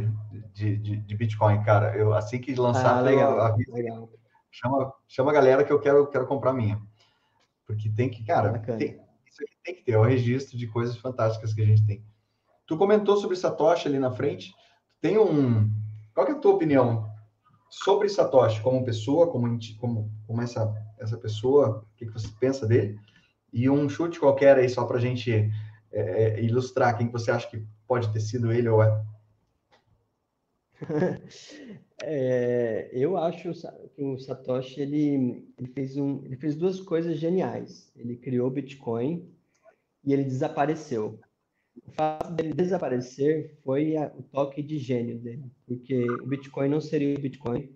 de, 0.52 0.76
de, 0.76 0.96
de 0.96 1.16
Bitcoin, 1.16 1.62
cara. 1.62 1.96
Eu, 1.96 2.14
assim 2.14 2.40
que 2.40 2.54
lançar, 2.54 2.98
ah, 2.98 3.00
legal, 3.00 3.56
eu, 3.58 3.74
legal 3.74 4.10
chama, 4.50 4.92
chama 5.06 5.30
a 5.30 5.34
galera 5.34 5.64
que 5.64 5.72
eu 5.72 5.80
quero, 5.80 6.06
quero 6.08 6.26
comprar 6.26 6.52
minha. 6.52 6.80
Porque 7.66 7.88
tem 7.90 8.08
que, 8.08 8.24
cara, 8.24 8.58
tem, 8.58 8.98
isso 9.26 9.42
aqui 9.42 9.56
tem 9.62 9.74
que 9.74 9.82
ter, 9.82 9.92
é 9.92 9.98
o 9.98 10.02
registro 10.02 10.56
de 10.56 10.66
coisas 10.66 10.96
fantásticas 10.96 11.52
que 11.52 11.62
a 11.62 11.66
gente 11.66 11.84
tem. 11.86 12.04
Tu 12.66 12.76
comentou 12.76 13.16
sobre 13.16 13.36
Satoshi 13.36 13.88
ali 13.88 13.98
na 13.98 14.10
frente. 14.10 14.52
Tem 15.00 15.18
um. 15.18 15.70
Qual 16.14 16.26
é 16.26 16.32
a 16.32 16.34
tua 16.34 16.54
opinião 16.54 17.08
sobre 17.70 18.08
Satoshi 18.08 18.60
como 18.62 18.84
pessoa, 18.84 19.30
como, 19.30 19.58
como, 19.78 20.10
como 20.26 20.42
essa, 20.42 20.74
essa 20.98 21.16
pessoa? 21.16 21.84
O 21.84 21.96
que, 21.96 22.06
que 22.06 22.12
você 22.12 22.28
pensa 22.40 22.66
dele? 22.66 22.98
E 23.52 23.68
um 23.68 23.88
chute 23.88 24.20
qualquer 24.20 24.56
aí, 24.56 24.68
só 24.68 24.84
para 24.84 24.98
a 24.98 25.00
gente 25.00 25.32
é, 25.32 25.50
é, 26.00 26.42
ilustrar 26.42 26.96
quem 26.96 27.08
você 27.10 27.30
acha 27.30 27.48
que 27.48 27.64
pode 27.86 28.12
ter 28.12 28.20
sido 28.20 28.52
ele 28.52 28.68
ou 28.68 28.82
é. 28.82 29.04
É, 32.00 32.88
eu 32.92 33.16
acho 33.16 33.52
que 33.96 34.02
o 34.04 34.16
Satoshi 34.18 34.80
ele, 34.80 35.44
ele, 35.58 35.68
fez 35.74 35.96
um, 35.96 36.24
ele 36.24 36.36
fez 36.36 36.54
duas 36.54 36.80
coisas 36.80 37.18
geniais. 37.18 37.90
Ele 37.96 38.16
criou 38.16 38.46
o 38.46 38.50
Bitcoin 38.52 39.28
e 40.04 40.12
ele 40.12 40.22
desapareceu. 40.22 41.18
O 41.84 41.90
fato 41.90 42.32
dele 42.32 42.54
desaparecer 42.54 43.58
foi 43.64 43.96
a, 43.96 44.12
o 44.16 44.22
toque 44.22 44.62
de 44.62 44.78
gênio 44.78 45.18
dele, 45.18 45.50
porque 45.66 46.08
o 46.08 46.26
Bitcoin 46.26 46.68
não 46.68 46.80
seria 46.80 47.16
o 47.16 47.20
Bitcoin 47.20 47.68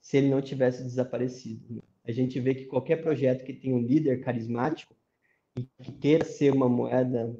se 0.00 0.16
ele 0.16 0.30
não 0.30 0.42
tivesse 0.42 0.82
desaparecido. 0.82 1.82
A 2.04 2.10
gente 2.10 2.40
vê 2.40 2.54
que 2.54 2.66
qualquer 2.66 2.96
projeto 2.96 3.44
que 3.44 3.52
tem 3.52 3.72
um 3.72 3.82
líder 3.82 4.20
carismático 4.20 4.94
que 5.82 5.92
queira 5.92 6.24
ser 6.24 6.52
uma 6.52 6.68
moeda 6.68 7.36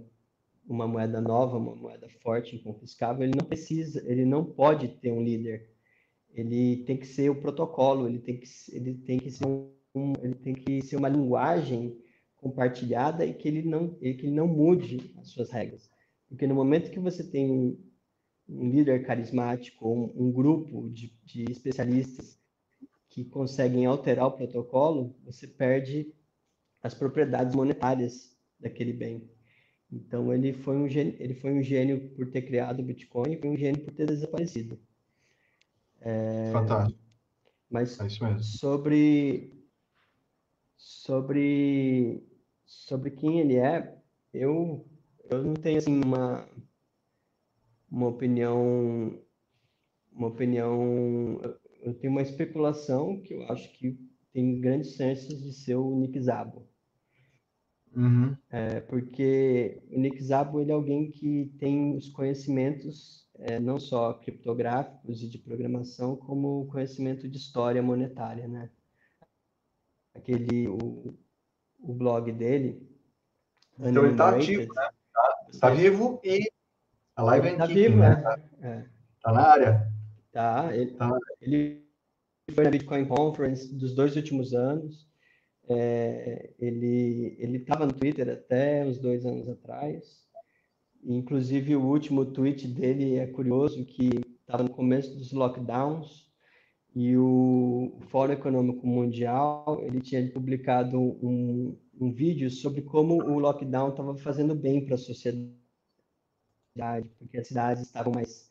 uma 0.68 0.86
moeda 0.86 1.20
nova, 1.20 1.56
uma 1.56 1.74
moeda 1.74 2.08
forte, 2.22 2.54
inconfiscável, 2.54 3.24
ele 3.24 3.36
não 3.36 3.44
precisa, 3.44 4.04
ele 4.08 4.24
não 4.24 4.44
pode 4.44 4.86
ter 4.86 5.10
um 5.10 5.20
líder 5.20 5.68
ele 6.34 6.84
tem 6.84 6.96
que 6.96 7.06
ser 7.06 7.30
o 7.30 7.40
protocolo, 7.40 8.08
ele 8.08 8.18
tem 8.18 8.38
que, 8.38 8.46
ele 8.72 8.94
tem 8.94 9.18
que 9.18 9.30
ser 9.30 9.46
um, 9.46 10.12
ele 10.22 10.34
tem 10.34 10.54
que 10.54 10.82
ser 10.82 10.96
uma 10.96 11.08
linguagem 11.08 11.98
compartilhada 12.36 13.24
e 13.24 13.34
que 13.34 13.48
ele 13.48 13.62
não, 13.62 13.94
que 13.94 14.06
ele 14.06 14.30
não 14.30 14.46
mude 14.46 15.12
as 15.18 15.28
suas 15.28 15.50
regras. 15.50 15.90
Porque 16.28 16.46
no 16.46 16.54
momento 16.54 16.90
que 16.90 17.00
você 17.00 17.28
tem 17.28 17.50
um, 17.50 17.78
um 18.48 18.70
líder 18.70 19.04
carismático, 19.04 19.88
um, 19.88 20.12
um 20.16 20.32
grupo 20.32 20.88
de, 20.90 21.12
de, 21.24 21.50
especialistas 21.50 22.38
que 23.08 23.24
conseguem 23.24 23.84
alterar 23.86 24.28
o 24.28 24.32
protocolo, 24.32 25.16
você 25.24 25.46
perde 25.46 26.14
as 26.82 26.94
propriedades 26.94 27.54
monetárias 27.54 28.36
daquele 28.58 28.92
bem. 28.92 29.30
Então 29.92 30.32
ele 30.32 30.52
foi 30.52 30.76
um 30.76 30.88
gênio, 30.88 31.16
ele 31.18 31.34
foi 31.34 31.52
um 31.52 31.62
gênio 31.62 32.10
por 32.10 32.30
ter 32.30 32.42
criado 32.42 32.80
o 32.80 32.84
Bitcoin, 32.84 33.32
e 33.32 33.40
foi 33.40 33.50
um 33.50 33.56
gênio 33.56 33.84
por 33.84 33.92
ter 33.92 34.06
desaparecido. 34.06 34.78
É, 36.00 36.50
Fantástico. 36.52 36.98
Mas 37.68 37.98
é 38.00 38.38
sobre 38.38 39.52
sobre 40.76 42.26
sobre 42.64 43.10
quem 43.10 43.40
ele 43.40 43.56
é, 43.56 43.96
eu 44.32 44.88
eu 45.28 45.42
não 45.44 45.54
tenho 45.54 45.78
assim 45.78 46.00
uma 46.02 46.48
uma 47.90 48.08
opinião 48.08 49.20
uma 50.12 50.28
opinião 50.28 51.40
eu 51.82 51.94
tenho 51.94 52.12
uma 52.12 52.22
especulação 52.22 53.20
que 53.20 53.34
eu 53.34 53.42
acho 53.50 53.72
que 53.72 53.98
tem 54.32 54.60
grandes 54.60 54.94
chances 54.94 55.42
de 55.42 55.52
ser 55.52 55.74
o 55.76 55.96
Nick 55.96 56.20
Zabo. 56.20 56.69
Uhum. 57.94 58.36
É, 58.50 58.80
porque 58.80 59.82
o 59.90 59.98
Nick 59.98 60.22
Zabo 60.22 60.60
ele 60.60 60.70
é 60.70 60.74
alguém 60.74 61.10
que 61.10 61.52
tem 61.58 61.96
os 61.96 62.08
conhecimentos 62.08 63.28
é, 63.38 63.58
não 63.58 63.80
só 63.80 64.12
criptográficos 64.14 65.22
e 65.22 65.28
de 65.28 65.38
programação, 65.38 66.14
como 66.16 66.66
conhecimento 66.66 67.28
de 67.28 67.36
história 67.36 67.82
monetária, 67.82 68.46
né? 68.46 68.70
Aquele, 70.14 70.68
o, 70.68 71.16
o 71.80 71.94
blog 71.94 72.30
dele... 72.32 72.88
Então 73.78 74.04
ele 74.04 74.12
está 74.12 74.36
ativo, 74.36 74.74
né? 74.74 74.88
Está 75.48 75.68
tá 75.68 75.74
vivo 75.74 76.20
e 76.22 76.50
a 77.16 77.22
live 77.22 77.48
é 77.48 77.52
Está 77.52 77.66
vivo, 77.66 77.96
né? 77.96 78.12
Está 78.12 78.38
é. 78.62 78.86
tá 79.22 79.32
na 79.32 79.40
área. 79.42 79.92
Tá, 80.32 80.76
ele, 80.76 80.92
tá. 80.92 81.18
ele 81.40 81.86
foi 82.54 82.64
na 82.64 82.70
Bitcoin 82.70 83.04
Conference 83.04 83.74
dos 83.74 83.94
dois 83.94 84.16
últimos 84.16 84.54
anos. 84.54 85.09
É, 85.70 86.50
ele 86.58 87.36
estava 87.56 87.86
no 87.86 87.92
Twitter 87.92 88.28
até 88.28 88.84
uns 88.84 88.98
dois 88.98 89.24
anos 89.24 89.48
atrás. 89.48 90.28
Inclusive, 91.04 91.76
o 91.76 91.86
último 91.86 92.26
tweet 92.26 92.66
dele 92.66 93.16
é 93.16 93.26
curioso, 93.26 93.84
que 93.84 94.20
estava 94.40 94.62
no 94.64 94.70
começo 94.70 95.16
dos 95.16 95.32
lockdowns, 95.32 96.28
e 96.94 97.16
o 97.16 97.96
Fórum 98.08 98.32
Econômico 98.32 98.86
Mundial 98.86 99.80
ele 99.82 100.00
tinha 100.00 100.28
publicado 100.32 100.98
um, 100.98 101.78
um 102.00 102.12
vídeo 102.12 102.50
sobre 102.50 102.82
como 102.82 103.14
o 103.14 103.38
lockdown 103.38 103.90
estava 103.90 104.16
fazendo 104.16 104.56
bem 104.56 104.84
para 104.84 104.96
a 104.96 104.98
sociedade, 104.98 105.54
porque 107.18 107.38
as 107.38 107.46
cidades 107.46 107.84
estavam 107.84 108.12
mais, 108.12 108.50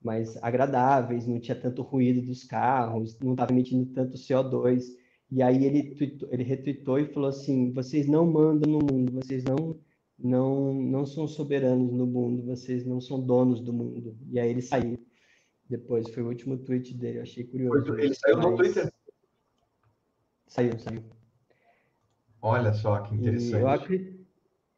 mais 0.00 0.36
agradáveis, 0.42 1.26
não 1.26 1.40
tinha 1.40 1.60
tanto 1.60 1.82
ruído 1.82 2.22
dos 2.22 2.44
carros, 2.44 3.18
não 3.18 3.32
estava 3.32 3.52
emitindo 3.52 3.92
tanto 3.92 4.16
CO2. 4.16 4.84
E 5.30 5.42
aí 5.42 5.64
ele, 5.64 5.94
tweetou, 5.94 6.28
ele 6.32 6.42
retweetou 6.42 6.98
e 6.98 7.06
falou 7.06 7.28
assim: 7.28 7.72
vocês 7.72 8.06
não 8.06 8.26
mandam 8.26 8.70
no 8.70 8.78
mundo, 8.78 9.12
vocês 9.12 9.44
não 9.44 9.78
não, 10.22 10.74
não 10.74 11.06
são 11.06 11.26
soberanos 11.26 11.92
no 11.92 12.06
mundo, 12.06 12.44
vocês 12.44 12.84
não 12.84 13.00
são 13.00 13.20
donos 13.20 13.60
do 13.60 13.72
mundo. 13.72 14.16
E 14.28 14.38
aí 14.38 14.50
ele 14.50 14.62
saiu. 14.62 14.98
Depois, 15.68 16.08
foi 16.10 16.22
o 16.22 16.28
último 16.28 16.58
tweet 16.58 16.94
dele, 16.94 17.18
eu 17.18 17.22
achei 17.22 17.44
curioso. 17.44 17.94
Ele 17.94 18.14
saiu 18.14 18.36
no 18.36 18.56
Twitter? 18.56 18.92
Saiu, 20.46 20.78
saiu. 20.78 21.02
Olha 22.42 22.72
só, 22.72 23.00
que 23.02 23.14
interessante. 23.14 23.62
eu, 23.62 23.68
acredito, 23.68 24.26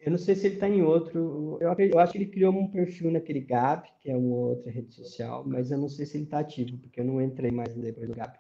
eu 0.00 0.11
não 0.11 0.18
sei 0.18 0.34
se 0.34 0.46
ele 0.46 0.55
está 0.57 0.68
em 0.68 0.82
outro. 0.82 1.59
Eu, 1.61 1.74
eu 1.78 1.98
acho 1.98 2.12
que 2.12 2.18
ele 2.18 2.26
criou 2.26 2.53
um 2.53 2.70
perfil 2.70 3.11
naquele 3.11 3.40
Gap, 3.40 3.88
que 4.00 4.11
é 4.11 4.16
uma 4.16 4.36
outra 4.36 4.70
rede 4.70 4.92
social, 4.94 5.44
mas 5.46 5.70
eu 5.70 5.78
não 5.78 5.88
sei 5.88 6.05
se 6.05 6.16
ele 6.16 6.24
está 6.24 6.40
ativo, 6.40 6.76
porque 6.78 7.00
eu 7.00 7.05
não 7.05 7.22
entrei 7.22 7.50
mais 7.50 7.74
depois 7.74 8.09
do 8.09 8.14
Gap. 8.14 8.38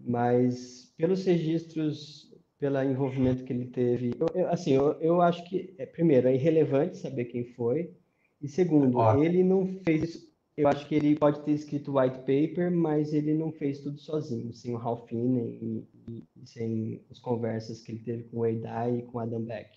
Mas 0.00 0.92
pelos 0.96 1.24
registros 1.24 2.28
pelo 2.58 2.82
envolvimento 2.82 3.44
que 3.44 3.52
ele 3.52 3.66
teve. 3.66 4.14
Eu, 4.18 4.26
eu, 4.34 4.48
assim, 4.48 4.72
eu, 4.72 4.92
eu 5.00 5.22
acho 5.22 5.44
que, 5.48 5.74
é, 5.78 5.86
primeiro, 5.86 6.28
é 6.28 6.34
irrelevante 6.34 6.98
saber 6.98 7.26
quem 7.26 7.44
foi, 7.44 7.94
e 8.42 8.48
segundo, 8.48 9.00
ele 9.22 9.42
não 9.42 9.66
fez. 9.84 10.26
Eu 10.56 10.66
acho 10.66 10.88
que 10.88 10.94
ele 10.96 11.14
pode 11.14 11.40
ter 11.42 11.52
escrito 11.52 11.96
white 11.96 12.18
paper, 12.18 12.70
mas 12.72 13.14
ele 13.14 13.32
não 13.32 13.52
fez 13.52 13.78
tudo 13.78 13.98
sozinho, 14.00 14.52
sem 14.52 14.74
o 14.74 14.76
Ralph 14.76 15.08
Finney 15.08 15.56
e, 15.62 15.88
e, 16.08 16.24
e, 16.36 16.46
sem 16.46 17.04
as 17.10 17.20
conversas 17.20 17.80
que 17.80 17.92
ele 17.92 18.00
teve 18.00 18.24
com 18.24 18.38
o 18.38 18.46
Eidai 18.46 18.98
e 18.98 19.02
com 19.02 19.20
Adam 19.20 19.40
Beck. 19.40 19.70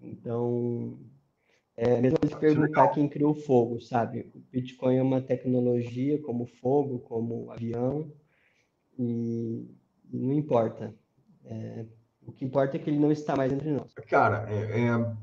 Então, 0.00 0.98
é 1.76 2.00
mesmo 2.00 2.18
de 2.26 2.34
perguntar 2.38 2.88
quem 2.88 3.08
criou 3.08 3.32
o 3.32 3.42
fogo, 3.42 3.78
sabe? 3.78 4.30
O 4.34 4.38
Bitcoin 4.50 4.96
é 4.96 5.02
uma 5.02 5.20
tecnologia 5.20 6.18
como 6.22 6.46
fogo, 6.46 7.00
como 7.00 7.50
avião, 7.50 8.10
e, 9.00 9.66
não 10.12 10.34
importa 10.34 10.94
É, 11.46 11.86
o 12.26 12.32
que 12.32 12.44
importa 12.44 12.76
é 12.76 12.80
que 12.80 12.90
ele 12.90 12.98
não 12.98 13.10
está 13.10 13.34
mais 13.34 13.50
entre 13.50 13.70
nós. 13.70 13.92
Cara, 14.08 14.46
é, 14.48 14.82
é, 14.82 15.16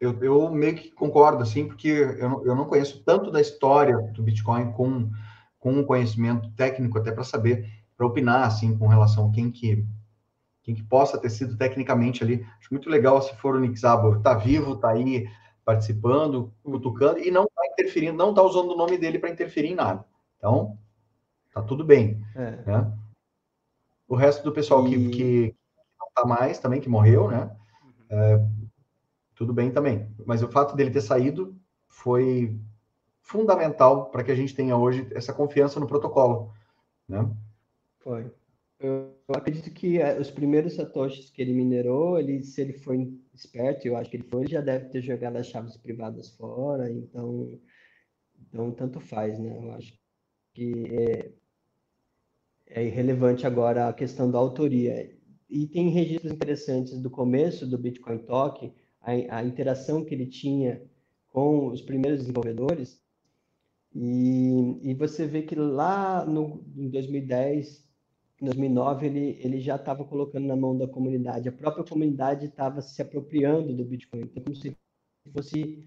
eu, 0.00 0.18
eu, 0.22 0.50
meio 0.50 0.74
que 0.74 0.90
concordo, 0.90 1.42
assim, 1.42 1.66
porque 1.66 1.88
eu 1.88 2.28
não, 2.28 2.46
eu 2.46 2.56
não 2.56 2.64
conheço 2.64 3.04
tanto 3.04 3.30
da 3.30 3.40
história 3.40 3.96
do 4.14 4.22
Bitcoin 4.22 4.72
com, 4.72 5.10
com 5.58 5.72
um 5.72 5.84
conhecimento 5.84 6.50
técnico 6.52 6.98
até 6.98 7.12
para 7.12 7.22
saber, 7.22 7.68
para 7.96 8.06
opinar, 8.06 8.46
assim, 8.46 8.76
com 8.76 8.88
relação 8.88 9.28
a 9.28 9.32
quem 9.32 9.50
que, 9.50 9.86
quem 10.62 10.74
que 10.74 10.82
possa 10.82 11.18
ter 11.18 11.30
sido 11.30 11.56
tecnicamente 11.56 12.24
ali. 12.24 12.44
Acho 12.58 12.72
muito 12.72 12.88
legal 12.88 13.20
se 13.20 13.36
for 13.36 13.54
o 13.54 13.60
Nick 13.60 13.78
Szabo, 13.78 14.20
tá 14.20 14.34
vivo, 14.34 14.76
tá 14.76 14.90
aí 14.90 15.28
participando, 15.62 16.52
cutucando, 16.64 17.18
e 17.20 17.30
não 17.30 17.44
tá 17.44 17.62
interferindo, 17.72 18.16
não 18.16 18.32
tá 18.32 18.42
usando 18.42 18.72
o 18.72 18.76
nome 18.76 18.96
dele 18.96 19.18
para 19.18 19.30
interferir 19.30 19.68
em 19.68 19.74
nada. 19.76 20.04
Então, 20.38 20.78
tá 21.52 21.62
tudo 21.62 21.84
bem. 21.84 22.24
É. 22.34 22.56
Né? 22.66 22.92
O 24.10 24.16
resto 24.16 24.42
do 24.42 24.50
pessoal 24.50 24.84
e... 24.88 24.90
que, 24.90 25.08
que 25.10 25.56
não 26.00 26.08
tá 26.12 26.26
mais 26.26 26.58
também, 26.58 26.80
que 26.80 26.88
morreu, 26.88 27.30
né? 27.30 27.56
Uhum. 27.84 27.92
É, 28.10 28.44
tudo 29.36 29.54
bem 29.54 29.70
também. 29.70 30.12
Mas 30.26 30.42
o 30.42 30.48
fato 30.48 30.74
dele 30.74 30.90
ter 30.90 31.00
saído 31.00 31.56
foi 31.86 32.60
fundamental 33.20 34.10
para 34.10 34.24
que 34.24 34.32
a 34.32 34.34
gente 34.34 34.52
tenha 34.52 34.76
hoje 34.76 35.06
essa 35.14 35.32
confiança 35.32 35.78
no 35.78 35.86
protocolo, 35.86 36.52
né? 37.08 37.30
Foi. 38.00 38.28
Eu, 38.80 39.14
acredito 39.28 39.70
que 39.70 40.00
é, 40.00 40.18
os 40.18 40.28
primeiros 40.28 40.74
satoshis 40.74 41.30
que 41.30 41.40
ele 41.40 41.52
minerou, 41.52 42.18
ele, 42.18 42.42
se 42.42 42.60
ele 42.62 42.72
foi 42.72 43.16
esperto, 43.32 43.86
eu 43.86 43.96
acho 43.96 44.10
que 44.10 44.16
ele 44.16 44.24
foi, 44.24 44.40
ele 44.40 44.50
já 44.50 44.60
deve 44.60 44.86
ter 44.86 45.02
jogado 45.02 45.36
as 45.36 45.46
chaves 45.46 45.76
privadas 45.76 46.30
fora, 46.30 46.90
então, 46.90 47.60
então 48.40 48.72
tanto 48.72 48.98
faz, 48.98 49.38
né? 49.38 49.56
Eu 49.56 49.72
acho 49.74 49.96
que 50.52 50.72
é, 50.92 51.32
é 52.70 52.86
irrelevante 52.86 53.46
agora 53.46 53.88
a 53.88 53.92
questão 53.92 54.30
da 54.30 54.38
autoria. 54.38 55.14
E 55.48 55.66
tem 55.66 55.90
registros 55.90 56.32
interessantes 56.32 56.98
do 56.98 57.10
começo 57.10 57.66
do 57.66 57.76
Bitcoin 57.76 58.18
Talk, 58.18 58.72
a, 59.00 59.10
a 59.38 59.44
interação 59.44 60.04
que 60.04 60.14
ele 60.14 60.26
tinha 60.26 60.82
com 61.28 61.68
os 61.68 61.82
primeiros 61.82 62.20
desenvolvedores, 62.20 63.00
e, 63.94 64.90
e 64.90 64.94
você 64.94 65.26
vê 65.26 65.42
que 65.42 65.54
lá 65.54 66.24
no, 66.24 66.64
em 66.76 66.88
2010 66.88 67.88
em 68.40 68.46
2009 68.46 69.06
ele, 69.06 69.38
ele 69.42 69.60
já 69.60 69.76
estava 69.76 70.02
colocando 70.04 70.46
na 70.46 70.56
mão 70.56 70.76
da 70.76 70.88
comunidade. 70.88 71.48
A 71.48 71.52
própria 71.52 71.84
comunidade 71.84 72.46
estava 72.46 72.80
se 72.80 73.02
apropriando 73.02 73.74
do 73.74 73.84
Bitcoin, 73.84 74.22
então, 74.22 74.42
como 74.42 74.56
se 74.56 74.74
fosse 75.30 75.86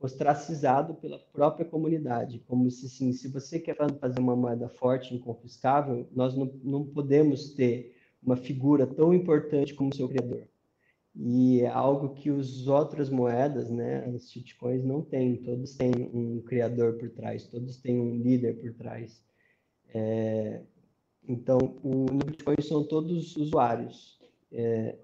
ostracizado 0.00 0.94
pela 0.94 1.18
própria 1.18 1.64
comunidade, 1.64 2.42
como 2.46 2.70
se 2.70 2.88
sim, 2.88 3.12
se 3.12 3.28
você 3.28 3.58
quer 3.58 3.76
fazer 3.98 4.18
uma 4.18 4.34
moeda 4.34 4.68
forte, 4.68 5.14
inconfiscável, 5.14 6.08
nós 6.12 6.34
não, 6.34 6.46
não 6.62 6.86
podemos 6.86 7.52
ter 7.54 7.94
uma 8.22 8.36
figura 8.36 8.86
tão 8.86 9.12
importante 9.12 9.74
como 9.74 9.94
seu 9.94 10.08
criador. 10.08 10.48
E 11.14 11.60
é 11.60 11.66
algo 11.66 12.14
que 12.14 12.30
as 12.30 12.66
outras 12.66 13.10
moedas, 13.10 13.68
né, 13.68 14.04
as 14.14 14.30
shitcoins 14.30 14.84
não 14.84 15.02
têm. 15.02 15.36
Todos 15.36 15.74
têm 15.76 15.92
um 16.14 16.40
criador 16.42 16.94
por 16.94 17.10
trás, 17.10 17.46
todos 17.48 17.76
têm 17.78 18.00
um 18.00 18.16
líder 18.16 18.60
por 18.60 18.72
trás. 18.74 19.22
É, 19.92 20.62
então, 21.28 21.58
o, 21.82 22.06
no 22.12 22.24
Bitcoin 22.24 22.60
são 22.62 22.86
todos 22.86 23.36
usuários. 23.36 24.20
É, 24.52 24.96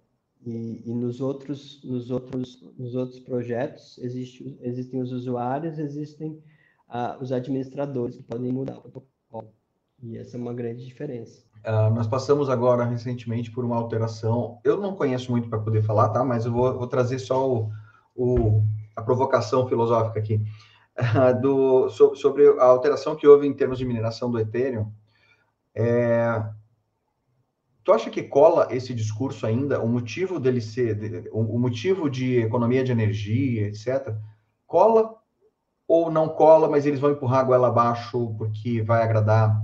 e, 0.45 0.83
e, 0.85 0.95
nos 0.95 1.21
outros, 1.21 1.83
nos 1.85 2.11
outros, 2.11 2.63
nos 2.79 2.95
outros 2.95 3.21
projetos 3.21 3.99
existe, 3.99 4.57
existem 4.61 5.01
os 5.01 5.13
usuários, 5.13 5.79
existem 5.79 6.41
ah, 6.89 7.17
os 7.21 7.33
administradores 7.33 8.17
que 8.17 8.23
podem 8.23 8.53
mudar 8.53 8.79
o 8.79 8.83
protocolo. 8.83 9.53
E 10.03 10.17
essa 10.17 10.37
é 10.37 10.41
uma 10.41 10.55
grande 10.55 10.85
diferença. 10.85 11.43
Uh, 11.65 11.93
nós 11.95 12.07
passamos 12.07 12.49
agora 12.49 12.85
recentemente 12.85 13.51
por 13.51 13.65
uma 13.65 13.77
alteração. 13.77 14.61
Eu 14.63 14.77
não 14.77 14.95
conheço 14.95 15.33
muito 15.33 15.49
para 15.49 15.59
poder 15.59 15.83
falar, 15.83 16.11
tá? 16.11 16.25
Mas 16.25 16.45
eu 16.45 16.53
vou, 16.53 16.79
vou 16.79 16.87
trazer 16.87 17.19
só 17.19 17.51
o, 17.51 17.71
o, 18.15 18.63
a 18.95 19.03
provocação 19.03 19.67
filosófica 19.67 20.21
aqui 20.21 20.41
uh, 20.99 21.41
do, 21.41 21.89
so, 21.89 22.15
sobre 22.15 22.47
a 22.47 22.65
alteração 22.65 23.17
que 23.17 23.27
houve 23.27 23.47
em 23.49 23.55
termos 23.55 23.79
de 23.79 23.85
mineração 23.85 24.31
do 24.31 24.39
Ethereum 24.39 24.93
é, 25.77 26.43
tu 27.87 27.93
acha 27.93 28.11
que 28.11 28.25
cola 28.25 28.67
esse 28.73 28.93
discurso 28.93 29.47
ainda, 29.47 29.81
o 29.81 29.87
motivo 29.87 30.41
dele 30.41 30.61
ser, 30.61 31.31
o 31.31 31.57
motivo 31.57 32.11
de 32.11 32.41
economia 32.41 32.83
de 32.83 32.91
energia, 32.91 33.69
etc., 33.69 34.13
cola 34.67 35.15
ou 35.87 36.11
não 36.11 36.29
cola, 36.29 36.69
mas 36.69 36.85
eles 36.85 36.99
vão 36.99 37.13
empurrar 37.13 37.39
a 37.39 37.45
goela 37.45 37.69
abaixo 37.69 38.35
porque 38.37 38.83
vai 38.83 39.05
agradar, 39.05 39.57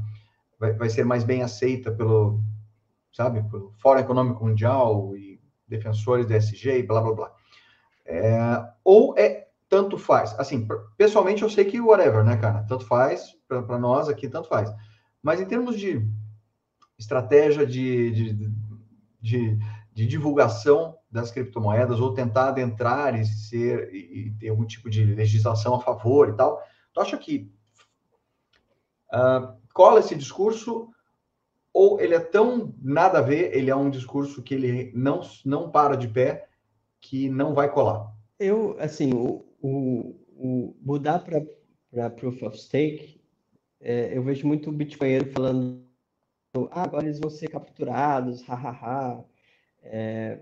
vai, 0.56 0.72
vai 0.72 0.88
ser 0.88 1.04
mais 1.04 1.24
bem 1.24 1.42
aceita 1.42 1.90
pelo, 1.90 2.40
sabe, 3.12 3.42
pelo 3.50 3.72
Fórum 3.82 3.98
Econômico 3.98 4.46
Mundial 4.46 5.16
e 5.16 5.40
defensores 5.66 6.24
da 6.24 6.36
SG 6.36 6.78
e 6.78 6.82
blá, 6.84 7.00
blá, 7.00 7.14
blá. 7.14 7.32
É, 8.06 8.64
ou 8.84 9.18
é 9.18 9.48
tanto 9.68 9.98
faz? 9.98 10.32
Assim, 10.38 10.68
pessoalmente 10.96 11.42
eu 11.42 11.50
sei 11.50 11.64
que 11.64 11.80
whatever, 11.80 12.22
né, 12.22 12.36
cara? 12.36 12.64
Tanto 12.68 12.86
faz, 12.86 13.34
para 13.48 13.78
nós 13.80 14.08
aqui, 14.08 14.28
tanto 14.28 14.46
faz. 14.46 14.72
Mas 15.20 15.40
em 15.40 15.44
termos 15.44 15.76
de 15.76 16.08
estratégia 17.02 17.66
de, 17.66 18.10
de, 18.10 18.50
de, 19.20 19.58
de 19.92 20.06
divulgação 20.06 20.96
das 21.10 21.30
criptomoedas 21.30 22.00
ou 22.00 22.14
tentar 22.14 22.48
adentrar 22.48 23.18
e 23.18 23.26
ser 23.26 23.92
e 23.94 24.34
ter 24.38 24.48
algum 24.48 24.64
tipo 24.64 24.88
de 24.88 25.04
legislação 25.04 25.74
a 25.74 25.80
favor 25.80 26.30
e 26.30 26.32
tal, 26.32 26.62
tu 26.94 27.00
acha 27.00 27.18
que 27.18 27.50
uh, 29.12 29.54
cola 29.74 30.00
esse 30.00 30.14
discurso 30.14 30.88
ou 31.72 32.00
ele 32.00 32.14
é 32.14 32.20
tão 32.20 32.74
nada 32.80 33.18
a 33.18 33.22
ver, 33.22 33.54
ele 33.56 33.70
é 33.70 33.76
um 33.76 33.90
discurso 33.90 34.42
que 34.42 34.54
ele 34.54 34.92
não, 34.94 35.20
não 35.44 35.70
para 35.70 35.96
de 35.96 36.06
pé, 36.06 36.48
que 37.00 37.30
não 37.30 37.54
vai 37.54 37.70
colar? 37.70 38.12
Eu, 38.38 38.76
assim, 38.78 39.12
o, 39.14 39.44
o, 39.60 40.20
o 40.36 40.76
mudar 40.82 41.20
para 41.20 42.10
Proof 42.10 42.42
of 42.42 42.58
Stake 42.58 43.22
é, 43.82 44.16
eu 44.16 44.22
vejo 44.22 44.46
muito 44.46 44.70
bitcoinheiro 44.70 45.32
falando, 45.32 45.82
ah, 46.54 46.82
agora 46.82 47.06
eles 47.06 47.18
vão 47.18 47.30
ser 47.30 47.48
capturados, 47.48 48.42
hahaha, 48.42 49.24
é, 49.82 50.40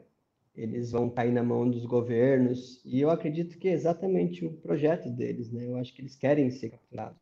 eles 0.57 0.91
vão 0.91 1.09
cair 1.09 1.33
na 1.33 1.43
mão 1.43 1.71
dos 1.71 1.87
governos, 1.87 2.81
e 2.85 3.01
eu 3.01 3.11
acredito 3.11 3.59
que 3.59 3.69
é 3.69 3.73
exatamente 3.73 4.45
o 4.45 4.53
projeto 4.53 5.09
deles, 5.09 5.51
né? 5.53 5.67
Eu 5.67 5.77
acho 5.77 5.95
que 5.95 6.03
eles 6.03 6.17
querem 6.17 6.51
ser 6.51 6.71
capturados. 6.71 7.19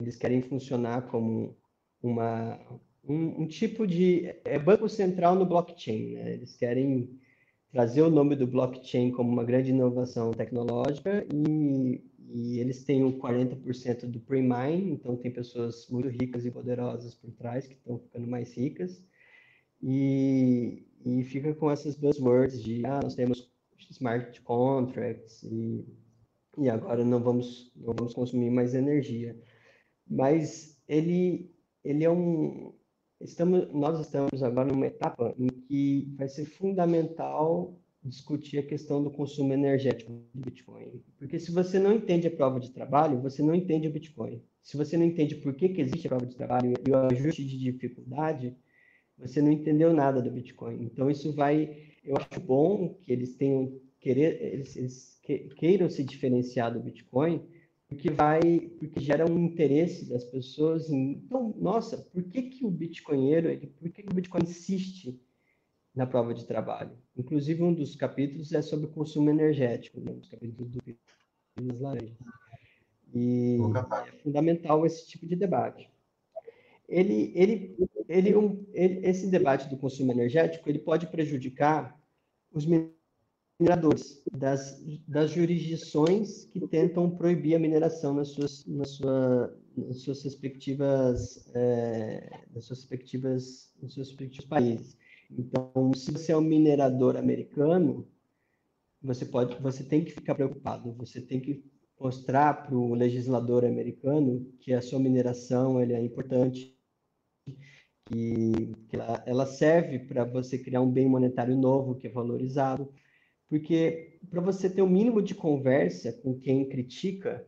Eles 0.00 0.16
querem 0.16 0.40
funcionar 0.42 1.08
como 1.08 1.54
uma, 2.02 2.58
um, 3.06 3.42
um 3.42 3.46
tipo 3.46 3.86
de 3.86 4.34
é 4.44 4.58
banco 4.58 4.88
central 4.88 5.34
no 5.34 5.44
blockchain, 5.46 6.14
né? 6.14 6.32
Eles 6.32 6.56
querem 6.56 7.20
trazer 7.70 8.00
o 8.00 8.10
nome 8.10 8.34
do 8.34 8.46
blockchain 8.46 9.10
como 9.10 9.30
uma 9.30 9.44
grande 9.44 9.70
inovação 9.70 10.30
tecnológica 10.30 11.26
e 11.30 12.02
e 12.28 12.58
eles 12.58 12.84
têm 12.84 13.04
o 13.04 13.18
40% 13.18 14.06
do 14.06 14.20
pre-mine, 14.20 14.92
então 14.92 15.16
tem 15.16 15.30
pessoas 15.30 15.86
muito 15.88 16.08
ricas 16.08 16.44
e 16.44 16.50
poderosas 16.50 17.14
por 17.14 17.30
trás 17.32 17.66
que 17.66 17.74
estão 17.74 17.98
ficando 17.98 18.26
mais 18.26 18.52
ricas, 18.54 19.02
e, 19.82 20.86
e 21.04 21.22
fica 21.24 21.54
com 21.54 21.70
essas 21.70 21.96
buzzwords 21.96 22.62
de, 22.62 22.84
ah, 22.86 23.00
nós 23.02 23.14
temos 23.14 23.50
smart 23.90 24.40
contracts, 24.42 25.42
e, 25.44 25.86
e 26.58 26.68
agora 26.68 27.04
não 27.04 27.20
vamos, 27.20 27.72
não 27.76 27.94
vamos 27.94 28.14
consumir 28.14 28.50
mais 28.50 28.74
energia. 28.74 29.38
Mas 30.08 30.80
ele, 30.88 31.50
ele 31.84 32.04
é 32.04 32.10
um... 32.10 32.72
Estamos, 33.20 33.72
nós 33.72 33.98
estamos 34.00 34.42
agora 34.42 34.68
numa 34.68 34.86
etapa 34.86 35.34
em 35.38 35.48
que 35.48 36.14
vai 36.16 36.28
ser 36.28 36.44
fundamental 36.44 37.78
discutir 38.06 38.58
a 38.58 38.62
questão 38.62 39.02
do 39.02 39.10
consumo 39.10 39.52
energético 39.52 40.12
do 40.32 40.44
Bitcoin. 40.44 41.02
Porque 41.18 41.38
se 41.38 41.50
você 41.50 41.78
não 41.78 41.92
entende 41.92 42.26
a 42.26 42.30
prova 42.30 42.60
de 42.60 42.70
trabalho, 42.70 43.20
você 43.20 43.42
não 43.42 43.54
entende 43.54 43.88
o 43.88 43.92
Bitcoin. 43.92 44.40
Se 44.62 44.76
você 44.76 44.96
não 44.96 45.04
entende 45.04 45.34
por 45.36 45.54
que, 45.54 45.68
que 45.68 45.80
existe 45.80 46.06
a 46.06 46.10
prova 46.10 46.26
de 46.26 46.34
trabalho 46.34 46.74
e 46.86 46.90
o 46.90 46.96
ajuste 46.96 47.44
de 47.44 47.58
dificuldade, 47.58 48.56
você 49.18 49.40
não 49.40 49.50
entendeu 49.50 49.92
nada 49.92 50.20
do 50.20 50.30
Bitcoin. 50.30 50.82
Então, 50.82 51.10
isso 51.10 51.32
vai. 51.32 51.76
Eu 52.04 52.16
acho 52.16 52.40
bom 52.40 52.94
que 53.02 53.12
eles 53.12 53.34
tenham. 53.34 53.80
Querer, 53.98 54.40
eles, 54.40 54.76
eles 54.76 55.20
queiram 55.56 55.90
se 55.90 56.04
diferenciar 56.04 56.72
do 56.72 56.80
Bitcoin, 56.80 57.42
porque 57.88 58.10
vai. 58.10 58.40
Porque 58.78 59.00
gera 59.00 59.28
um 59.28 59.38
interesse 59.38 60.08
das 60.08 60.24
pessoas 60.24 60.90
em. 60.90 61.12
Então, 61.12 61.54
nossa, 61.58 61.96
por 61.98 62.22
que, 62.24 62.42
que 62.42 62.64
o 62.64 62.70
Bitcoinheiro. 62.70 63.48
Por 63.80 63.90
que, 63.90 64.02
que 64.02 64.12
o 64.12 64.14
Bitcoin 64.14 64.42
insiste 64.42 65.18
na 65.96 66.06
prova 66.06 66.34
de 66.34 66.44
trabalho. 66.44 66.92
Inclusive, 67.16 67.62
um 67.62 67.72
dos 67.72 67.96
capítulos 67.96 68.52
é 68.52 68.60
sobre 68.60 68.86
consumo 68.88 69.30
energético, 69.30 69.98
né? 69.98 70.12
os 70.12 70.28
capítulos 70.28 70.70
do 70.70 70.82
Pílulas 71.56 71.80
Laranjas. 71.80 72.18
E 73.14 73.56
é 74.04 74.12
fundamental 74.22 74.84
esse 74.84 75.08
tipo 75.08 75.26
de 75.26 75.34
debate. 75.34 75.90
Ele, 76.86 77.32
ele, 77.34 77.76
ele, 78.08 78.36
um, 78.36 78.64
ele, 78.74 79.06
esse 79.06 79.28
debate 79.28 79.68
do 79.70 79.78
consumo 79.78 80.12
energético 80.12 80.68
ele 80.68 80.78
pode 80.78 81.06
prejudicar 81.06 81.98
os 82.52 82.66
mineradores 82.66 84.22
das, 84.30 84.84
das 85.08 85.30
jurisdições 85.30 86.44
que 86.44 86.60
tentam 86.68 87.10
proibir 87.10 87.56
a 87.56 87.58
mineração 87.58 88.12
nas 88.12 88.28
suas, 88.28 88.66
nas 88.66 88.90
sua, 88.90 89.58
nas 89.74 90.02
suas 90.02 90.22
respectivas, 90.22 91.50
é, 91.54 92.40
nas 92.54 92.66
suas 92.66 92.80
respectivas, 92.80 93.72
nos 93.80 93.94
seus 93.94 94.08
respectivos 94.10 94.46
países. 94.46 94.96
Então, 95.30 95.92
se 95.94 96.12
você 96.12 96.32
é 96.32 96.36
um 96.36 96.40
minerador 96.40 97.16
americano, 97.16 98.06
você 99.02 99.24
pode, 99.24 99.60
você 99.60 99.84
tem 99.84 100.04
que 100.04 100.12
ficar 100.12 100.34
preocupado, 100.34 100.92
você 100.92 101.20
tem 101.20 101.40
que 101.40 101.64
mostrar 101.98 102.66
para 102.66 102.74
o 102.74 102.94
legislador 102.94 103.64
americano 103.64 104.52
que 104.60 104.72
a 104.72 104.82
sua 104.82 104.98
mineração 104.98 105.80
é 105.80 106.00
importante, 106.02 106.76
que, 108.06 108.72
que 108.88 108.96
ela, 108.96 109.22
ela 109.26 109.46
serve 109.46 109.98
para 109.98 110.24
você 110.24 110.58
criar 110.58 110.80
um 110.80 110.90
bem 110.90 111.08
monetário 111.08 111.56
novo 111.56 111.96
que 111.96 112.06
é 112.06 112.10
valorizado, 112.10 112.92
porque 113.48 114.18
para 114.28 114.40
você 114.40 114.68
ter 114.68 114.82
o 114.82 114.84
um 114.84 114.90
mínimo 114.90 115.22
de 115.22 115.34
conversa 115.34 116.12
com 116.12 116.38
quem 116.38 116.68
critica 116.68 117.46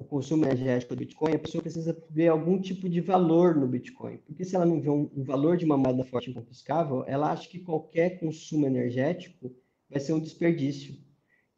o 0.00 0.04
consumo 0.04 0.46
energético 0.46 0.96
do 0.96 0.98
Bitcoin, 0.98 1.34
a 1.34 1.38
pessoa 1.38 1.60
precisa 1.60 1.96
ver 2.10 2.28
algum 2.28 2.58
tipo 2.58 2.88
de 2.88 3.00
valor 3.00 3.54
no 3.54 3.68
Bitcoin. 3.68 4.16
Porque 4.26 4.44
se 4.44 4.56
ela 4.56 4.64
não 4.64 4.80
vê 4.80 4.88
um, 4.88 5.10
um 5.14 5.22
valor 5.22 5.58
de 5.58 5.64
uma 5.66 5.76
moeda 5.76 6.04
forte 6.04 6.30
inconfiscável, 6.30 7.04
ela 7.06 7.30
acha 7.30 7.48
que 7.48 7.58
qualquer 7.58 8.18
consumo 8.18 8.66
energético 8.66 9.54
vai 9.90 10.00
ser 10.00 10.14
um 10.14 10.20
desperdício. 10.20 10.96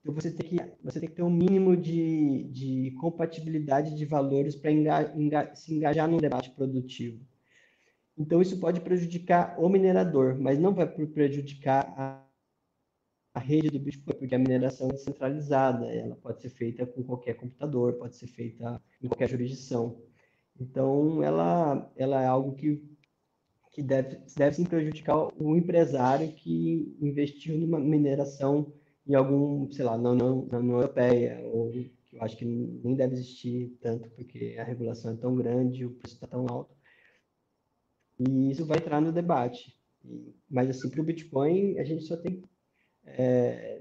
Então 0.01 0.13
você 0.13 0.33
tem 0.33 0.49
que, 0.49 0.57
você 0.83 0.99
tem 0.99 1.09
que 1.09 1.15
ter 1.15 1.23
um 1.23 1.31
mínimo 1.31 1.77
de, 1.77 2.49
de 2.51 2.91
compatibilidade 3.01 3.95
de 3.95 4.05
valores 4.05 4.57
para 4.57 4.73
enga, 4.73 5.15
enga, 5.17 5.55
se 5.55 5.73
engajar 5.73 6.09
num 6.09 6.17
debate 6.17 6.51
produtivo. 6.51 7.25
Então 8.19 8.43
isso 8.43 8.59
pode 8.59 8.81
prejudicar 8.81 9.55
o 9.59 9.69
minerador, 9.69 10.37
mas 10.39 10.59
não 10.59 10.75
vai 10.75 10.87
prejudicar 10.87 11.95
a 11.97 12.22
a 13.35 13.41
rede 13.41 13.71
do 13.71 13.79
Bitcoin, 13.79 14.17
porque 14.19 14.35
a 14.35 14.39
mineração 14.39 14.91
é 14.91 14.97
centralizada, 14.97 15.87
ela 15.87 16.17
pode 16.17 16.43
ser 16.43 16.51
feita 16.51 16.85
com 16.85 17.03
qualquer 17.03 17.35
computador, 17.35 17.95
pode 17.95 18.17
ser 18.17 18.27
feita 18.27 18.81
em 19.03 19.09
qualquer 19.09 19.29
jurisdição. 19.29 20.03
Então, 20.61 21.23
ela, 21.23 21.91
ela 21.97 22.23
é 22.23 22.27
algo 22.27 22.55
que, 22.55 22.83
que 23.73 23.83
deve, 23.83 24.21
deve 24.37 24.65
prejudicar 24.67 25.29
o 25.43 25.57
empresário 25.57 26.33
que 26.33 26.95
investiu 27.01 27.57
numa 27.59 27.81
mineração 27.81 28.73
em 29.07 29.15
algum, 29.15 29.71
sei 29.73 29.85
lá, 29.85 29.97
na 29.97 30.11
União, 30.11 30.47
na 30.51 30.59
União 30.59 30.77
Europeia, 30.77 31.41
ou 31.53 31.71
que 31.71 31.93
eu 32.13 32.23
acho 32.23 32.37
que 32.37 32.45
nem 32.45 32.95
deve 32.95 33.15
existir 33.15 33.77
tanto, 33.81 34.11
porque 34.11 34.57
a 34.59 34.65
regulação 34.65 35.15
é 35.15 35.17
tão 35.17 35.35
grande, 35.35 35.87
o 35.87 35.95
preço 35.95 36.17
está 36.17 36.27
tão 36.27 36.47
alto. 36.49 36.77
E 38.21 38.51
isso 38.51 38.67
vai 38.67 38.77
entrar 38.77 39.01
no 39.01 39.11
debate. 39.11 39.75
Mas, 40.51 40.69
assim, 40.69 40.91
para 40.91 41.01
o 41.01 41.05
Bitcoin, 41.05 41.79
a 41.79 41.85
gente 41.85 42.05
só 42.05 42.17
tem 42.17 42.43
é, 43.05 43.81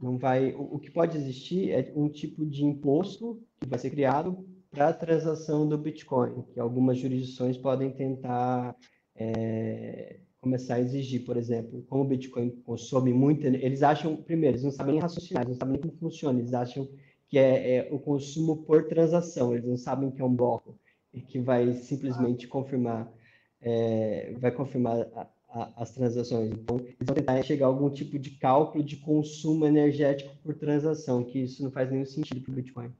não, 0.00 0.18
vai. 0.18 0.52
O, 0.54 0.74
o, 0.74 0.78
que 0.78 0.90
pode 0.90 1.16
existir 1.16 1.70
é 1.70 1.92
um 1.94 2.08
tipo 2.08 2.44
de 2.46 2.64
imposto 2.64 3.42
que 3.60 3.68
vai 3.68 3.78
ser 3.78 3.90
criado 3.90 4.46
para 4.70 4.88
a 4.88 4.92
transação 4.92 5.68
do 5.68 5.76
Bitcoin, 5.76 6.42
que 6.52 6.60
algumas 6.60 6.98
jurisdições 6.98 7.56
podem 7.58 7.90
tentar 7.90 8.76
é, 9.16 10.20
começar 10.40 10.74
a 10.76 10.80
exigir, 10.80 11.24
por 11.24 11.36
exemplo, 11.36 11.84
como 11.88 12.04
o 12.04 12.06
Bitcoin 12.06 12.50
consome 12.64 13.12
muito, 13.12 13.46
eles 13.46 13.82
acham, 13.82 14.16
primeiro, 14.16 14.54
eles 14.54 14.64
não 14.64 14.70
sabem 14.70 14.92
nem 14.92 15.02
raciocinar, 15.02 15.42
eles 15.42 15.56
não 15.56 15.58
sabem 15.58 15.72
nem 15.72 15.82
como 15.82 15.98
funciona, 15.98 16.38
eles 16.38 16.54
acham 16.54 16.88
que 17.28 17.38
é, 17.38 17.76
é 17.76 17.88
o 17.92 17.98
consumo 17.98 18.64
por 18.64 18.88
transação, 18.88 19.52
eles 19.52 19.66
não 19.66 19.76
sabem 19.76 20.10
que 20.10 20.22
é 20.22 20.24
um 20.24 20.34
bloco 20.34 20.78
e 21.12 21.20
que 21.20 21.38
vai 21.38 21.72
simplesmente 21.74 22.48
confirmar, 22.48 23.12
é, 23.60 24.32
vai 24.38 24.50
confirmar 24.50 25.06
a, 25.52 25.82
as 25.82 25.90
transações. 25.92 26.50
Então, 26.52 26.78
eles 26.78 26.96
vão 27.00 27.14
tentar 27.14 27.42
chegar 27.42 27.66
a 27.66 27.68
algum 27.68 27.90
tipo 27.90 28.18
de 28.18 28.30
cálculo 28.30 28.82
de 28.82 28.96
consumo 28.96 29.66
energético 29.66 30.36
por 30.42 30.54
transação, 30.54 31.24
que 31.24 31.40
isso 31.40 31.62
não 31.62 31.70
faz 31.70 31.90
nenhum 31.90 32.06
sentido 32.06 32.40
para 32.40 32.52
o 32.52 32.54
Bitcoin. 32.54 32.92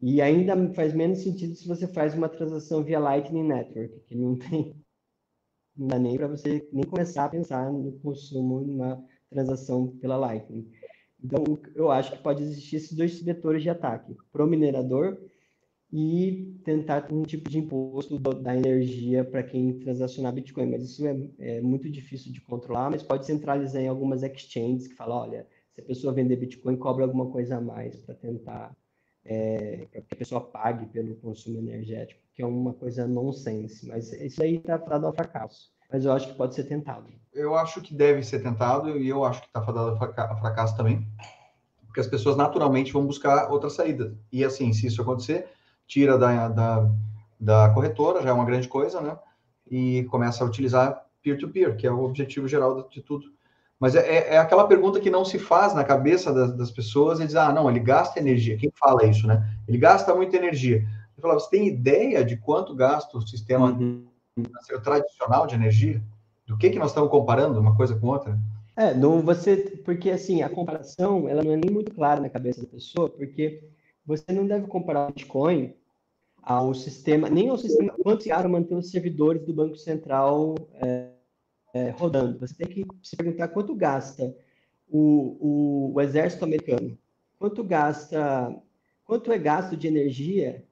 E 0.00 0.20
ainda 0.20 0.56
faz 0.74 0.92
menos 0.92 1.18
sentido 1.18 1.54
se 1.54 1.68
você 1.68 1.86
faz 1.86 2.14
uma 2.14 2.28
transação 2.28 2.82
via 2.82 2.98
Lightning 2.98 3.44
Network, 3.44 4.00
que 4.00 4.16
não 4.16 4.36
tem 4.36 4.74
não 5.76 5.86
dá 5.86 5.98
nem 5.98 6.16
para 6.16 6.28
você 6.28 6.68
nem 6.72 6.84
começar 6.84 7.24
a 7.24 7.28
pensar 7.28 7.72
no 7.72 7.92
consumo 8.00 8.60
numa 8.60 9.02
transação 9.30 9.88
pela 9.98 10.16
Lightning. 10.16 10.70
Então, 11.22 11.44
eu 11.74 11.90
acho 11.90 12.12
que 12.12 12.22
pode 12.22 12.42
existir 12.42 12.76
esses 12.76 12.92
dois 12.92 13.20
vetores 13.22 13.62
de 13.62 13.70
ataque, 13.70 14.16
para 14.30 14.44
o 14.44 14.46
minerador 14.46 15.18
e 15.92 16.58
tentar 16.64 17.12
um 17.12 17.22
tipo 17.22 17.50
de 17.50 17.58
imposto 17.58 18.18
da 18.18 18.56
energia 18.56 19.22
para 19.22 19.42
quem 19.42 19.78
transacionar 19.78 20.32
Bitcoin. 20.32 20.70
Mas 20.70 20.82
isso 20.84 21.06
é, 21.06 21.16
é, 21.38 21.60
muito 21.60 21.90
difícil 21.90 22.32
de 22.32 22.40
controlar, 22.40 22.90
mas 22.90 23.02
pode 23.02 23.26
centralizar 23.26 23.82
em 23.82 23.88
algumas 23.88 24.22
exchanges 24.22 24.88
que 24.88 24.94
falam, 24.94 25.18
olha, 25.18 25.46
se 25.74 25.82
a 25.82 25.84
pessoa 25.84 26.14
vender 26.14 26.36
Bitcoin, 26.36 26.76
cobra 26.76 27.04
alguma 27.04 27.26
coisa 27.30 27.56
a 27.56 27.60
mais 27.60 27.96
para 27.96 28.14
tentar 28.14 28.74
é, 29.24 29.86
que 29.92 30.14
a 30.14 30.16
pessoa 30.16 30.40
pague 30.40 30.86
pelo 30.86 31.14
consumo 31.16 31.58
energético, 31.58 32.20
que 32.34 32.42
é 32.42 32.46
uma 32.46 32.72
coisa 32.72 33.06
nonsense. 33.06 33.86
Mas 33.86 34.12
isso 34.12 34.42
aí 34.42 34.56
está 34.56 34.78
fadado 34.78 35.06
ao 35.06 35.12
fracasso. 35.12 35.70
Mas 35.92 36.06
eu 36.06 36.12
acho 36.12 36.28
que 36.28 36.34
pode 36.34 36.54
ser 36.54 36.64
tentado. 36.64 37.06
Eu 37.34 37.54
acho 37.54 37.82
que 37.82 37.94
deve 37.94 38.22
ser 38.22 38.42
tentado 38.42 38.98
e 38.98 39.08
eu 39.10 39.24
acho 39.24 39.42
que 39.42 39.46
está 39.46 39.60
fadado 39.60 39.90
ao 39.90 40.38
fracasso 40.38 40.74
também, 40.74 41.06
porque 41.84 42.00
as 42.00 42.06
pessoas 42.06 42.34
naturalmente 42.34 42.94
vão 42.94 43.06
buscar 43.06 43.50
outra 43.50 43.68
saída. 43.68 44.16
E 44.32 44.42
assim, 44.42 44.72
se 44.72 44.86
isso 44.86 45.02
acontecer, 45.02 45.46
tira 45.92 46.16
da, 46.16 46.48
da, 46.48 46.90
da 47.38 47.70
corretora, 47.70 48.22
já 48.22 48.30
é 48.30 48.32
uma 48.32 48.46
grande 48.46 48.66
coisa, 48.66 49.00
né? 49.00 49.18
E 49.70 50.04
começa 50.04 50.42
a 50.42 50.46
utilizar 50.46 51.04
peer-to-peer, 51.22 51.68
-peer, 51.68 51.76
que 51.76 51.86
é 51.86 51.92
o 51.92 52.02
objetivo 52.02 52.48
geral 52.48 52.88
de 52.88 53.02
tudo. 53.02 53.26
Mas 53.78 53.94
é, 53.94 54.00
é, 54.00 54.34
é 54.34 54.38
aquela 54.38 54.66
pergunta 54.66 55.00
que 55.00 55.10
não 55.10 55.24
se 55.24 55.38
faz 55.38 55.74
na 55.74 55.84
cabeça 55.84 56.32
das, 56.32 56.56
das, 56.56 56.70
pessoas 56.70 57.20
e 57.20 57.26
diz, 57.26 57.36
ah, 57.36 57.52
não, 57.52 57.68
ele 57.68 57.80
gasta 57.80 58.18
energia. 58.18 58.56
Quem 58.56 58.72
fala 58.78 59.04
isso, 59.04 59.26
né? 59.26 59.46
Ele 59.68 59.76
gasta 59.76 60.14
muita 60.14 60.36
energia. 60.36 60.86
Eu 61.16 61.20
falava, 61.20 61.40
você 61.40 61.50
tem 61.50 61.68
ideia 61.68 62.24
de 62.24 62.36
quanto 62.38 62.74
gasta 62.74 63.18
o 63.18 63.26
sistema 63.26 63.66
uhum. 63.66 64.06
tradicional 64.82 65.46
de 65.46 65.54
energia? 65.54 66.02
Do 66.46 66.56
que, 66.56 66.70
que 66.70 66.78
nós 66.78 66.88
estamos 66.88 67.10
comparando 67.10 67.60
uma 67.60 67.76
coisa 67.76 67.94
com 67.94 68.06
outra? 68.06 68.38
É, 68.76 68.94
não 68.94 69.20
você, 69.20 69.56
porque 69.84 70.10
assim, 70.10 70.42
a 70.42 70.48
comparação, 70.48 71.28
ela 71.28 71.42
não 71.42 71.52
é 71.52 71.56
nem 71.56 71.70
muito 71.70 71.94
clara 71.94 72.20
na 72.20 72.30
cabeça 72.30 72.62
da 72.62 72.68
pessoa, 72.68 73.10
porque 73.10 73.62
você 74.06 74.32
não 74.32 74.46
deve 74.46 74.66
comparar 74.66 75.08
o 75.08 75.12
Bitcoin 75.12 75.74
ao 76.42 76.74
sistema, 76.74 77.30
nem 77.30 77.48
ao 77.48 77.56
sistema 77.56 77.94
quanto 78.02 78.24
se 78.24 78.48
manter 78.48 78.74
os 78.74 78.90
servidores 78.90 79.44
do 79.44 79.54
Banco 79.54 79.76
Central 79.76 80.56
é, 80.74 81.10
é, 81.72 81.90
rodando. 81.90 82.38
Você 82.40 82.54
tem 82.54 82.66
que 82.66 82.84
se 83.02 83.16
perguntar 83.16 83.48
quanto 83.48 83.74
gasta 83.74 84.34
o, 84.88 85.36
o, 85.40 85.92
o, 85.94 86.00
exército 86.00 86.44
americano, 86.44 86.98
quanto 87.38 87.62
gasta, 87.62 88.54
quanto 89.04 89.30
é 89.30 89.38
gasto 89.38 89.76
de 89.76 89.86
energia, 89.86 90.64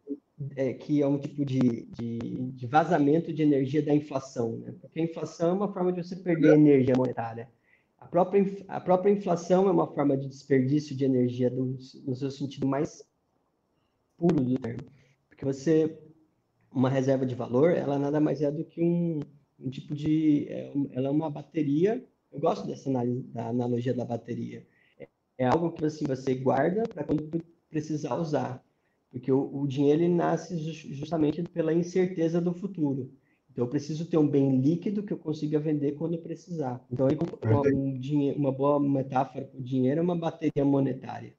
é, 0.57 0.73
que 0.73 1.01
é 1.01 1.07
um 1.07 1.19
tipo 1.19 1.45
de, 1.45 1.87
de, 1.87 2.19
de, 2.19 2.67
vazamento 2.67 3.33
de 3.33 3.43
energia 3.43 3.83
da 3.83 3.95
inflação, 3.95 4.57
né? 4.57 4.75
Porque 4.81 4.99
a 5.01 5.05
inflação 5.05 5.51
é 5.51 5.53
uma 5.53 5.73
forma 5.73 5.93
de 5.93 6.03
você 6.03 6.17
perder 6.17 6.55
energia 6.55 6.95
monetária. 6.97 7.49
A 7.99 8.07
própria, 8.07 8.45
a 8.67 8.81
própria 8.81 9.13
inflação 9.13 9.69
é 9.69 9.71
uma 9.71 9.87
forma 9.87 10.17
de 10.17 10.27
desperdício 10.27 10.97
de 10.97 11.05
energia 11.05 11.51
do, 11.51 11.77
no 12.07 12.17
seu 12.17 12.31
sentido 12.31 12.67
mais 12.67 13.05
puro 14.17 14.43
do 14.43 14.59
termo. 14.59 15.00
Porque 15.41 15.55
você, 15.55 15.99
uma 16.71 16.91
reserva 16.91 17.25
de 17.25 17.35
valor, 17.35 17.71
ela 17.71 17.99
nada 17.99 18.21
mais 18.21 18.43
é 18.43 18.53
do 18.53 18.63
que 18.63 18.83
um, 18.83 19.21
um 19.59 19.71
tipo 19.71 19.95
de. 19.95 20.47
É, 20.51 20.71
ela 20.93 21.09
é 21.09 21.11
uma 21.11 21.31
bateria. 21.31 22.05
Eu 22.31 22.39
gosto 22.39 22.67
dessa 22.67 22.91
análise, 22.91 23.23
da 23.23 23.49
analogia 23.49 23.95
da 23.95 24.05
bateria. 24.05 24.67
É, 24.99 25.09
é 25.39 25.47
algo 25.47 25.73
que 25.73 25.83
assim, 25.83 26.05
você 26.05 26.35
guarda 26.35 26.83
para 26.83 27.05
quando 27.05 27.43
precisar 27.71 28.17
usar. 28.17 28.63
Porque 29.11 29.33
o, 29.33 29.63
o 29.63 29.67
dinheiro 29.67 30.07
nasce 30.11 30.59
justamente 30.59 31.43
pela 31.45 31.73
incerteza 31.73 32.39
do 32.39 32.53
futuro. 32.53 33.11
Então, 33.51 33.65
eu 33.65 33.69
preciso 33.71 34.05
ter 34.05 34.19
um 34.19 34.29
bem 34.29 34.61
líquido 34.61 35.03
que 35.03 35.13
eu 35.15 35.19
consiga 35.19 35.59
vender 35.59 35.93
quando 35.93 36.15
eu 36.15 36.21
precisar. 36.21 36.85
Então, 36.93 37.09
uma, 37.43 37.63
um 37.67 37.99
dinheiro, 37.99 38.39
uma 38.39 38.53
boa 38.53 38.79
metáfora 38.79 39.47
para 39.47 39.59
o 39.59 39.63
dinheiro 39.63 40.01
é 40.01 40.03
uma 40.03 40.17
bateria 40.17 40.67
monetária. 40.67 41.35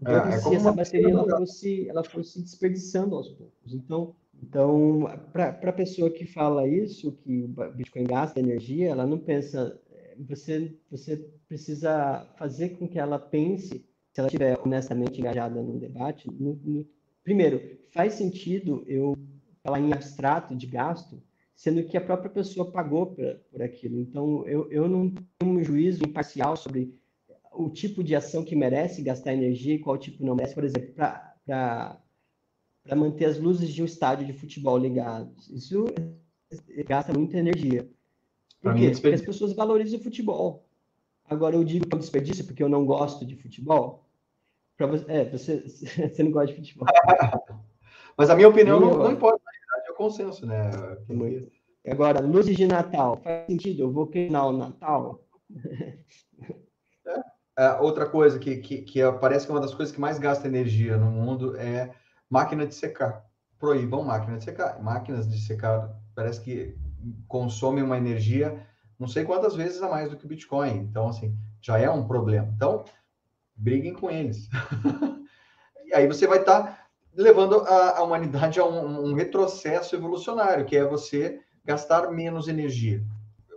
Então, 0.00 0.14
é, 0.26 0.34
é 0.34 0.38
se 0.38 0.54
essa 0.54 0.72
bateria 0.72 1.08
ela 1.08 1.38
fosse, 1.38 1.88
ela 1.88 2.04
fosse 2.04 2.42
desperdiçando 2.42 3.14
aos 3.14 3.28
poucos. 3.30 3.72
Então, 3.72 4.14
então 4.42 5.08
para 5.32 5.50
a 5.50 5.72
pessoa 5.72 6.10
que 6.10 6.26
fala 6.26 6.68
isso, 6.68 7.12
que 7.12 7.42
o 7.42 7.48
Bitcoin 7.72 8.04
gasta 8.04 8.40
energia, 8.40 8.90
ela 8.90 9.06
não 9.06 9.18
pensa. 9.18 9.80
Você, 10.28 10.74
você 10.90 11.16
precisa 11.46 12.26
fazer 12.38 12.70
com 12.70 12.88
que 12.88 12.98
ela 12.98 13.18
pense, 13.18 13.86
se 14.12 14.20
ela 14.20 14.28
estiver 14.28 14.58
honestamente 14.64 15.20
engajada 15.20 15.62
no 15.62 15.78
debate, 15.78 16.30
no, 16.32 16.58
no, 16.64 16.86
primeiro, 17.22 17.60
faz 17.92 18.14
sentido 18.14 18.82
eu 18.86 19.14
falar 19.62 19.80
em 19.80 19.92
abstrato 19.92 20.56
de 20.56 20.66
gasto, 20.66 21.22
sendo 21.54 21.82
que 21.84 21.96
a 21.96 22.00
própria 22.00 22.30
pessoa 22.30 22.70
pagou 22.70 23.06
por, 23.06 23.24
por 23.50 23.62
aquilo. 23.62 24.00
Então, 24.00 24.46
eu, 24.46 24.70
eu 24.70 24.88
não 24.88 25.12
tenho 25.38 25.52
um 25.52 25.62
juízo 25.62 26.04
imparcial 26.04 26.56
sobre 26.56 26.94
o 27.56 27.70
tipo 27.70 28.02
de 28.02 28.14
ação 28.14 28.44
que 28.44 28.54
merece 28.54 29.02
gastar 29.02 29.32
energia 29.32 29.74
e 29.74 29.78
qual 29.78 29.96
tipo 29.96 30.24
não 30.24 30.34
merece. 30.34 30.54
Por 30.54 30.64
exemplo, 30.64 30.92
para 30.94 32.00
manter 32.94 33.26
as 33.26 33.38
luzes 33.38 33.72
de 33.72 33.82
um 33.82 33.86
estádio 33.86 34.26
de 34.26 34.32
futebol 34.32 34.78
ligados. 34.78 35.48
Isso 35.50 35.86
gasta 36.86 37.12
muita 37.12 37.38
energia. 37.38 37.88
Por 38.60 38.74
quê? 38.74 38.90
Porque 38.90 39.08
as 39.08 39.22
pessoas 39.22 39.52
valorizam 39.52 39.98
o 39.98 40.02
futebol. 40.02 40.66
Agora, 41.28 41.56
eu 41.56 41.64
digo 41.64 41.86
que 41.86 41.94
é 41.94 41.96
um 41.96 42.00
desperdício 42.00 42.44
porque 42.44 42.62
eu 42.62 42.68
não 42.68 42.84
gosto 42.84 43.26
de 43.26 43.36
futebol. 43.36 44.04
Você, 44.78 45.04
é, 45.08 45.24
você, 45.24 45.60
você 46.14 46.22
não 46.22 46.30
gosta 46.30 46.48
de 46.48 46.54
futebol. 46.54 46.86
Mas 48.16 48.30
a 48.30 48.36
minha 48.36 48.48
opinião 48.48 48.80
não, 48.80 48.98
não 48.98 49.12
importa, 49.12 49.42
na 49.44 49.52
verdade, 49.52 49.88
é 49.88 49.92
o 49.92 49.94
consenso, 49.94 50.46
né? 50.46 50.70
Agora, 51.86 52.20
luzes 52.20 52.56
de 52.56 52.66
Natal, 52.66 53.18
faz 53.18 53.46
sentido? 53.46 53.82
Eu 53.82 53.92
vou 53.92 54.06
queimar 54.06 54.48
o 54.48 54.56
Natal? 54.56 55.22
É. 57.58 57.72
Outra 57.80 58.06
coisa 58.06 58.38
que, 58.38 58.56
que, 58.56 58.82
que 58.82 59.00
parece 59.20 59.46
que 59.46 59.52
é 59.52 59.54
uma 59.54 59.60
das 59.60 59.74
coisas 59.74 59.94
que 59.94 60.00
mais 60.00 60.18
gasta 60.18 60.46
energia 60.46 60.96
no 60.96 61.10
mundo 61.10 61.56
é 61.56 61.90
máquina 62.28 62.66
de 62.66 62.74
secar. 62.74 63.24
Proíbam 63.58 64.02
máquina 64.02 64.36
de 64.38 64.44
secar. 64.44 64.82
Máquinas 64.82 65.28
de 65.28 65.40
secar 65.40 65.94
parece 66.14 66.40
que 66.40 66.76
consomem 67.28 67.82
uma 67.82 67.96
energia 67.96 68.66
não 68.98 69.06
sei 69.06 69.24
quantas 69.24 69.54
vezes 69.54 69.82
a 69.82 69.88
mais 69.88 70.10
do 70.10 70.16
que 70.16 70.24
o 70.24 70.28
Bitcoin. 70.28 70.78
Então, 70.78 71.08
assim, 71.08 71.36
já 71.60 71.78
é 71.78 71.88
um 71.90 72.06
problema. 72.06 72.50
Então, 72.54 72.84
briguem 73.54 73.92
com 73.92 74.10
eles. 74.10 74.48
e 75.84 75.94
aí 75.94 76.06
você 76.06 76.26
vai 76.26 76.38
estar 76.38 76.62
tá 76.62 76.86
levando 77.14 77.60
a, 77.60 77.98
a, 77.98 78.02
humanidade 78.02 78.58
a 78.58 78.64
um, 78.64 79.10
um, 79.10 79.14
retrocesso 79.14 79.94
evolucionário, 79.94 80.64
que 80.64 80.76
é 80.76 80.84
você 80.84 81.40
gastar 81.64 82.10
menos 82.10 82.48
energia. 82.48 83.02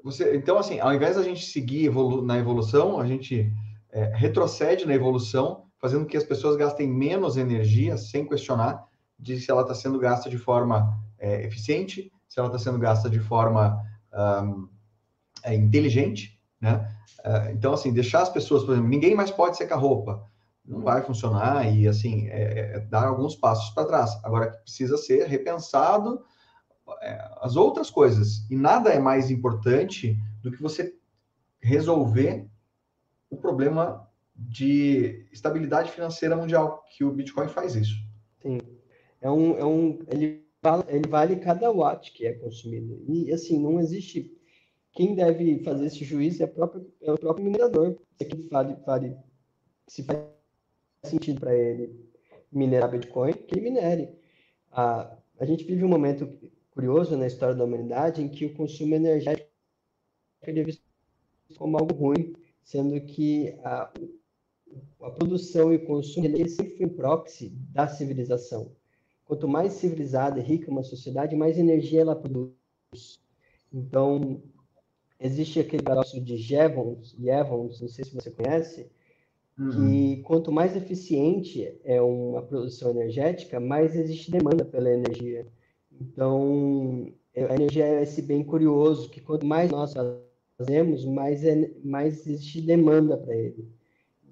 Você, 0.04 0.36
então, 0.36 0.58
assim, 0.58 0.80
ao 0.80 0.94
invés 0.94 1.16
da 1.16 1.24
gente 1.24 1.46
seguir 1.46 1.86
evolu 1.86 2.22
na 2.22 2.38
evolução, 2.38 3.00
a 3.00 3.06
gente 3.06 3.52
é, 3.92 4.12
retrocede 4.16 4.86
na 4.86 4.94
evolução, 4.94 5.66
fazendo 5.80 6.04
com 6.04 6.10
que 6.10 6.18
as 6.18 6.24
pessoas 6.24 6.56
gastem 6.56 6.88
menos 6.88 7.38
energia, 7.38 7.98
sem 7.98 8.28
questionar 8.28 8.88
de 9.18 9.40
se 9.40 9.50
ela 9.52 9.62
está 9.62 9.74
sendo 9.74 10.00
gasta 10.00 10.30
de 10.30 10.38
forma 10.38 10.98
é, 11.18 11.46
eficiente, 11.46 12.12
se 12.28 12.40
ela 12.40 12.48
está 12.48 12.60
sendo 12.60 12.80
gasta 12.80 13.10
de 13.10 13.20
forma 13.20 13.82
um, 14.44 14.68
é, 15.44 15.56
inteligente, 15.56 16.40
né? 16.60 16.96
Uh, 17.20 17.52
então, 17.52 17.74
assim, 17.74 17.92
deixar 17.92 18.22
as 18.22 18.30
pessoas, 18.30 18.64
por 18.64 18.72
exemplo, 18.72 18.90
ninguém 18.90 19.14
mais 19.14 19.30
pode 19.30 19.58
secar 19.58 19.76
roupa, 19.76 20.26
não 20.66 20.82
vai 20.82 21.02
funcionar 21.02 21.70
e, 21.70 21.88
assim, 21.88 22.28
é, 22.30 22.76
é 22.76 22.80
dar 22.80 23.08
alguns 23.08 23.36
passos 23.36 23.72
para 23.72 23.86
trás. 23.86 24.18
Agora, 24.24 24.52
precisa 24.52 24.98
ser 24.98 25.28
repensado 25.28 26.22
é, 27.02 27.30
as 27.42 27.56
outras 27.56 27.90
coisas. 27.90 28.50
E 28.50 28.56
nada 28.56 28.90
é 28.90 29.00
mais 29.00 29.30
importante 29.30 30.18
do 30.42 30.52
que 30.52 30.62
você 30.62 30.94
resolver 31.62 32.48
o 33.30 33.38
problema 33.38 34.10
de 34.36 35.28
estabilidade 35.32 35.92
financeira 35.92 36.36
mundial, 36.36 36.84
que 36.96 37.04
o 37.04 37.12
Bitcoin 37.12 37.48
faz 37.48 37.76
isso. 37.76 37.96
Sim. 38.42 38.60
É 39.22 39.30
um, 39.30 39.58
é 39.58 39.66
um, 39.66 40.00
ele, 40.08 40.46
vale, 40.62 40.84
ele 40.88 41.08
vale 41.08 41.36
cada 41.36 41.72
watt 41.72 42.12
que 42.14 42.26
é 42.26 42.34
consumido. 42.34 43.04
E, 43.08 43.32
assim, 43.32 43.60
não 43.60 43.80
existe... 43.80 44.36
Quem 44.92 45.14
deve 45.14 45.64
fazer 45.64 45.86
esse 45.86 46.04
juízo 46.04 46.44
é, 46.44 46.52
é 47.02 47.12
o 47.12 47.18
próprio 47.18 47.46
minerador. 47.46 47.98
Se 48.18 48.48
vale, 48.50 48.76
vale, 48.86 49.16
se 49.88 50.04
faz 50.04 50.20
sentido 51.04 51.40
para 51.40 51.56
ele 51.56 52.10
minerar 52.52 52.92
Bitcoin, 52.92 53.34
que 53.34 53.56
ele 53.56 53.70
minere. 53.70 54.10
A, 54.72 55.16
a 55.40 55.46
gente 55.46 55.64
vive 55.64 55.84
um 55.84 55.90
momento 55.90 56.28
curioso 56.72 57.16
na 57.18 57.28
história 57.28 57.56
da 57.56 57.64
humanidade 57.64 58.22
em 58.22 58.30
que 58.30 58.46
o 58.46 58.54
consumo 58.56 58.96
energético 58.96 59.48
é 60.42 60.64
visto 60.64 60.82
como 61.58 61.78
algo 61.78 61.94
ruim, 61.94 62.36
sendo 62.64 63.00
que 63.02 63.58
a, 63.64 63.92
a 65.02 65.12
produção 65.12 65.74
e 65.74 65.78
o 65.78 65.86
consumo 65.86 66.26
ele 66.26 66.50
sempre 66.50 66.78
foi 66.78 66.86
um 66.86 66.90
proxy 66.90 67.50
da 67.72 67.88
civilização. 67.88 68.72
Quanto 69.26 69.48
mais 69.48 69.74
civilizada 69.74 70.40
e 70.40 70.44
rica 70.44 70.72
uma 70.72 70.84
sociedade, 70.84 71.36
mais 71.36 71.58
energia 71.58 72.02
ela 72.02 72.16
produz. 72.16 72.54
Então, 73.72 74.42
existe 75.20 75.60
aquele 75.60 75.84
negócio 75.88 76.20
de 76.24 76.38
Jevons, 76.38 77.16
Jevons, 77.20 77.82
não 77.82 77.90
sei 77.90 78.06
se 78.06 78.16
você 78.16 78.32
conhece, 78.32 78.90
uhum. 79.58 79.70
que 79.70 80.22
quanto 80.24 80.52
mais 80.52 80.76
eficiente 80.76 81.80
é 81.84 82.02
uma 82.02 82.42
produção 82.42 82.92
energética, 82.92 83.60
mais 83.60 83.96
existe 83.96 84.32
demanda 84.32 84.66
pela 84.66 84.90
energia. 84.90 85.46
Então, 86.02 87.12
é, 87.34 87.46
a 87.46 87.56
energia 87.56 87.86
é 87.86 88.04
esse 88.04 88.22
bem 88.22 88.44
curioso, 88.44 89.10
que 89.10 89.22
quanto 89.22 89.46
mais 89.46 89.70
nós 89.70 89.94
fazemos, 90.60 91.06
mais, 91.06 91.44
é, 91.46 91.72
mais 91.84 92.28
existe 92.28 92.62
demanda 92.62 93.18
para 93.18 93.36
ele. 93.36 93.66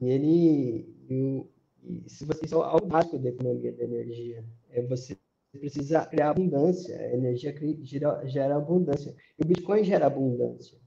E 0.02 0.10
ele, 0.10 0.96
e, 1.10 2.04
se 2.06 2.26
você, 2.26 2.46
isso 2.46 2.62
é 2.62 2.66
algo 2.66 2.86
básico 2.86 3.18
da 3.18 3.30
economia 3.30 3.72
da 3.72 3.86
energia, 3.86 4.44
é 4.72 4.82
você 4.82 5.18
precisa 5.58 6.06
criar 6.06 6.32
abundância, 6.32 6.96
a 7.00 7.14
energia 7.14 7.56
gera, 7.82 8.28
gera 8.28 8.58
abundância. 8.58 9.16
E 9.40 9.44
o 9.44 9.48
Bitcoin 9.48 9.84
gera 9.86 10.06
abundância. 10.06 10.78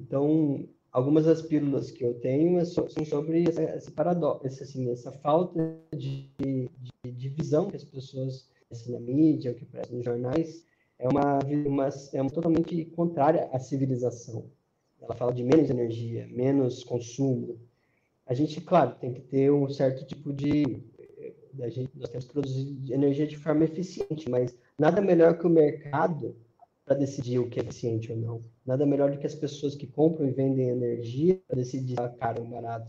Então, 0.00 0.66
algumas 0.90 1.26
das 1.26 1.42
pílulas 1.42 1.90
que 1.90 2.02
eu 2.02 2.14
tenho 2.14 2.64
são 2.64 2.88
sobre 3.04 3.44
esse 3.44 3.90
paradoxo, 3.90 4.46
assim, 4.46 4.90
essa 4.90 5.12
falta 5.12 5.78
de, 5.94 6.30
de, 6.38 6.70
de 7.12 7.28
visão 7.28 7.68
que 7.68 7.76
as 7.76 7.84
pessoas 7.84 8.48
na 8.88 9.00
mídia, 9.00 9.52
o 9.52 9.54
que 9.54 9.64
aparece 9.64 9.92
nos 9.94 10.04
jornais, 10.04 10.64
é 10.98 11.08
uma, 11.08 11.38
uma, 11.66 11.88
é 12.12 12.22
uma 12.22 12.30
totalmente 12.30 12.84
contrária 12.86 13.48
à 13.52 13.58
civilização. 13.58 14.50
Ela 15.10 15.18
fala 15.18 15.34
de 15.34 15.42
menos 15.42 15.68
energia, 15.68 16.28
menos 16.30 16.84
consumo. 16.84 17.58
A 18.24 18.32
gente, 18.32 18.60
claro, 18.60 18.94
tem 18.94 19.12
que 19.12 19.20
ter 19.20 19.50
um 19.50 19.68
certo 19.68 20.06
tipo 20.06 20.32
de. 20.32 20.84
A 21.60 21.68
gente, 21.68 21.90
nós 21.96 22.08
temos 22.10 22.26
que 22.26 22.32
produzir 22.32 22.92
energia 22.92 23.26
de 23.26 23.36
forma 23.36 23.64
eficiente, 23.64 24.30
mas 24.30 24.56
nada 24.78 25.00
melhor 25.00 25.36
que 25.36 25.48
o 25.48 25.50
mercado 25.50 26.36
para 26.84 26.96
decidir 26.96 27.40
o 27.40 27.48
que 27.48 27.58
é 27.58 27.62
eficiente 27.64 28.12
ou 28.12 28.18
não. 28.18 28.40
Nada 28.64 28.86
melhor 28.86 29.10
do 29.10 29.18
que 29.18 29.26
as 29.26 29.34
pessoas 29.34 29.74
que 29.74 29.86
compram 29.86 30.28
e 30.28 30.30
vendem 30.30 30.68
energia 30.68 31.40
para 31.48 31.56
decidir 31.56 31.96
se 31.96 32.02
é 32.02 32.08
caro 32.10 32.42
ou 32.42 32.48
barato. 32.48 32.88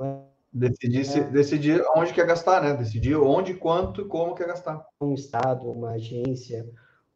É 0.00 0.32
Decidir, 0.52 1.18
é. 1.18 1.30
decidir 1.30 1.84
onde 1.96 2.12
quer 2.12 2.26
gastar, 2.26 2.62
né? 2.62 2.76
Decidir 2.76 3.16
onde, 3.16 3.54
quanto 3.54 4.02
e 4.02 4.04
como 4.04 4.36
quer 4.36 4.46
gastar. 4.46 4.86
Um 5.00 5.14
Estado, 5.14 5.68
uma 5.68 5.92
agência, 5.92 6.64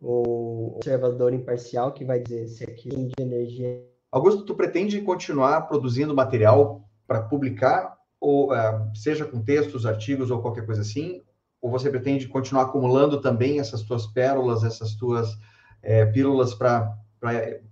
um 0.00 0.74
observador 0.76 1.32
imparcial 1.32 1.92
que 1.92 2.04
vai 2.04 2.20
dizer 2.20 2.48
se 2.48 2.64
aquilo 2.64 3.08
de 3.08 3.14
energia. 3.20 3.82
Augusto, 4.10 4.44
tu 4.44 4.54
pretende 4.54 5.00
continuar 5.00 5.62
produzindo 5.62 6.14
material 6.14 6.88
para 7.06 7.22
publicar, 7.22 7.96
ou 8.20 8.52
uh, 8.52 8.90
seja 8.94 9.24
com 9.24 9.42
textos, 9.42 9.86
artigos 9.86 10.30
ou 10.30 10.40
qualquer 10.40 10.66
coisa 10.66 10.82
assim? 10.82 11.22
Ou 11.60 11.70
você 11.70 11.90
pretende 11.90 12.28
continuar 12.28 12.64
acumulando 12.64 13.20
também 13.20 13.58
essas 13.58 13.82
tuas 13.82 14.06
pérolas, 14.06 14.64
essas 14.64 14.94
tuas 14.94 15.36
é, 15.82 16.04
pílulas 16.06 16.54
para 16.54 16.96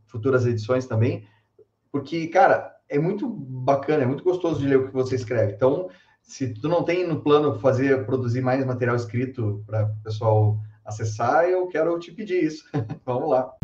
futuras 0.06 0.46
edições 0.46 0.86
também? 0.86 1.26
Porque, 1.92 2.26
cara, 2.28 2.74
é 2.88 2.98
muito 2.98 3.28
bacana, 3.28 4.02
é 4.02 4.06
muito 4.06 4.24
gostoso 4.24 4.60
de 4.60 4.66
ler 4.66 4.78
o 4.78 4.88
que 4.88 4.92
você 4.92 5.14
escreve. 5.14 5.52
Então, 5.52 5.88
se 6.22 6.54
tu 6.54 6.68
não 6.68 6.82
tem 6.82 7.06
no 7.06 7.20
plano 7.20 7.58
fazer, 7.58 8.04
produzir 8.06 8.40
mais 8.40 8.64
material 8.64 8.96
escrito 8.96 9.62
para 9.66 9.84
o 9.84 10.02
pessoal 10.02 10.58
acessar, 10.84 11.48
eu 11.48 11.66
quero 11.68 11.98
te 11.98 12.12
pedir 12.12 12.44
isso. 12.44 12.64
Vamos 13.04 13.30
lá. 13.30 13.56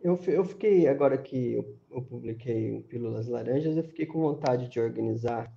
Eu, 0.00 0.18
eu 0.28 0.44
fiquei, 0.44 0.86
agora 0.86 1.18
que 1.18 1.54
eu, 1.54 1.76
eu 1.90 2.02
publiquei 2.02 2.72
o 2.72 2.82
Pílulas 2.82 3.26
Laranjas, 3.26 3.76
eu 3.76 3.82
fiquei 3.82 4.06
com 4.06 4.20
vontade 4.20 4.68
de 4.68 4.78
organizar 4.78 5.52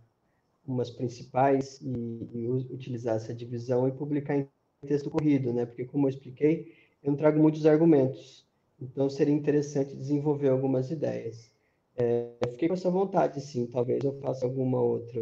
umas 0.65 0.89
principais 0.89 1.79
e, 1.81 2.27
e, 2.33 2.47
utilizar 2.49 3.15
essa 3.15 3.33
divisão 3.33 3.87
e 3.87 3.91
publicar 3.91 4.35
em 4.35 4.47
texto 4.87 5.09
corrido, 5.09 5.53
né? 5.53 5.65
Porque, 5.65 5.85
como 5.85 6.05
eu 6.05 6.09
expliquei, 6.09 6.73
eu 7.03 7.11
não 7.11 7.17
trago 7.17 7.39
muitos 7.39 7.65
argumentos. 7.65 8.47
Então, 8.81 9.09
seria 9.09 9.33
interessante 9.33 9.95
desenvolver 9.95 10.49
algumas 10.49 10.89
ideias. 10.89 11.51
É, 11.95 12.31
fiquei 12.51 12.67
com 12.67 12.73
essa 12.73 12.89
vontade, 12.89 13.41
sim. 13.41 13.67
Talvez 13.67 14.03
eu 14.03 14.13
faça 14.19 14.45
alguma 14.45 14.79
outra, 14.81 15.19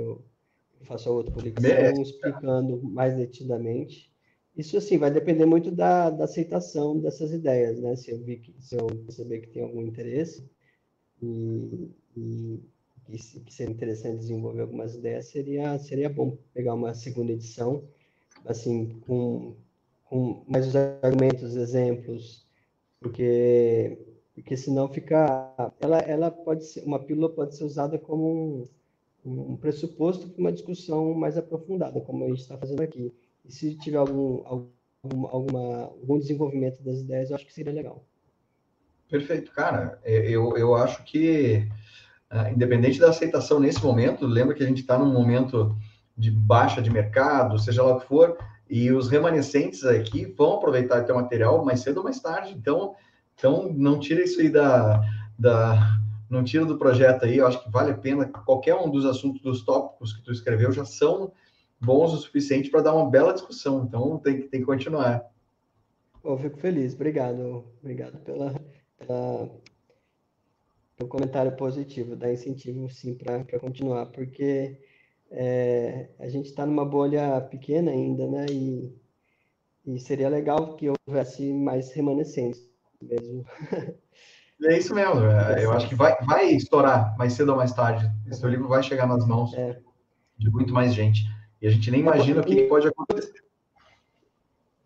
faça 0.84 1.10
outra 1.10 1.34
publicação 1.34 2.02
explicando 2.02 2.82
mais 2.84 3.16
detidamente. 3.16 4.12
Isso, 4.56 4.76
assim, 4.78 4.98
vai 4.98 5.12
depender 5.12 5.46
muito 5.46 5.70
da, 5.70 6.10
da 6.10 6.24
aceitação 6.24 7.00
dessas 7.00 7.32
ideias, 7.32 7.80
né? 7.80 7.96
Se 7.96 8.12
eu, 8.12 8.20
vi 8.20 8.38
que, 8.38 8.56
se 8.60 8.76
eu 8.76 8.88
perceber 8.88 9.42
que 9.42 9.50
tem 9.50 9.64
algum 9.64 9.84
interesse 9.84 10.50
e, 11.22 11.92
e, 12.16 12.60
e 13.10 13.18
que 13.18 13.54
seria 13.54 13.74
interessante 13.74 14.20
desenvolver 14.20 14.62
algumas 14.62 14.96
ideias, 14.96 15.28
seria, 15.28 15.78
seria 15.78 16.10
bom 16.10 16.38
pegar 16.54 16.74
uma 16.74 16.96
segunda 16.96 17.32
edição, 17.32 17.84
assim, 18.46 19.00
com, 19.06 19.56
com 20.06 20.44
mais 20.48 20.68
os 20.68 20.76
argumentos, 20.76 21.56
exemplos, 21.56 22.48
porque 23.00 23.98
porque 24.34 24.56
senão 24.56 24.88
fica 24.88 25.74
ela 25.80 25.98
ela 26.00 26.30
pode 26.30 26.64
ser 26.66 26.84
uma 26.84 27.00
pílula 27.00 27.28
pode 27.28 27.56
ser 27.56 27.64
usada 27.64 27.98
como 27.98 28.62
um, 28.62 28.68
um 29.28 29.58
pressuposto 29.58 30.30
para 30.30 30.40
uma 30.40 30.52
discussão 30.52 31.14
mais 31.14 31.38
aprofundada 31.38 32.00
como 32.02 32.24
a 32.24 32.28
gente 32.28 32.42
está 32.42 32.58
fazendo 32.58 32.82
aqui. 32.82 33.14
E 33.46 33.52
se 33.52 33.76
tiver 33.76 33.98
algum 33.98 34.42
algum 34.46 35.28
alguma, 35.28 35.84
algum 35.84 36.18
desenvolvimento 36.18 36.82
das 36.84 37.00
ideias 37.00 37.30
eu 37.30 37.36
acho 37.36 37.46
que 37.46 37.54
seria 37.54 37.74
legal. 37.74 38.06
Perfeito 39.10 39.52
cara. 39.52 40.00
É, 40.04 40.30
eu, 40.30 40.58
eu 40.58 40.76
acho 40.76 41.04
que 41.04 41.68
ah, 42.30 42.52
independente 42.52 43.00
da 43.00 43.10
aceitação 43.10 43.60
nesse 43.60 43.84
momento 43.84 44.26
lembra 44.26 44.56
que 44.56 44.64
a 44.64 44.68
gente 44.68 44.82
está 44.82 44.98
num 44.98 45.12
momento 45.12 45.76
de 46.18 46.32
baixa 46.32 46.82
de 46.82 46.90
mercado 46.90 47.60
seja 47.60 47.84
lá 47.84 47.96
o 47.96 48.00
que 48.00 48.08
for 48.08 48.38
e 48.70 48.92
os 48.92 49.08
remanescentes 49.10 49.86
aqui 49.86 50.26
vão 50.26 50.56
aproveitar 50.56 51.04
teu 51.04 51.16
material 51.16 51.64
mais 51.64 51.82
cedo 51.82 51.98
ou 51.98 52.04
mais 52.04 52.20
tarde. 52.20 52.54
Então, 52.54 52.96
então 53.36 53.72
não 53.74 54.00
tira 54.00 54.22
isso 54.22 54.42
aí 54.42 54.50
da, 54.50 55.02
da 55.40 56.00
não 56.30 56.44
tira 56.44 56.66
do 56.66 56.78
projeto 56.78 57.26
aí. 57.26 57.38
Eu 57.38 57.48
acho 57.48 57.64
que 57.64 57.72
vale 57.72 57.92
a 57.92 57.98
pena. 57.98 58.26
Qualquer 58.28 58.76
um 58.76 58.90
dos 58.90 59.06
assuntos, 59.06 59.42
dos 59.42 59.64
tópicos 59.64 60.14
que 60.14 60.24
tu 60.24 60.32
escreveu 60.32 60.72
já 60.72 60.86
são 60.86 61.32
bons 61.80 62.14
o 62.14 62.18
suficiente 62.18 62.70
para 62.70 62.82
dar 62.82 62.94
uma 62.94 63.10
bela 63.10 63.34
discussão. 63.34 63.84
Então 63.84 64.18
tem, 64.20 64.48
tem 64.48 64.60
que 64.60 64.66
continuar. 64.66 65.26
Eu 66.24 66.38
fico 66.38 66.58
feliz, 66.58 66.94
obrigado, 66.94 67.64
obrigado 67.82 68.20
pela, 68.20 68.54
pela 68.98 69.50
pelo 70.98 71.10
comentário 71.10 71.56
positivo, 71.56 72.16
dá 72.16 72.34
incentivo 72.34 72.90
sim 72.90 73.14
para 73.14 73.60
continuar, 73.60 74.08
porque 74.08 74.80
é, 75.30 76.10
a 76.20 76.28
gente 76.28 76.48
está 76.48 76.66
numa 76.66 76.84
bolha 76.84 77.40
pequena 77.42 77.92
ainda, 77.92 78.28
né? 78.28 78.48
E, 78.50 78.96
e 79.86 80.00
seria 80.00 80.28
legal 80.28 80.76
que 80.76 80.90
houvesse 80.90 81.54
mais 81.54 81.92
remanescentes 81.92 82.68
mesmo. 83.02 83.46
É 84.64 84.78
isso 84.78 84.94
mesmo, 84.96 85.22
é, 85.26 85.64
eu 85.64 85.72
acho 85.72 85.88
que 85.88 85.94
vai, 85.94 86.16
vai 86.26 86.50
estourar 86.50 87.16
mais 87.18 87.34
cedo 87.34 87.50
ou 87.50 87.58
mais 87.58 87.74
tarde. 87.74 88.10
Esse 88.28 88.46
livro 88.48 88.68
vai 88.68 88.82
chegar 88.82 89.08
nas 89.08 89.26
mãos 89.26 89.54
é. 89.54 89.80
de 90.38 90.50
muito 90.50 90.74
mais 90.74 90.94
gente. 90.94 91.26
E 91.62 91.68
a 91.68 91.70
gente 91.70 91.92
nem 91.92 92.00
imagina 92.00 92.42
o 92.42 92.44
que 92.44 92.64
pode 92.64 92.88
acontecer. 92.88 93.44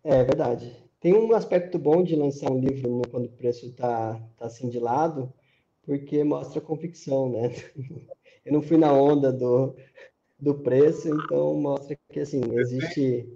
É 0.04 0.22
verdade. 0.24 0.76
Tem 1.00 1.14
um 1.14 1.32
aspecto 1.34 1.78
bom 1.78 2.02
de 2.02 2.14
lançar 2.14 2.50
um 2.50 2.60
livro 2.60 3.02
quando 3.10 3.26
o 3.26 3.32
preço 3.32 3.66
está 3.66 4.20
tá 4.36 4.46
assim 4.46 4.68
de 4.68 4.78
lado, 4.78 5.32
porque 5.84 6.22
mostra 6.22 6.60
convicção, 6.60 7.30
né? 7.30 7.50
Eu 8.44 8.52
não 8.52 8.62
fui 8.62 8.76
na 8.76 8.92
onda 8.92 9.32
do, 9.32 9.74
do 10.38 10.54
preço, 10.54 11.08
então 11.08 11.54
mostra 11.54 11.96
que 12.10 12.20
assim 12.20 12.40
existe 12.58 13.28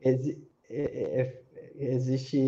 exi, 0.00 0.48
é, 0.70 0.80
é, 0.80 1.20
é, 1.20 1.94
existe 1.94 2.38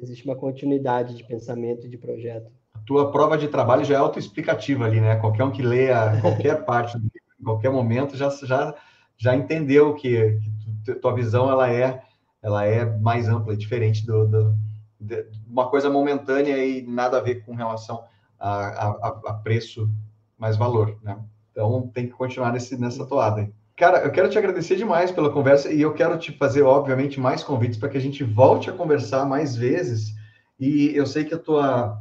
existe 0.00 0.24
uma 0.24 0.36
continuidade 0.36 1.16
de 1.16 1.24
pensamento 1.24 1.86
e 1.86 1.90
de 1.90 1.98
projeto. 1.98 2.50
Tua 2.86 3.10
prova 3.10 3.38
de 3.38 3.48
trabalho 3.48 3.84
já 3.84 3.94
é 3.94 3.98
autoexplicativa 3.98 4.84
ali, 4.84 5.00
né? 5.00 5.16
Qualquer 5.16 5.44
um 5.44 5.50
que 5.50 5.62
leia 5.62 6.18
qualquer 6.22 6.64
parte 6.64 6.96
em 6.96 7.44
qualquer 7.44 7.70
momento 7.70 8.16
já 8.16 8.28
já 8.30 8.74
já 9.16 9.34
entendeu 9.36 9.94
que, 9.94 10.38
que 10.84 10.94
tua 10.94 11.14
visão 11.14 11.50
ela 11.50 11.70
é 11.70 12.02
ela 12.42 12.64
é 12.64 12.84
mais 12.98 13.28
ampla, 13.28 13.56
diferente 13.56 14.04
do, 14.04 14.26
do 14.26 14.56
de 15.00 15.26
uma 15.46 15.68
coisa 15.68 15.90
momentânea 15.90 16.64
e 16.64 16.82
nada 16.82 17.18
a 17.18 17.20
ver 17.20 17.44
com 17.44 17.54
relação 17.54 18.04
a, 18.38 18.88
a, 18.88 19.20
a 19.26 19.34
preço 19.34 19.90
mais 20.38 20.56
valor, 20.56 20.96
né? 21.02 21.18
Então 21.50 21.90
tem 21.92 22.06
que 22.06 22.12
continuar 22.12 22.52
nesse, 22.52 22.78
nessa 22.78 23.04
toada. 23.06 23.50
Cara, 23.76 23.98
eu 23.98 24.10
quero 24.10 24.28
te 24.28 24.38
agradecer 24.38 24.76
demais 24.76 25.10
pela 25.10 25.30
conversa 25.30 25.72
e 25.72 25.80
eu 25.80 25.92
quero 25.92 26.18
te 26.18 26.32
fazer, 26.32 26.62
obviamente, 26.62 27.18
mais 27.18 27.42
convites 27.42 27.78
para 27.78 27.88
que 27.88 27.96
a 27.96 28.00
gente 28.00 28.22
volte 28.22 28.70
a 28.70 28.72
conversar 28.72 29.24
mais 29.24 29.56
vezes. 29.56 30.14
E 30.58 30.92
eu 30.94 31.06
sei 31.06 31.24
que 31.24 31.34
a 31.34 31.38
tua, 31.38 31.98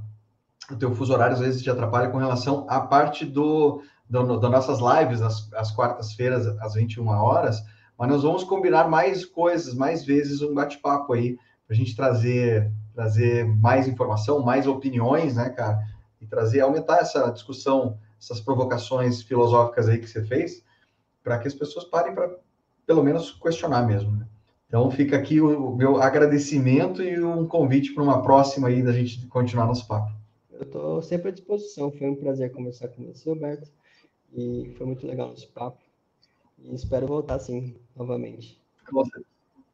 o 0.71 0.77
teu 0.77 0.95
fuso 0.95 1.13
horário 1.13 1.33
às 1.33 1.39
vezes 1.39 1.61
te 1.61 1.69
atrapalha 1.69 2.09
com 2.09 2.17
relação 2.17 2.65
à 2.69 2.79
parte 2.79 3.25
do, 3.25 3.81
das 4.09 4.25
nossas 4.25 4.79
lives, 4.79 5.21
às, 5.21 5.51
às 5.53 5.71
quartas-feiras, 5.71 6.47
às 6.59 6.73
21 6.73 7.07
horas, 7.07 7.63
mas 7.97 8.09
nós 8.09 8.23
vamos 8.23 8.43
combinar 8.43 8.89
mais 8.89 9.25
coisas, 9.25 9.73
mais 9.73 10.05
vezes 10.05 10.41
um 10.41 10.53
bate-papo 10.53 11.13
aí, 11.13 11.37
para 11.65 11.75
a 11.75 11.77
gente 11.77 11.95
trazer, 11.95 12.71
trazer 12.93 13.45
mais 13.45 13.87
informação, 13.87 14.41
mais 14.41 14.67
opiniões, 14.67 15.35
né, 15.35 15.49
cara? 15.49 15.79
E 16.19 16.27
trazer, 16.27 16.61
aumentar 16.61 16.97
essa 16.97 17.29
discussão 17.31 17.97
essas 18.21 18.39
provocações 18.39 19.23
filosóficas 19.23 19.89
aí 19.89 19.97
que 19.97 20.07
você 20.07 20.23
fez, 20.23 20.63
para 21.23 21.39
que 21.39 21.47
as 21.47 21.55
pessoas 21.55 21.85
parem 21.85 22.13
para, 22.13 22.29
pelo 22.85 23.03
menos, 23.03 23.31
questionar 23.31 23.81
mesmo. 23.81 24.11
Né? 24.11 24.27
Então, 24.67 24.89
fica 24.91 25.17
aqui 25.17 25.41
o 25.41 25.75
meu 25.75 25.99
agradecimento 25.99 27.01
e 27.01 27.21
um 27.21 27.47
convite 27.47 27.93
para 27.93 28.03
uma 28.03 28.21
próxima 28.21 28.67
aí 28.67 28.83
da 28.83 28.93
gente 28.93 29.25
continuar 29.27 29.65
nosso 29.65 29.87
papo. 29.87 30.20
Eu 30.61 30.65
estou 30.65 31.01
sempre 31.01 31.29
à 31.29 31.31
disposição. 31.31 31.91
Foi 31.91 32.07
um 32.07 32.15
prazer 32.15 32.51
conversar 32.51 32.87
com 32.89 33.03
você, 33.03 33.27
Roberto. 33.27 33.67
E 34.31 34.71
foi 34.77 34.85
muito 34.85 35.05
legal 35.07 35.29
nosso 35.29 35.49
papo. 35.49 35.79
E 36.59 36.73
espero 36.75 37.07
voltar, 37.07 37.39
sim, 37.39 37.75
novamente. 37.95 38.61
Com 38.89 39.03
certeza. 39.03 39.25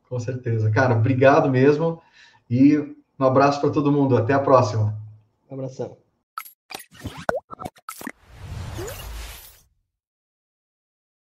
Com 0.07 0.19
certeza. 0.19 0.71
Cara, 0.71 0.95
obrigado 0.95 1.49
mesmo. 1.49 2.01
E 2.49 2.77
um 3.19 3.25
abraço 3.25 3.59
para 3.59 3.69
todo 3.69 3.91
mundo. 3.91 4.15
Até 4.15 4.33
a 4.33 4.39
próxima. 4.39 4.97
Um 5.51 5.55
abração. 5.55 5.97